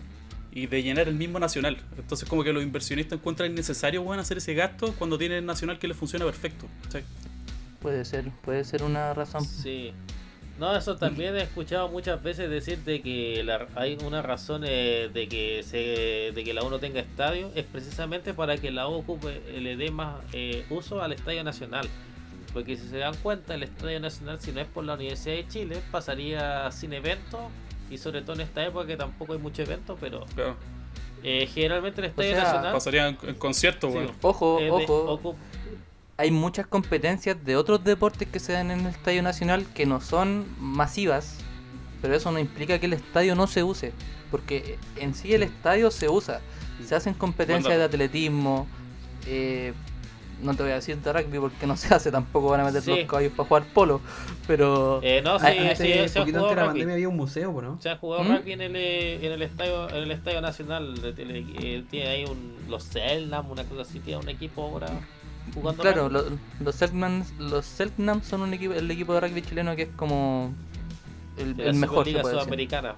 Y 0.55 0.67
de 0.67 0.83
llenar 0.83 1.09
el 1.09 1.15
mismo 1.15 1.39
nacional. 1.39 1.79
Entonces 1.97 2.29
como 2.29 2.45
que 2.45 2.53
los 2.53 2.63
inversionistas 2.63 3.19
encuentran 3.19 3.51
innecesario 3.51 4.03
weón, 4.03 4.21
hacer 4.21 4.37
ese 4.37 4.53
gasto 4.55 4.95
cuando 4.99 5.17
tienen 5.17 5.39
el 5.39 5.47
nacional 5.47 5.79
que 5.79 5.89
les 5.89 5.97
funciona 5.97 6.25
perfecto. 6.25 6.67
¿cachai? 6.83 7.05
Puede 7.81 8.05
ser, 8.05 8.31
puede 8.45 8.65
ser 8.65 8.83
una 8.83 9.15
razón. 9.15 9.45
Sí. 9.45 9.93
No, 10.59 10.77
eso 10.77 10.97
también 10.97 11.35
he 11.37 11.43
escuchado 11.43 11.89
muchas 11.89 12.23
veces 12.23 12.49
decir 12.51 12.79
de 12.85 13.01
que 13.01 13.43
la- 13.43 13.67
hay 13.75 13.97
una 14.05 14.23
razón 14.23 14.63
eh, 14.67 15.11
de 15.13 15.27
que 15.29 15.63
se 15.65 16.33
de 16.35 16.45
que 16.45 16.53
la 16.55 16.63
U 16.63 16.71
no 16.71 16.79
tenga 16.79 17.01
estadio 17.01 17.51
es 17.55 17.65
precisamente 17.65 18.33
para 18.35 18.57
que 18.59 18.71
la 18.71 18.87
U 18.87 18.93
ocupe, 18.95 19.43
eh, 19.49 19.61
le 19.61 19.77
dé 19.77 19.91
más 19.91 20.17
eh, 20.33 20.65
uso 20.71 21.03
al 21.03 21.13
Estadio 21.13 21.43
Nacional. 21.43 21.89
Porque 22.53 22.77
si 22.77 22.87
se 22.87 22.99
dan 22.99 23.15
cuenta, 23.23 23.55
el 23.55 23.63
Estadio 23.63 23.99
Nacional, 23.99 24.39
si 24.41 24.53
no 24.53 24.61
es 24.61 24.67
por 24.67 24.85
la 24.85 24.95
Universidad 24.95 25.37
de 25.37 25.49
Chile, 25.49 25.79
pasaría 25.91 26.71
sin 26.71 26.93
eventos. 26.93 27.41
Y 27.91 27.97
sobre 27.99 28.21
todo 28.23 28.35
en 28.35 28.43
esta 28.43 28.65
época 28.65 28.87
que 28.87 28.97
tampoco 28.97 29.33
hay 29.33 29.39
muchos 29.39 29.67
eventos, 29.67 29.97
pero 30.01 30.27
Claro. 30.35 30.57
eh, 31.23 31.47
generalmente 31.53 32.01
el 32.03 32.07
Estadio 32.09 32.31
sea, 32.35 32.45
Nacional 32.45 32.73
Pasaría 32.75 33.09
en, 33.09 33.19
en 33.23 33.35
conciertos, 33.37 33.91
Sí. 33.93 33.99
weón. 33.99 34.13
Ojo, 34.21 34.59
eh, 34.61 34.65
de- 34.65 34.71
ojo. 34.89 35.37
Hay 36.17 36.31
muchas 36.31 36.67
competencias 36.67 37.43
de 37.45 37.57
otros 37.57 37.83
deportes 37.85 38.29
que 38.29 38.39
se 38.39 38.53
dan 38.53 38.71
en 38.71 38.81
el 38.81 38.87
Estadio 38.89 39.23
Nacional 39.23 39.67
que 39.75 39.87
no 39.87 40.01
son 40.01 40.47
masivas, 40.61 41.39
pero 42.01 42.15
eso 42.15 42.31
no 42.33 42.39
implica 42.39 42.79
que 42.79 42.87
el 42.87 42.93
estadio 42.93 43.35
no 43.35 43.47
se 43.47 43.63
use, 43.63 43.93
porque 44.31 44.79
en 44.97 45.15
sí 45.15 45.35
el 45.35 45.43
estadio 45.43 45.91
se 45.91 46.09
usa. 46.09 46.41
Se 46.87 46.95
hacen 46.95 47.15
competencias 47.15 47.77
de 47.77 47.85
atletismo, 47.85 48.67
eh, 49.27 49.73
no 50.43 50.55
te 50.57 50.65
voy 50.65 50.73
a 50.73 50.77
decir 50.77 50.97
de 50.97 51.13
rugby 51.13 51.39
porque 51.39 51.67
no 51.67 51.77
se 51.77 51.95
hace, 51.95 52.11
tampoco 52.11 52.49
van 52.51 52.61
a 52.61 52.65
meter 52.65 52.83
Sí. 52.83 52.91
los 52.91 53.07
caballos 53.09 53.33
para 53.37 53.49
jugar 53.49 53.65
polo, 53.73 54.01
pero 54.49 55.01
eh, 55.03 55.23
no, 55.23 55.39
sí, 55.39 55.47
Ay, 55.47 55.77
sí, 55.77 56.09
se 56.09 56.19
ha 56.19 56.23
poquito 56.23 56.23
antes 56.23 56.33
jugado 56.33 56.49
de 56.49 56.55
la 56.57 56.63
rugby. 56.63 56.69
pandemia 56.73 56.95
había 56.95 57.09
un 57.09 57.17
museo, 57.17 57.63
¿no? 57.63 57.81
Se 57.81 57.89
ha 57.91 57.97
jugado 57.97 58.25
¿Mm? 58.25 58.37
rugby 58.37 58.53
en 58.53 58.61
el, 58.63 58.77
eh, 58.77 59.27
en 59.27 59.33
el 59.33 59.43
estadio 59.43 59.89
en 59.91 59.97
el 59.97 60.11
estadio 60.11 60.41
nacional. 60.41 60.95
eh, 61.05 61.85
tiene 61.91 62.09
ahí 62.09 62.25
un, 62.25 62.57
los 62.69 62.83
Selnam, 62.85 63.49
una 63.51 63.63
cosa 63.65 63.83
así, 63.83 64.01
tiene 64.01 64.21
un 64.21 64.29
equipo 64.29 64.63
ahora 64.63 64.89
jugando 65.55 65.83
claro, 65.83 66.09
lo- 66.09 66.25
los 66.61 66.75
Selknam, 66.75 67.25
los 67.39 67.65
Selknam 67.67 68.23
son 68.23 68.43
un 68.43 68.55
equipo, 68.55 68.75
el 68.75 68.91
equipo 68.91 69.15
de 69.15 69.21
rugby 69.21 69.43
chileno 69.43 69.75
que 69.77 69.83
es 69.83 69.89
como 69.97 70.53
el, 71.37 71.59
el 71.61 71.75
mejor, 71.75 72.05
decir. 72.05 72.21
Sudamericana. 72.23 72.95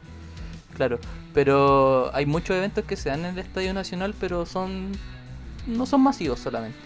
Claro, 0.76 0.98
pero 1.32 2.10
hay 2.14 2.26
muchos 2.26 2.56
eventos 2.56 2.84
que 2.84 2.96
se 2.96 3.08
dan 3.08 3.20
en 3.20 3.34
el 3.34 3.38
Estadio 3.38 3.72
Nacional, 3.74 4.14
pero 4.18 4.44
son 4.46 4.92
no 5.66 5.86
son 5.86 6.02
masivos 6.02 6.40
solamente. 6.40 6.76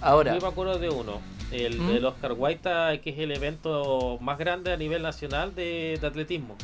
Ahora, 0.00 0.34
Yo 0.34 0.40
me 0.40 0.48
acuerdo 0.48 0.78
de 0.78 0.88
uno, 0.90 1.20
el 1.52 1.78
¿Mm? 1.80 1.88
del 1.88 2.04
Oscar 2.06 2.32
Guaita, 2.34 2.98
que 3.00 3.10
es 3.10 3.18
el 3.18 3.32
evento 3.32 4.18
más 4.20 4.38
grande 4.38 4.72
a 4.72 4.76
nivel 4.76 5.02
nacional 5.02 5.54
de, 5.54 5.98
de 6.00 6.06
atletismo. 6.06 6.56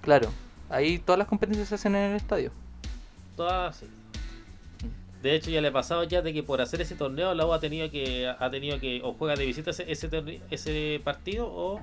claro, 0.00 0.30
ahí 0.70 0.98
todas 0.98 1.18
las 1.18 1.28
competencias 1.28 1.68
se 1.68 1.74
hacen 1.74 1.94
en 1.96 2.10
el 2.12 2.16
estadio. 2.16 2.52
Todas 3.36 3.76
así. 3.76 3.86
De 5.22 5.34
hecho, 5.34 5.50
ya 5.50 5.60
le 5.60 5.68
he 5.68 5.72
pasado 5.72 6.02
ya 6.04 6.22
de 6.22 6.32
que 6.32 6.42
por 6.42 6.60
hacer 6.62 6.80
ese 6.80 6.94
torneo 6.94 7.34
la 7.34 7.44
U 7.46 7.52
ha 7.52 7.60
tenido 7.60 7.90
que 7.90 8.26
ha 8.26 8.50
tenido 8.50 8.80
que 8.80 9.02
o 9.04 9.12
juega 9.14 9.34
de 9.36 9.44
visita 9.44 9.70
ese 9.70 9.84
ese, 9.90 11.00
partido 11.04 11.46
o 11.46 11.78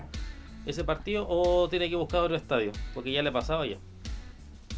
ese 0.66 0.84
partido 0.84 1.26
o 1.30 1.70
tiene 1.70 1.90
que 1.90 1.96
buscar 1.96 2.22
otro 2.22 2.36
estadio, 2.36 2.72
porque 2.94 3.12
ya 3.12 3.22
le 3.22 3.30
he 3.30 3.32
pasado 3.34 3.64
ya. 3.64 3.78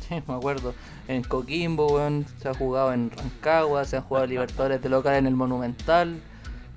Sí, 0.07 0.15
me 0.27 0.33
acuerdo. 0.33 0.73
En 1.07 1.23
Coquimbo, 1.23 1.87
weón, 1.93 2.25
se 2.41 2.49
ha 2.49 2.53
jugado 2.53 2.93
en 2.93 3.11
Rancagua, 3.11 3.85
se 3.85 3.97
han 3.97 4.03
jugado 4.03 4.25
Libertadores 4.27 4.81
de 4.81 4.89
local 4.89 5.15
en 5.15 5.27
el 5.27 5.35
Monumental, 5.35 6.19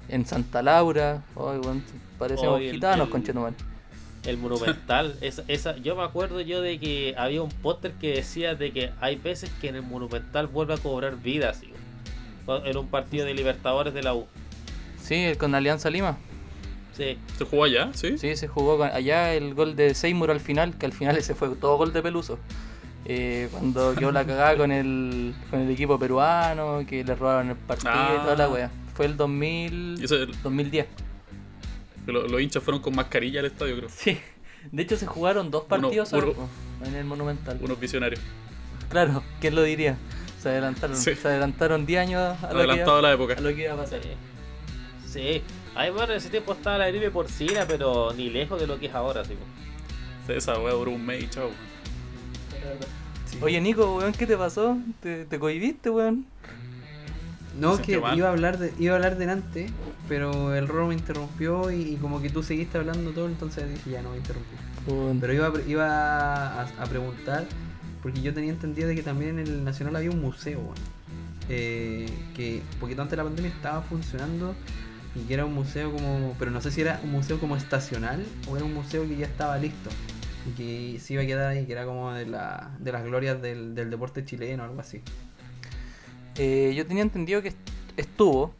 en 0.09 0.25
Santa 0.27 0.63
Laura. 0.63 1.25
Ay, 1.35 1.59
weón, 1.59 1.83
parecemos 2.19 2.57
Oye, 2.59 2.69
el- 2.69 2.75
gitanos, 2.77 3.09
conchetumal. 3.09 3.55
El 4.25 4.39
Monumental, 4.39 5.17
esa, 5.21 5.43
esa, 5.49 5.77
yo 5.79 5.97
me 5.97 6.05
acuerdo 6.05 6.41
yo 6.41 6.61
de 6.63 6.79
que 6.79 7.15
había 7.19 7.43
un 7.43 7.49
póster 7.51 7.93
que 7.95 8.15
decía 8.15 8.55
de 8.55 8.71
que 8.71 8.93
hay 9.01 9.17
veces 9.17 9.51
que 9.61 9.69
en 9.69 9.77
el 9.77 9.83
Monumental 9.83 10.47
vuelve 10.47 10.75
a 10.75 10.79
cobrar 10.79 11.17
vida, 11.17 11.51
así, 11.51 11.67
weón. 11.67 11.72
En 12.65 12.77
un 12.77 12.89
partido 12.89 13.25
de 13.27 13.35
Libertadores 13.35 13.95
de 13.95 14.03
la 14.03 14.15
U. 14.15 14.27
Sí, 15.01 15.33
con 15.39 15.55
Alianza 15.55 15.91
Lima. 15.91 16.17
Sí, 16.97 17.17
¿Se 17.39 17.45
jugó 17.45 17.65
allá? 17.65 17.91
¿Sí? 17.95 18.19
Sí, 18.19 18.37
se 18.37 18.49
jugó 18.49 18.77
con- 18.79 18.89
allá 18.91 19.33
el 19.35 19.55
gol 19.55 19.77
de 19.77 19.95
Seymour 19.95 20.31
al 20.31 20.41
final, 20.41 20.77
que 20.77 20.85
al 20.87 20.93
final 20.93 21.17
ese 21.17 21.35
fue 21.35 21.49
todo 21.57 21.77
gol 21.79 21.93
de 21.93 22.03
Peluso. 22.03 22.39
Eh, 23.05 23.49
cuando 23.51 23.95
quedó 23.95 24.13
la 24.13 24.25
cagada 24.25 24.57
con 24.57 24.71
el, 24.71 25.35
con 25.51 25.61
el 25.61 25.71
equipo 25.71 25.99
peruano, 25.99 26.85
que 26.87 27.03
le 27.03 27.15
robaron 27.15 27.49
el 27.51 27.57
partido 27.57 27.93
y 27.93 28.19
toda 28.21 28.37
la 28.37 28.45
Ah. 28.45 28.49
wea. 28.49 28.71
Fue 28.95 29.07
el 29.07 29.17
2000, 29.17 29.97
Y 30.01 30.05
eso, 30.05 30.17
el- 30.17 30.41
2010. 30.43 30.87
lo- 32.07 32.29
los 32.29 32.41
hinchas 32.41 32.63
fueron 32.63 32.83
con 32.83 32.95
mascarilla 32.95 33.41
al 33.41 33.47
estadio, 33.47 33.77
creo. 33.77 33.89
Sí. 33.89 34.19
De 34.71 34.83
hecho 34.83 34.97
se 34.97 35.07
jugaron 35.07 35.51
dos 35.51 35.65
partidos 35.65 36.11
solo, 36.11 36.35
uno- 36.37 36.87
en 36.87 36.95
el 36.95 37.05
Monumental. 37.05 37.59
Unos 37.63 37.81
visionarios. 37.81 38.21
Claro, 38.91 39.23
¿quién 39.41 39.55
lo 39.55 39.63
diría? 39.63 39.97
Se 40.43 40.49
adelantaron, 40.49 40.97
Sí. 40.97 41.15
se 41.15 41.29
adelantaron 41.29 41.87
10 41.87 42.01
años 42.01 42.21
a 42.43 42.53
lo, 42.53 42.59
que 42.67 42.77
iba, 42.83 43.01
la 43.01 43.13
época. 43.13 43.35
a 43.35 43.41
lo 43.41 43.55
que 43.55 43.63
iba 43.63 43.75
a 43.75 43.77
pasar. 43.77 44.01
sí. 45.07 45.43
Ahí 45.75 45.91
bueno, 45.91 46.13
en 46.13 46.19
ese 46.19 46.29
tiempo 46.29 46.53
estaba 46.53 46.77
la 46.79 46.89
gripe 46.91 47.11
porcina, 47.11 47.65
pero 47.67 48.13
ni 48.13 48.29
lejos 48.29 48.61
de 48.61 48.67
lo 48.67 48.79
que 48.79 48.87
es 48.87 48.95
ahora, 48.95 49.25
sí. 49.25 49.35
Esa 50.29 50.59
weá 50.59 50.73
duró 50.75 50.91
un 50.91 51.05
mes 51.07 51.23
y 51.25 51.29
chao. 51.31 51.51
Sí. 53.27 53.39
Oye 53.41 53.61
Nico, 53.61 53.97
weón, 53.97 54.13
¿qué 54.13 54.27
te 54.27 54.37
pasó? 54.37 54.77
¿Te, 55.01 55.25
te 55.25 55.39
cohibiste, 55.39 55.89
weón? 55.91 56.27
No, 57.59 57.81
que 57.81 57.99
mal. 57.99 58.17
iba 58.17 58.29
a 58.29 58.33
hablar 58.33 58.59
de, 58.59 58.73
iba 58.79 58.93
a 58.95 58.97
hablar 58.97 59.17
delante, 59.17 59.67
pero 60.09 60.55
el 60.55 60.69
Roro 60.69 60.89
me 60.89 60.95
interrumpió 60.95 61.71
y, 61.71 61.83
y 61.83 61.97
como 61.97 62.21
que 62.23 62.31
tú 62.31 62.43
seguiste 62.43 62.79
hablando 62.79 63.11
todo, 63.13 63.27
entonces 63.27 63.69
dije 63.71 63.91
ya 63.91 64.03
no 64.03 64.09
voy 64.09 64.17
a 64.19 64.21
interrumpir. 64.21 64.59
Pero 65.21 65.33
iba, 65.33 65.53
iba 65.67 66.61
a, 66.61 66.63
a 66.63 66.85
preguntar, 66.87 67.45
porque 68.03 68.21
yo 68.21 68.35
tenía 68.35 68.51
entendido 68.51 68.89
de 68.89 68.95
que 68.97 69.03
también 69.03 69.39
en 69.39 69.47
el 69.47 69.65
Nacional 69.65 69.97
había 69.97 70.11
un 70.11 70.21
museo, 70.21 70.59
weón. 70.61 70.75
Eh, 71.49 72.09
que 72.37 72.63
poquito 72.81 73.03
antes 73.03 73.11
de 73.13 73.17
la 73.17 73.25
pandemia 73.25 73.51
estaba 73.51 73.83
funcionando 73.83 74.55
y 75.15 75.25
que 75.27 75.35
era 75.35 75.45
un 75.45 75.53
museo 75.55 75.93
como, 75.93 76.35
pero 76.39 76.51
no 76.51 76.61
sé 76.61 76.71
si 76.71 76.81
era 76.81 77.01
un 77.03 77.11
museo 77.11 77.39
como 77.41 77.57
estacional 77.57 78.25
o 78.49 78.57
era 78.57 78.65
un 78.65 78.73
museo 78.73 79.07
que 79.07 79.17
ya 79.17 79.27
estaba 79.27 79.59
listo 79.59 79.91
y 80.49 80.53
que 80.57 81.01
se 81.01 81.15
iba 81.15 81.23
a 81.23 81.27
quedar 81.27 81.49
ahí, 81.51 81.67
que 81.67 81.73
era 81.73 81.85
como 81.85 82.13
de, 82.13 82.27
la, 82.27 82.71
de 82.79 82.93
las 82.93 83.05
glorias 83.05 83.43
del, 83.43 83.75
del 83.75 83.91
deporte 83.91 84.25
chileno 84.25 84.63
algo 84.65 84.81
así. 84.81 85.03
Eh, 86.37 86.73
yo 86.75 86.87
tenía 86.87 87.03
entendido 87.03 87.43
que 87.43 87.49
est- 87.49 87.59
estuvo, 87.97 88.55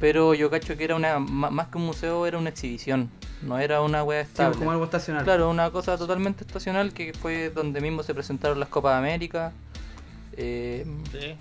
pero 0.00 0.34
yo 0.34 0.50
cacho 0.50 0.76
que 0.76 0.84
era 0.84 0.96
una 0.96 1.18
más 1.18 1.68
que 1.68 1.78
un 1.78 1.86
museo, 1.86 2.26
era 2.26 2.38
una 2.38 2.48
exhibición, 2.50 3.08
no 3.42 3.58
era 3.58 3.80
una 3.82 4.02
wea 4.04 4.24
Sí, 4.24 4.30
estable. 4.30 4.56
como 4.58 4.70
algo 4.72 4.84
estacional. 4.84 5.24
Claro, 5.24 5.50
una 5.50 5.70
cosa 5.70 5.96
totalmente 5.98 6.44
estacional 6.44 6.92
que 6.92 7.12
fue 7.14 7.50
donde 7.50 7.80
mismo 7.80 8.02
se 8.02 8.14
presentaron 8.14 8.58
las 8.60 8.68
Copas 8.68 8.92
de 8.94 8.98
América. 8.98 9.52
Eh, 10.36 10.86
Sí. 11.12 11.34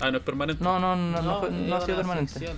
Ah, 0.00 0.10
no 0.10 0.18
es 0.18 0.24
permanente. 0.24 0.62
no, 0.64 0.80
no, 0.80 0.96
no, 0.96 1.20
no, 1.22 1.40
fue- 1.40 1.50
no 1.50 1.76
ha 1.76 1.80
sido 1.82 1.98
permanente. 1.98 2.32
sección. 2.32 2.56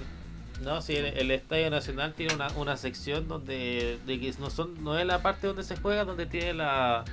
No, 0.63 0.81
sí, 0.83 0.97
el, 0.97 1.07
el 1.07 1.31
Estadio 1.31 1.71
Nacional 1.71 2.15
tiene 2.15 2.35
una, 2.35 2.49
una 2.57 2.77
sección 2.77 3.29
donde 3.29 3.99
de 4.07 4.21
que 4.21 4.33
no 4.41 4.51
son 4.51 4.83
no 4.83 4.99
es 4.99 5.07
la 5.07 5.21
parte 5.23 5.47
donde 5.47 5.63
se 5.65 5.77
juega, 5.77 6.05
donde 6.05 6.27
tiene 6.27 6.55
la 6.55 7.05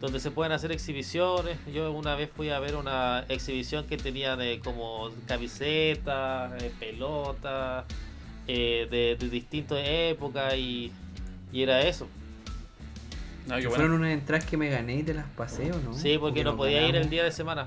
donde 0.00 0.20
se 0.20 0.30
pueden 0.30 0.52
hacer 0.52 0.70
exhibiciones. 0.72 1.56
Yo 1.72 1.90
una 1.92 2.14
vez 2.14 2.30
fui 2.34 2.50
a 2.50 2.58
ver 2.60 2.76
una 2.76 3.24
exhibición 3.28 3.86
que 3.86 3.96
tenía 3.96 4.36
de 4.36 4.60
como 4.60 5.10
camisetas, 5.26 6.62
eh, 6.62 6.72
pelotas, 6.78 7.84
eh, 8.48 8.86
de, 8.90 9.16
de 9.18 9.30
distintas 9.30 9.78
épocas 9.82 10.54
y, 10.56 10.92
y 11.52 11.62
era 11.62 11.82
eso. 11.82 12.06
Qué 13.46 13.48
Que 13.48 13.66
bueno. 13.66 13.70
fueron 13.70 13.92
unas 13.92 14.10
entradas 14.12 14.44
que 14.46 14.56
me 14.56 14.70
gané 14.70 14.96
y 14.96 15.02
te 15.02 15.12
las 15.14 15.26
pasé, 15.30 15.70
¿o 15.72 15.78
no? 15.80 15.92
Sí, 15.94 16.16
porque 16.18 16.42
no 16.44 16.56
podía 16.56 16.86
ir 16.88 16.96
el 16.96 17.10
día 17.10 17.24
de 17.24 17.32
semana. 17.32 17.66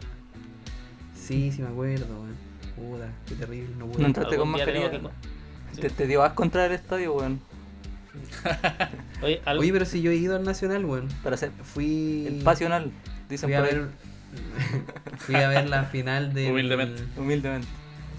Sí, 1.15 1.51
sí 1.51 1.61
me 1.61 1.67
acuerdo, 1.67 2.05
weón. 2.07 2.35
Puta, 2.75 3.09
qué 3.27 3.35
terrible, 3.35 3.75
no 3.77 3.85
pude. 3.87 4.01
No 4.01 4.07
entraste 4.07 4.37
con 4.37 4.49
mascarilla. 4.49 4.89
que- 4.91 5.01
Te, 5.81 5.89
te 5.89 6.07
dio 6.07 6.23
asco 6.23 6.43
entrar 6.43 6.65
al 6.65 6.71
estadio, 6.71 7.13
weón. 7.13 7.39
Oye, 9.21 9.41
algo- 9.45 9.61
Oye, 9.61 9.71
pero 9.73 9.85
si 9.85 10.01
yo 10.01 10.09
he 10.11 10.15
ido 10.15 10.35
al 10.35 10.43
Nacional, 10.43 10.85
weón. 10.85 11.07
Para 11.23 11.35
hacer 11.35 11.51
Fui. 11.63 12.25
el 12.27 12.43
pasional, 12.43 12.91
dicen 13.29 13.49
Fui 13.49 13.55
a 13.55 13.59
por 13.59 13.67
ver. 13.73 13.87
fui 15.17 15.35
a 15.35 15.47
ver 15.49 15.69
la 15.69 15.83
final 15.85 16.33
del. 16.33 16.51
Humildemente. 16.51 17.03
humildemente. 17.17 17.67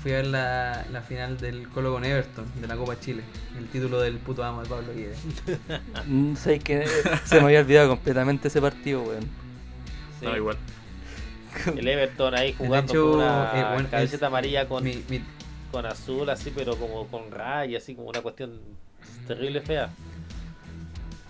Fui 0.02 0.12
a 0.12 0.16
ver 0.16 0.26
la, 0.28 0.86
la 0.92 1.02
final 1.02 1.38
del 1.38 1.68
Colo 1.68 1.92
con 1.92 2.04
Everton, 2.04 2.44
de 2.60 2.68
la 2.68 2.76
Copa 2.76 2.98
Chile. 3.00 3.22
El 3.58 3.66
título 3.66 4.00
del 4.00 4.18
puto 4.18 4.44
amo 4.44 4.62
de 4.62 4.68
Pablo 4.68 4.92
Guede. 4.94 5.16
Mm, 6.06 6.36
Sé 6.36 6.60
que 6.60 6.86
se 7.24 7.36
me 7.40 7.46
había 7.46 7.60
olvidado 7.60 7.88
completamente 7.88 8.48
ese 8.48 8.60
partido, 8.60 9.02
weón. 9.02 9.22
sí, 10.20 10.24
No, 10.26 10.36
igual. 10.36 10.56
el 11.76 11.88
Everton 11.88 12.34
ahí 12.34 12.54
jugando 12.56 12.92
hecho, 12.92 13.02
con 13.10 13.14
una 13.16 13.50
eh, 13.54 13.72
bueno, 13.74 13.88
es- 13.98 14.22
amarilla 14.22 14.68
con, 14.68 14.84
Mi, 14.84 15.02
mi- 15.08 15.24
con 15.72 15.84
azul 15.84 16.30
así, 16.30 16.52
pero 16.54 16.76
como 16.76 17.06
con 17.08 17.30
raya, 17.32 17.78
así 17.78 17.94
como 17.96 18.08
una 18.08 18.20
cuestión 18.22 18.60
terrible 19.26 19.60
fea. 19.60 19.90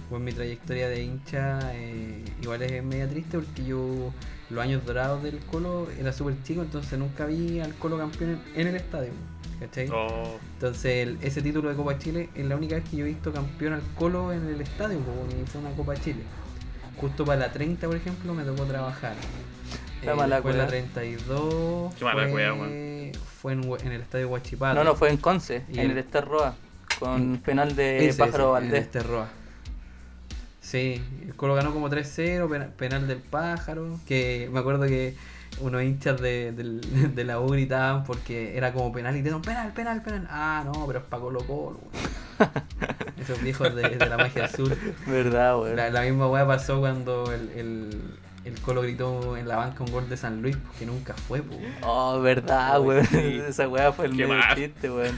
Pues 0.08 0.22
mi 0.22 0.32
trayectoria 0.32 0.88
de 0.88 1.02
hincha 1.02 1.58
eh, 1.74 2.24
igual 2.42 2.62
es 2.62 2.82
media 2.82 3.06
triste 3.08 3.38
porque 3.38 3.64
yo 3.64 4.12
los 4.48 4.62
años 4.64 4.84
dorados 4.86 5.22
del 5.22 5.38
Colo 5.40 5.88
era 6.00 6.12
súper 6.14 6.42
chico, 6.44 6.62
entonces 6.62 6.98
nunca 6.98 7.26
vi 7.26 7.60
al 7.60 7.74
Colo 7.74 7.98
campeón 7.98 8.40
en, 8.54 8.60
en 8.62 8.66
el 8.68 8.76
estadio. 8.76 9.10
¿Cachai? 9.60 9.88
Oh, 9.92 10.38
Entonces 10.54 11.06
el- 11.08 11.18
ese 11.20 11.42
título 11.42 11.68
de 11.68 11.74
Copa 11.76 11.98
Chile 11.98 12.30
es 12.34 12.46
la 12.46 12.56
única 12.56 12.76
vez 12.76 12.84
que 12.88 12.96
yo 12.96 13.04
he 13.04 13.08
visto 13.08 13.32
campeón 13.32 13.74
al 13.74 13.82
Colo 13.96 14.32
en 14.32 14.46
el 14.48 14.60
estadio, 14.62 14.98
po, 15.00 15.12
y 15.30 15.46
fue 15.46 15.60
una 15.60 15.70
Copa 15.72 15.94
Chile. 15.96 16.22
Justo 16.96 17.24
para 17.24 17.40
la 17.40 17.52
30, 17.52 17.86
por 17.86 17.96
ejemplo, 17.96 18.32
me 18.34 18.44
tocó 18.44 18.64
trabajar. 18.64 19.14
La 20.04 20.14
mala 20.14 20.36
después 20.36 20.54
cueva. 20.54 20.64
la 20.64 20.70
32 20.70 21.94
Qué 21.96 22.04
mala 22.04 22.22
fue, 22.22 22.30
cueva, 22.30 22.54
weón. 22.54 23.12
fue 23.42 23.52
en, 23.52 23.92
el 23.92 24.00
estadio 24.00 24.28
Huachipato. 24.28 24.74
No, 24.76 24.84
no, 24.84 24.94
fue 24.94 25.10
en 25.10 25.16
Conce, 25.18 25.64
Y 25.68 25.80
en 25.80 25.90
el- 25.90 25.98
el 25.98 26.22
Roa, 26.22 26.54
con 26.98 27.38
penal 27.44 27.74
de 27.76 28.08
Ese, 28.08 28.18
Pájaro 28.18 28.56
ese, 28.56 28.64
en 28.66 28.70
Valdés. 28.70 28.84
este 28.84 29.02
Roa. 29.02 29.28
Sí, 30.70 31.02
el 31.26 31.34
Colo 31.34 31.54
ganó 31.54 31.72
como 31.72 31.88
3-0, 31.88 32.46
pena- 32.50 32.68
penal 32.76 33.08
del 33.08 33.20
pájaro. 33.20 33.98
Que 34.06 34.50
me 34.52 34.58
acuerdo 34.58 34.84
que 34.86 35.14
unos 35.60 35.82
hinchas 35.82 36.20
de, 36.20 36.52
del- 36.52 36.82
de 37.14 37.24
la 37.24 37.40
U 37.40 37.48
gritaban 37.48 38.04
porque 38.04 38.54
era 38.54 38.74
como 38.74 38.92
penal 38.92 39.14
y 39.16 39.18
dijeron 39.18 39.40
penal, 39.40 39.72
penal, 39.72 40.02
penal. 40.02 40.26
Ah, 40.30 40.62
no, 40.66 40.86
pero 40.86 40.98
es 40.98 41.04
para 41.06 41.22
Colo 41.22 41.40
Colo. 41.46 41.80
Esos 43.18 43.40
viejos 43.42 43.74
de, 43.74 43.82
de 43.96 44.06
la 44.10 44.18
magia 44.18 44.44
azul. 44.44 44.76
Verdad. 45.06 45.74
La, 45.74 45.88
la 45.88 46.02
misma 46.02 46.28
weá 46.28 46.46
pasó 46.46 46.80
cuando 46.80 47.32
el, 47.32 47.48
el, 47.56 48.00
el 48.48 48.60
Colo 48.60 48.82
gritó 48.82 49.36
en 49.36 49.46
la 49.48 49.56
banca 49.56 49.84
un 49.84 49.90
gol 49.92 50.08
de 50.08 50.16
San 50.16 50.42
Luis, 50.42 50.56
que 50.78 50.86
nunca 50.86 51.14
fue, 51.14 51.42
po. 51.42 51.54
Oh, 51.82 52.20
verdad, 52.20 52.80
weón. 52.80 53.04
sí. 53.06 53.40
Esa 53.48 53.68
weá 53.68 53.92
fue 53.92 54.06
el 54.06 54.16
Qué 54.16 54.26
medio 54.26 54.42
chiste, 54.54 54.90
weón. 54.90 55.16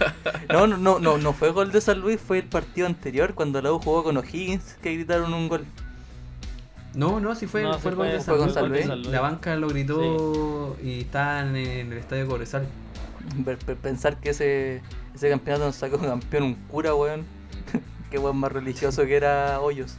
No, 0.48 0.66
no, 0.66 0.76
no, 0.76 0.98
no, 0.98 1.18
no 1.18 1.32
fue 1.32 1.50
gol 1.50 1.72
de 1.72 1.80
San 1.80 2.00
Luis, 2.00 2.20
fue 2.20 2.38
el 2.38 2.44
partido 2.44 2.86
anterior 2.86 3.34
cuando 3.34 3.60
la 3.62 3.72
U 3.72 3.78
jugó 3.78 4.02
con 4.04 4.16
O'Higgins 4.16 4.76
que 4.82 4.92
gritaron 4.94 5.32
un 5.32 5.48
gol. 5.48 5.64
No, 6.94 7.20
no, 7.20 7.34
sí 7.36 7.46
fue, 7.46 7.62
No, 7.62 7.78
fue 7.78 7.92
el 7.92 7.96
gol 7.96 8.06
fue- 8.06 8.12
de 8.14 8.20
fue 8.20 8.24
San 8.24 8.36
con 8.62 8.68
Luis. 8.72 8.84
San 8.86 8.98
Luis. 8.98 9.12
La 9.12 9.20
banca 9.20 9.54
lo 9.56 9.68
gritó 9.68 10.76
y 10.82 11.00
estaban 11.00 11.54
en 11.56 11.92
el 11.92 11.98
estadio 11.98 12.26
Cobresal. 12.26 12.66
Pensar 13.82 14.16
que 14.18 14.30
ese, 14.30 14.82
ese 15.14 15.30
campeonato 15.30 15.66
nos 15.66 15.76
sacó 15.76 15.98
campeón 15.98 16.42
un 16.42 16.54
cura, 16.54 16.94
weón. 16.94 17.24
Qué 18.10 18.18
weón 18.18 18.38
más 18.38 18.50
religioso 18.50 19.04
que 19.06 19.14
era 19.14 19.60
Hoyos. 19.60 19.96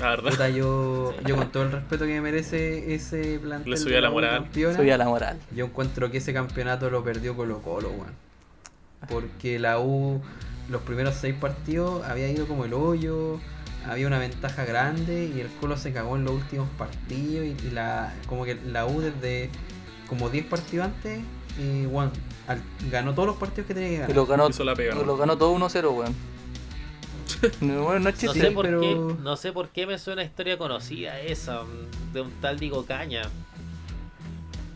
La 0.00 0.10
verdad. 0.10 0.30
Puta, 0.30 0.48
yo, 0.48 1.14
yo 1.26 1.36
con 1.36 1.48
todo 1.52 1.62
el 1.64 1.72
respeto 1.72 2.04
que 2.06 2.12
me 2.14 2.20
merece 2.20 2.94
ese 2.94 3.38
plantel 3.40 3.70
Le 3.72 3.76
de 3.78 3.82
subía 3.82 4.00
la 4.00 4.10
moral. 4.10 4.42
campeona, 4.42 4.76
Subía 4.76 4.98
la 4.98 5.04
moral. 5.06 5.38
yo 5.54 5.64
encuentro 5.66 6.10
que 6.10 6.18
ese 6.18 6.32
campeonato 6.32 6.90
lo 6.90 7.02
perdió 7.04 7.36
Colo 7.36 7.60
Colo, 7.62 7.90
weón. 7.90 8.12
Porque 9.08 9.58
la 9.58 9.78
U, 9.80 10.20
los 10.70 10.82
primeros 10.82 11.14
seis 11.14 11.34
partidos, 11.34 12.04
había 12.04 12.28
ido 12.30 12.46
como 12.46 12.64
el 12.64 12.72
hoyo, 12.72 13.38
había 13.86 14.06
una 14.06 14.18
ventaja 14.18 14.64
grande 14.64 15.30
y 15.34 15.40
el 15.40 15.48
Colo 15.60 15.76
se 15.76 15.92
cagó 15.92 16.16
en 16.16 16.24
los 16.24 16.32
últimos 16.34 16.68
partidos 16.78 17.44
y, 17.46 17.66
y 17.66 17.70
la 17.70 18.14
como 18.26 18.44
que 18.44 18.54
la 18.54 18.86
U 18.86 19.00
desde 19.00 19.50
como 20.08 20.28
10 20.30 20.46
partidos 20.46 20.86
antes, 20.86 21.20
y, 21.58 21.86
weón, 21.86 22.10
al- 22.46 22.62
ganó 22.90 23.14
todos 23.14 23.26
los 23.28 23.36
partidos 23.36 23.66
que 23.68 23.74
tenía 23.74 23.88
que 23.90 23.94
Y 23.94 23.98
ganar. 23.98 24.16
lo 24.16 24.26
ganó, 24.26 24.48
Hizo 24.48 24.64
la 24.64 24.74
pega, 24.74 24.94
¿no? 24.94 25.02
lo 25.02 25.16
ganó 25.16 25.36
todo 25.38 25.54
1-0, 25.56 25.90
weón. 25.94 26.14
No, 27.60 27.82
bueno, 27.84 28.00
no 28.00 28.08
es 28.08 28.14
No 28.16 28.20
chiste. 28.32 28.40
sé, 28.40 28.50
por 28.52 28.64
pero- 28.66 28.80
qué, 28.80 28.94
no 29.22 29.36
sé 29.36 29.52
por 29.52 29.68
qué 29.68 29.86
me 29.86 29.98
suena 29.98 30.22
historia 30.24 30.56
conocida 30.58 31.20
esa, 31.20 31.62
mm, 31.62 32.12
de 32.12 32.20
un 32.22 32.30
tal 32.40 32.58
Digo 32.58 32.84
Caña. 32.86 33.22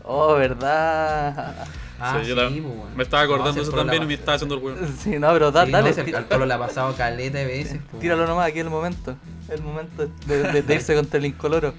Oh, 0.03 0.33
verdad. 0.35 1.67
Ah, 1.99 2.19
Sí, 2.23 2.29
sí, 2.31 2.33
pues. 2.33 2.95
Me 2.95 3.03
estaba 3.03 3.23
acordando 3.23 3.53
No, 3.53 3.61
eso 3.61 3.71
también 3.73 4.03
y 4.03 4.05
me 4.05 4.13
estaba 4.13 4.35
haciendo 4.35 4.55
el 4.55 4.61
weón. 4.63 4.87
Sí, 4.97 5.19
no, 5.19 5.31
pero 5.33 5.51
da- 5.51 5.65
Sí, 5.65 5.71
dale. 5.71 5.93
no, 5.93 6.17
el 6.17 6.25
Colo 6.27 6.45
la 6.45 6.55
ha 6.55 6.59
pasado 6.59 6.95
caleta 6.95 7.37
de 7.39 7.45
veces. 7.45 7.79
pues, 7.91 8.01
Tíralo 8.01 8.25
nomás, 8.25 8.47
aquí 8.47 8.59
es 8.59 8.65
el 8.65 8.71
momento. 8.71 9.15
El 9.49 9.61
momento 9.61 10.07
de, 10.25 10.43
de- 10.53 10.61
de 10.61 10.75
irse 10.75 10.95
contra 10.95 11.19
el 11.19 11.25
incoloro. 11.25 11.73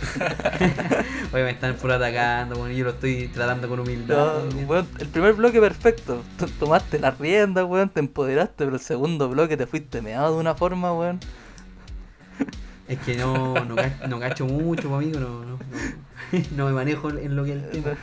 Oye, 1.32 1.44
me 1.44 1.50
están 1.50 1.74
puro 1.76 1.94
atacando, 1.94 2.70
y 2.70 2.76
yo 2.76 2.84
lo 2.84 2.90
estoy 2.90 3.28
tratando 3.28 3.68
con 3.68 3.80
humildad. 3.80 4.44
No, 4.44 4.66
weón, 4.66 4.88
el 4.98 5.08
primer 5.08 5.34
bloque 5.34 5.60
perfecto. 5.60 6.22
T- 6.38 6.46
Tomaste 6.58 6.98
la 6.98 7.10
rienda, 7.12 7.64
weón, 7.64 7.88
te 7.88 8.00
empoderaste, 8.00 8.64
pero 8.64 8.74
el 8.74 8.80
segundo 8.80 9.28
bloque 9.28 9.56
te 9.56 9.66
fuiste 9.66 10.02
meado 10.02 10.34
de 10.34 10.40
una 10.40 10.54
forma, 10.54 10.92
weón. 10.92 11.20
Es 12.88 12.98
que 13.00 13.16
no, 13.16 13.64
no, 13.64 13.76
ca- 13.76 14.06
no 14.08 14.18
cacho 14.18 14.46
mucho, 14.46 14.94
amigo, 14.94 15.20
no, 15.20 15.44
no, 15.44 15.52
no, 15.52 15.58
no 16.56 16.66
me 16.66 16.72
manejo 16.72 17.10
en 17.10 17.36
lo 17.36 17.44
que 17.44 17.52
es 17.56 17.62
el 17.62 17.70
tema. 17.70 17.96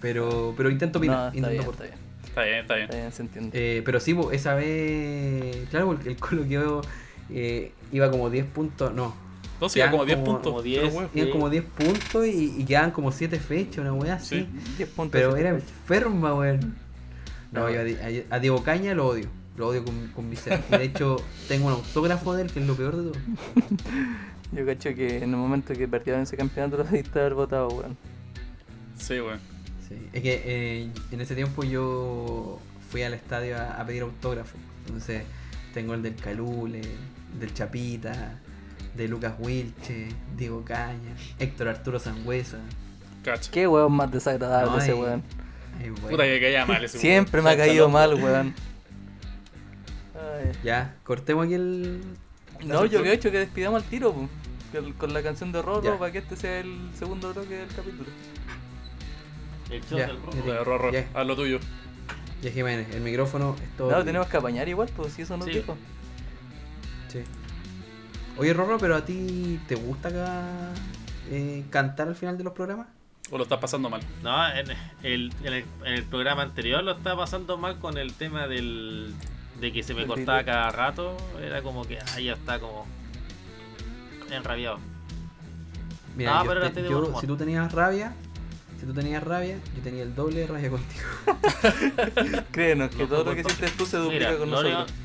Pero, 0.00 0.54
pero 0.56 0.70
intento 0.70 0.98
No, 0.98 1.00
opinar, 1.00 1.34
está 1.34 1.52
intento 1.52 1.72
bien, 1.72 1.72
está 1.72 1.84
bien, 1.84 2.06
Está 2.26 2.42
bien, 2.42 2.58
está 2.60 2.74
bien. 2.74 2.84
está 2.86 2.96
bien, 2.96 3.12
se 3.12 3.22
entiende. 3.22 3.50
Eh, 3.78 3.82
pero 3.84 4.00
sí, 4.00 4.16
esa 4.32 4.54
vez, 4.54 5.66
claro, 5.70 5.86
porque 5.86 6.08
el 6.10 6.16
colo 6.16 6.42
que 6.48 6.58
veo 6.58 6.80
eh, 7.30 7.72
iba 7.92 8.10
como 8.10 8.30
10 8.30 8.46
puntos, 8.46 8.94
no, 8.94 9.14
No, 9.60 9.68
sí, 9.68 9.80
como 9.90 10.04
10 10.04 10.18
como- 10.18 10.32
puntos. 10.32 10.52
como 10.52 10.62
pero 10.62 10.82
10. 10.82 10.92
bueno. 10.94 11.10
iban 11.14 11.26
Sí. 11.26 11.32
como 11.32 11.50
10 11.50 11.64
puntos 11.64 12.26
y, 12.26 12.54
y 12.58 12.64
quedaban 12.64 12.90
como 12.90 13.10
7 13.12 13.38
fechas, 13.38 13.78
una 13.78 13.92
weá 13.92 14.14
así. 14.14 14.40
Sí. 14.40 14.48
10 14.78 14.88
puntos. 14.90 15.12
Pero 15.12 15.36
era 15.36 15.50
enferma, 15.50 16.34
weón. 16.34 16.76
No, 17.52 17.60
No. 17.62 17.70
yo 17.70 17.80
a, 17.80 17.84
Di- 17.84 17.96
a- 18.30 18.34
a 18.36 18.38
Diego 18.40 18.62
Caña 18.62 18.94
lo 18.94 19.06
odio. 19.08 19.28
Lo 19.56 19.68
odio 19.68 19.84
con, 19.84 20.08
con 20.08 20.28
mi 20.28 20.36
ser. 20.36 20.62
Y 20.70 20.76
de 20.76 20.84
hecho, 20.84 21.16
tengo 21.48 21.66
un 21.68 21.72
autógrafo 21.72 22.34
de 22.34 22.42
él, 22.42 22.52
que 22.52 22.60
es 22.60 22.66
lo 22.66 22.74
peor 22.74 22.96
de 22.96 23.10
todo. 23.10 23.20
Yo 24.52 24.64
cacho 24.66 24.94
que 24.94 25.16
en 25.18 25.30
el 25.30 25.36
momento 25.36 25.74
que 25.74 25.88
perdieron 25.88 26.22
ese 26.22 26.36
campeonato 26.36 26.76
lo 26.76 26.84
debiste 26.84 27.18
haber 27.18 27.34
votado, 27.34 27.68
weón. 27.68 27.96
Sí, 28.98 29.14
weón. 29.20 29.40
Sí. 29.88 29.94
Es 30.12 30.22
que 30.22 30.42
eh, 30.44 30.88
en 31.10 31.20
ese 31.20 31.34
tiempo 31.34 31.64
yo 31.64 32.58
fui 32.90 33.02
al 33.02 33.14
estadio 33.14 33.56
a, 33.56 33.80
a 33.80 33.86
pedir 33.86 34.02
autógrafo. 34.02 34.56
Entonces, 34.86 35.22
tengo 35.74 35.94
el 35.94 36.02
del 36.02 36.14
Calule, 36.16 36.82
del 37.38 37.54
Chapita, 37.54 38.40
de 38.96 39.08
Lucas 39.08 39.34
Wilche, 39.38 40.08
Diego 40.36 40.64
Caña, 40.64 41.14
Héctor 41.38 41.68
Arturo 41.68 41.98
Sangüesa. 41.98 42.58
Cacha. 43.24 43.50
Qué 43.50 43.66
weón 43.66 43.92
más 43.92 44.10
desagradable 44.10 44.70
No, 44.72 44.78
ese 44.78 44.90
y- 44.90 45.00
weón. 45.00 45.22
Puta 46.08 46.22
que 46.24 46.40
caía 46.40 46.64
mal 46.64 46.82
ese 46.84 46.98
Siempre 46.98 47.40
weón. 47.42 47.44
me 47.56 47.62
ha 47.62 47.66
caído 47.66 47.88
mal, 47.88 48.14
weón. 48.14 48.54
Ay. 50.14 50.52
Ya, 50.64 50.94
cortemos 51.04 51.44
aquí 51.46 51.54
el. 51.54 52.00
No, 52.64 52.84
yo 52.86 53.00
había 53.00 53.12
hecho 53.12 53.30
que 53.30 53.38
despidamos 53.38 53.82
al 53.82 53.88
tiro, 53.88 54.12
po, 54.14 54.28
que- 54.72 54.94
con 54.94 55.12
la 55.12 55.22
canción 55.22 55.52
de 55.52 55.60
Rorro 55.60 55.82
Ya. 55.82 55.98
para 55.98 56.10
que 56.12 56.18
este 56.18 56.36
sea 56.36 56.60
el 56.60 56.90
segundo 56.98 57.32
bloque 57.34 57.54
del 57.54 57.68
capítulo. 57.68 58.08
El 59.70 59.82
show 59.84 59.98
Ya, 59.98 60.06
del 60.06 60.64
Rorro, 60.64 60.92
Ya. 60.92 61.06
haz 61.12 61.26
lo 61.26 61.36
tuyo. 61.36 61.58
Ya 62.42 62.50
Jiménez, 62.50 62.88
el 62.94 63.00
micrófono 63.02 63.56
es 63.62 63.76
todo. 63.76 63.88
No, 63.88 63.94
tuyo. 63.96 64.04
tenemos 64.06 64.28
que 64.28 64.36
apañar 64.36 64.68
igual, 64.68 64.88
pues 64.96 65.12
si 65.12 65.22
eso 65.22 65.36
nos 65.36 65.46
Sí. 65.46 65.54
dijo. 65.54 65.76
Sí. 67.08 67.20
Oye, 68.38 68.52
Rorro, 68.52 68.78
pero 68.78 68.96
a 68.96 69.04
ti 69.04 69.58
te 69.66 69.74
gusta 69.76 70.08
acá, 70.08 70.44
eh, 71.30 71.64
cantar 71.70 72.08
al 72.08 72.14
final 72.14 72.36
de 72.36 72.44
los 72.44 72.52
programas? 72.52 72.88
O 73.30 73.38
lo 73.38 73.44
estás 73.44 73.58
pasando 73.58 73.88
mal. 73.90 74.02
No, 74.22 74.48
en 74.50 74.66
el, 75.02 75.32
en, 75.42 75.52
el, 75.52 75.64
en 75.84 75.92
el 75.94 76.04
programa 76.04 76.42
anterior 76.42 76.84
lo 76.84 76.92
estaba 76.92 77.22
pasando 77.24 77.56
mal 77.56 77.78
con 77.78 77.98
el 77.98 78.12
tema 78.12 78.46
del 78.46 79.14
de 79.60 79.72
que 79.72 79.82
se 79.82 79.94
me 79.94 80.02
El 80.02 80.06
cortaba 80.08 80.44
cada 80.44 80.70
rato. 80.70 81.16
Era 81.42 81.62
como 81.62 81.84
que 81.86 81.98
ahí 82.14 82.26
ya 82.26 82.34
está 82.34 82.60
como 82.60 82.86
enrabiado. 84.30 84.78
Mira, 86.14 86.40
Ah, 86.40 86.44
yo 86.44 86.48
pero 86.50 86.70
te- 86.72 86.82
yo- 86.84 87.20
si 87.20 87.26
tú 87.26 87.36
tenías 87.36 87.72
rabia, 87.72 88.14
si 88.78 88.86
tú 88.86 88.92
tenías 88.92 89.22
rabia, 89.24 89.58
yo 89.74 89.82
tenía 89.82 90.02
el 90.02 90.14
doble 90.14 90.40
de 90.40 90.46
rabia 90.46 90.70
contigo. 90.70 91.04
Créenos 92.52 92.90
que 92.90 93.02
No 93.02 93.08
todo 93.08 93.24
lo 93.24 93.34
que 93.34 93.42
sientes 93.44 93.72
tú 93.76 93.86
se 93.86 93.96
duplica 93.96 94.28
Mira, 94.30 94.38
con 94.38 94.50
lo 94.50 94.60
único, 94.60 94.74
nosotros. 94.78 94.96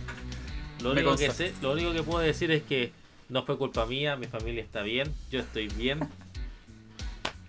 lo, 0.84 0.90
Me 0.94 1.02
único 1.02 1.16
que 1.18 1.26
consta. 1.28 1.44
sé, 1.46 1.54
lo 1.62 1.72
único 1.72 1.94
que 1.94 2.04
puedo 2.04 2.20
decir 2.20 2.52
es 2.52 2.64
que 2.64 2.92
no 3.32 3.44
fue 3.46 3.58
culpa 3.58 3.86
mía, 3.86 4.18
mi 4.18 4.28
familia 4.28 4.62
está 4.62 4.84
bien, 4.84 5.16
yo 5.32 5.40
estoy 5.40 5.70
bien. 5.70 6.02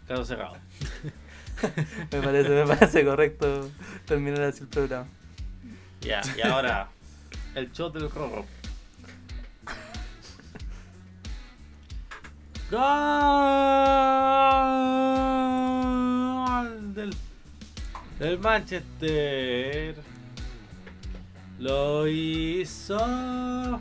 Caso 0.07 0.25
cerrado. 0.25 0.57
Me 2.11 2.21
parece, 2.21 2.49
me 2.49 2.67
parece 2.67 3.05
correcto 3.05 3.71
terminar 4.05 4.43
así 4.43 4.63
el 4.63 4.69
programa. 4.69 5.07
Ya, 6.01 6.21
y 6.37 6.41
ahora 6.41 6.89
el 7.55 7.71
show 7.71 7.93
del 7.93 8.11
rorro. 8.11 8.45
Gol 12.71 12.81
del, 16.95 17.15
del 18.19 18.39
Manchester. 18.41 19.95
Lo 21.61 22.09
hizo 22.09 23.81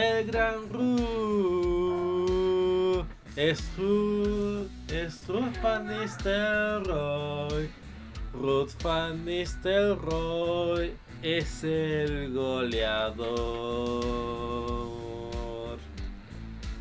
el 0.00 0.26
gran 0.26 0.68
Ru. 0.72 2.00
Es 3.36 3.62
Ruth, 3.76 4.70
es 4.90 5.26
Ruth 5.28 5.62
Van 5.62 5.86
Nistelrooy. 5.86 7.70
Ruth 8.32 8.74
Van 8.82 9.24
Nistelrooy 9.24 10.92
es 11.22 11.64
el 11.64 12.32
goleador. 12.32 13.28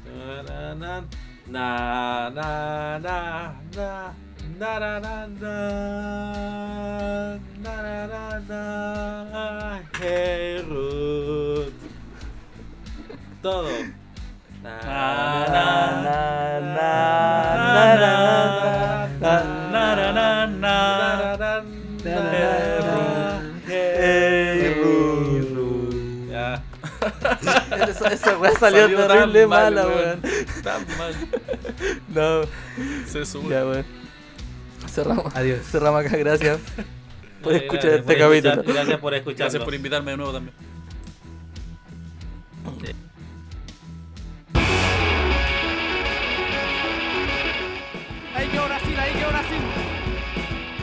Na 0.05 0.43
na 0.43 0.75
na 0.75 1.01
na 1.47 2.29
na 2.29 2.99
na 2.99 3.49
na 3.75 4.13
na 4.59 4.89
na 4.89 5.27
na 8.07 8.23
na 8.49 9.81
Hey 9.99 10.61
Ruth 10.67 11.48
Ya. 26.29 26.61
Esa, 28.09 28.37
weá 28.37 28.51
salió, 28.59 28.87
terrible 29.07 29.47
mal, 29.47 29.73
mala, 29.73 29.87
weón. 29.87 30.21
Tan 30.63 30.85
mal. 30.97 31.13
No, 32.09 32.41
Se 33.07 33.25
sube. 33.25 33.49
ya, 33.49 33.65
weón. 33.65 33.85
Cerramos. 34.87 35.35
Adiós. 35.35 35.59
Cerramos 35.65 36.05
acá, 36.05 36.17
gracias 36.17 36.59
por 37.43 37.53
escuchar 37.53 37.91
este 37.91 38.01
por 38.03 38.17
capítulo. 38.17 38.53
escuchar- 38.53 38.73
Gracias 38.73 38.99
por 38.99 39.13
escucharnos. 39.13 39.39
Gracias 39.53 39.63
por 39.63 39.73
invitarme 39.75 40.11
de 40.11 40.17
nuevo 40.17 40.33
también. 40.33 40.55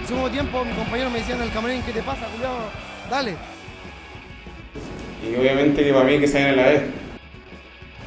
Segundo 0.06 0.30
tiempo, 0.30 0.64
mi 0.64 0.72
compañero 0.72 1.10
me 1.10 1.18
decía 1.18 1.34
en 1.34 1.42
el 1.42 1.50
camarín, 1.52 1.82
¿qué 1.82 1.92
te 1.92 2.02
pasa, 2.02 2.26
Julián? 2.32 2.52
Dale. 3.10 3.36
Y 5.28 5.34
obviamente 5.34 5.82
que 5.82 5.92
para 5.92 6.04
mí 6.04 6.18
que 6.20 6.28
se 6.28 6.34
vayan 6.42 6.58
a 6.58 6.62
la 6.62 6.68
vez. 6.68 6.82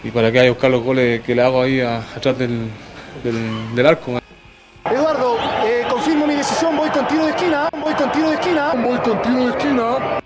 Y 0.04 0.12
para 0.12 0.32
que 0.32 0.38
vaya 0.38 0.50
a 0.50 0.54
buscar 0.54 0.72
los 0.72 0.82
goles 0.84 1.22
que 1.22 1.36
le 1.36 1.42
hago 1.42 1.62
ahí 1.62 1.82
a- 1.82 1.98
atrás 2.16 2.38
del, 2.38 2.70
del, 3.24 3.76
del 3.76 3.86
arco. 3.86 4.18
Eduardo, 4.90 5.38
eh, 5.66 5.84
confirmo 5.90 6.26
mi 6.26 6.36
decisión, 6.36 6.78
voy 6.78 6.90
con 6.90 7.06
tiro 7.08 7.26
de 7.26 7.32
esquina, 7.32 7.70
voy 7.84 7.94
con 7.94 8.12
tiro 8.14 8.30
de 8.30 8.36
esquina. 8.36 8.72
Voy 8.76 8.98
con 9.00 9.22
tiro 9.22 9.46
de 9.46 9.50
esquina. 9.50 10.19